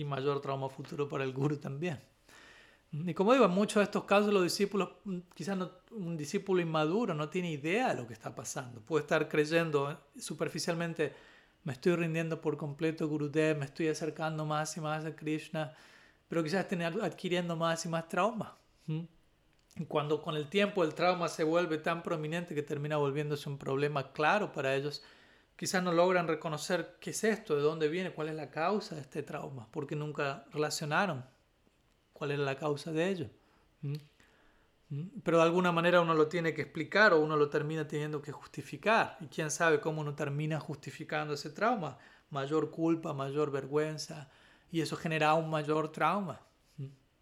[0.00, 2.00] Y mayor trauma futuro para el guru también.
[2.92, 4.90] Y como digo, en muchos de estos casos los discípulos,
[5.34, 5.58] quizás
[5.90, 8.80] un discípulo inmaduro no tiene idea de lo que está pasando.
[8.80, 11.12] Puede estar creyendo superficialmente
[11.64, 15.74] me estoy rindiendo por completo Gurudev, me estoy acercando más y más a Krishna,
[16.28, 18.56] pero quizás estén adquiriendo más y más trauma.
[19.88, 24.12] Cuando con el tiempo el trauma se vuelve tan prominente que termina volviéndose un problema
[24.12, 25.02] claro para ellos,
[25.60, 29.02] quizás no logran reconocer qué es esto, de dónde viene, cuál es la causa de
[29.02, 31.22] este trauma, porque nunca relacionaron
[32.14, 33.26] cuál era la causa de ello.
[35.22, 38.32] Pero de alguna manera uno lo tiene que explicar o uno lo termina teniendo que
[38.32, 39.18] justificar.
[39.20, 41.98] Y quién sabe cómo uno termina justificando ese trauma.
[42.30, 44.30] Mayor culpa, mayor vergüenza.
[44.72, 46.40] Y eso genera un mayor trauma.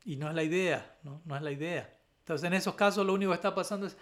[0.04, 1.22] Y no es la idea, ¿no?
[1.24, 1.92] no es la idea.
[2.20, 3.96] Entonces en esos casos lo único que está pasando es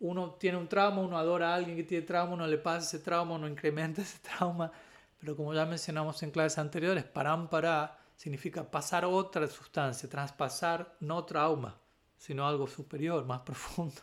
[0.00, 2.98] uno tiene un trauma, uno adora a alguien que tiene trauma, uno le pasa ese
[2.98, 4.70] trauma, uno incrementa ese trauma.
[5.18, 11.76] Pero como ya mencionamos en clases anteriores, parámpara significa pasar otra sustancia, traspasar no trauma
[12.18, 14.02] sino algo superior, más profundo.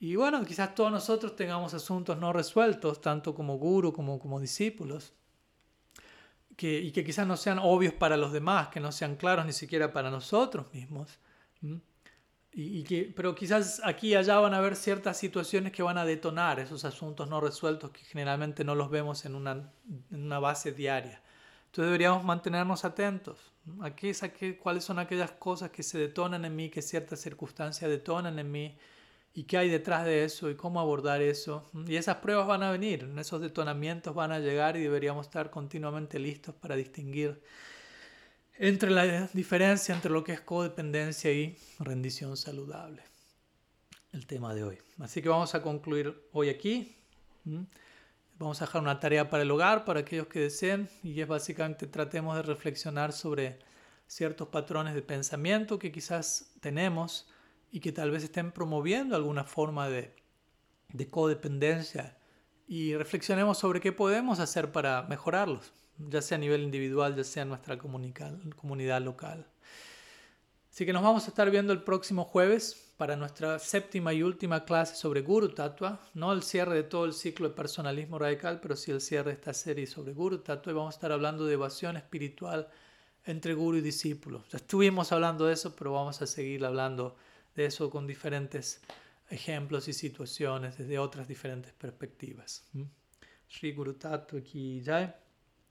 [0.00, 5.12] Y bueno, quizás todos nosotros tengamos asuntos no resueltos, tanto como guru como como discípulos,
[6.56, 9.52] que, y que quizás no sean obvios para los demás, que no sean claros ni
[9.52, 11.18] siquiera para nosotros mismos.
[12.54, 16.04] Y, que, pero quizás aquí y allá van a haber ciertas situaciones que van a
[16.04, 19.72] detonar esos asuntos no resueltos que generalmente no los vemos en una,
[20.10, 21.22] en una base diaria.
[21.66, 23.38] Entonces deberíamos mantenernos atentos.
[23.80, 27.90] Aquí es aquí, cuáles son aquellas cosas que se detonan en mí, que ciertas circunstancias
[27.90, 28.76] detonan en mí
[29.32, 31.70] y qué hay detrás de eso y cómo abordar eso.
[31.86, 36.18] Y esas pruebas van a venir, esos detonamientos van a llegar y deberíamos estar continuamente
[36.18, 37.42] listos para distinguir
[38.64, 43.02] entre la diferencia entre lo que es codependencia y rendición saludable.
[44.12, 44.78] el tema de hoy.
[45.00, 46.96] Así que vamos a concluir hoy aquí.
[48.38, 51.88] Vamos a dejar una tarea para el hogar, para aquellos que deseen, y es básicamente
[51.88, 53.58] tratemos de reflexionar sobre
[54.06, 57.28] ciertos patrones de pensamiento que quizás tenemos
[57.72, 60.14] y que tal vez estén promoviendo alguna forma de,
[60.90, 62.16] de codependencia
[62.68, 67.42] y reflexionemos sobre qué podemos hacer para mejorarlos, ya sea a nivel individual, ya sea
[67.42, 69.46] en nuestra comunidad local.
[70.72, 74.64] Así que nos vamos a estar viendo el próximo jueves para nuestra séptima y última
[74.64, 78.74] clase sobre Guru Tattva, no el cierre de todo el ciclo de personalismo radical, pero
[78.74, 81.54] sí el cierre de esta serie sobre Guru Tattva y vamos a estar hablando de
[81.54, 82.68] evasión espiritual
[83.26, 84.44] entre Guru y discípulo.
[84.50, 87.16] Ya estuvimos hablando de eso, pero vamos a seguir hablando
[87.54, 88.80] de eso con diferentes
[89.28, 92.64] ejemplos y situaciones desde otras diferentes perspectivas.
[93.46, 95.21] Sri Guru Tattva ki jai.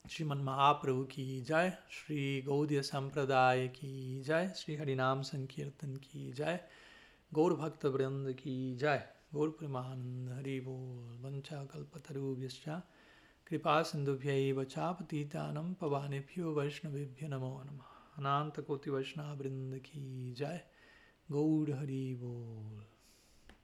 [0.09, 6.59] श्रीमन महाप्रभु की जय श्री गौद्य संप्रदाय की जय श्री हरिनाम संकीर्तन की जय
[7.33, 9.03] गौर भक्त वृंद की जय
[9.33, 12.65] गौर प्रेमानंद हरि बोल वंशा कल्पतरुभ्यश्च
[13.47, 20.61] कृपा सिंधुभ्य चापतीतानम पवानेभ्यो वैष्णवेभ्यो नमो नमः। अनंत कोटि वैष्णव वृंद की जय
[21.31, 22.83] गौर हरि बोल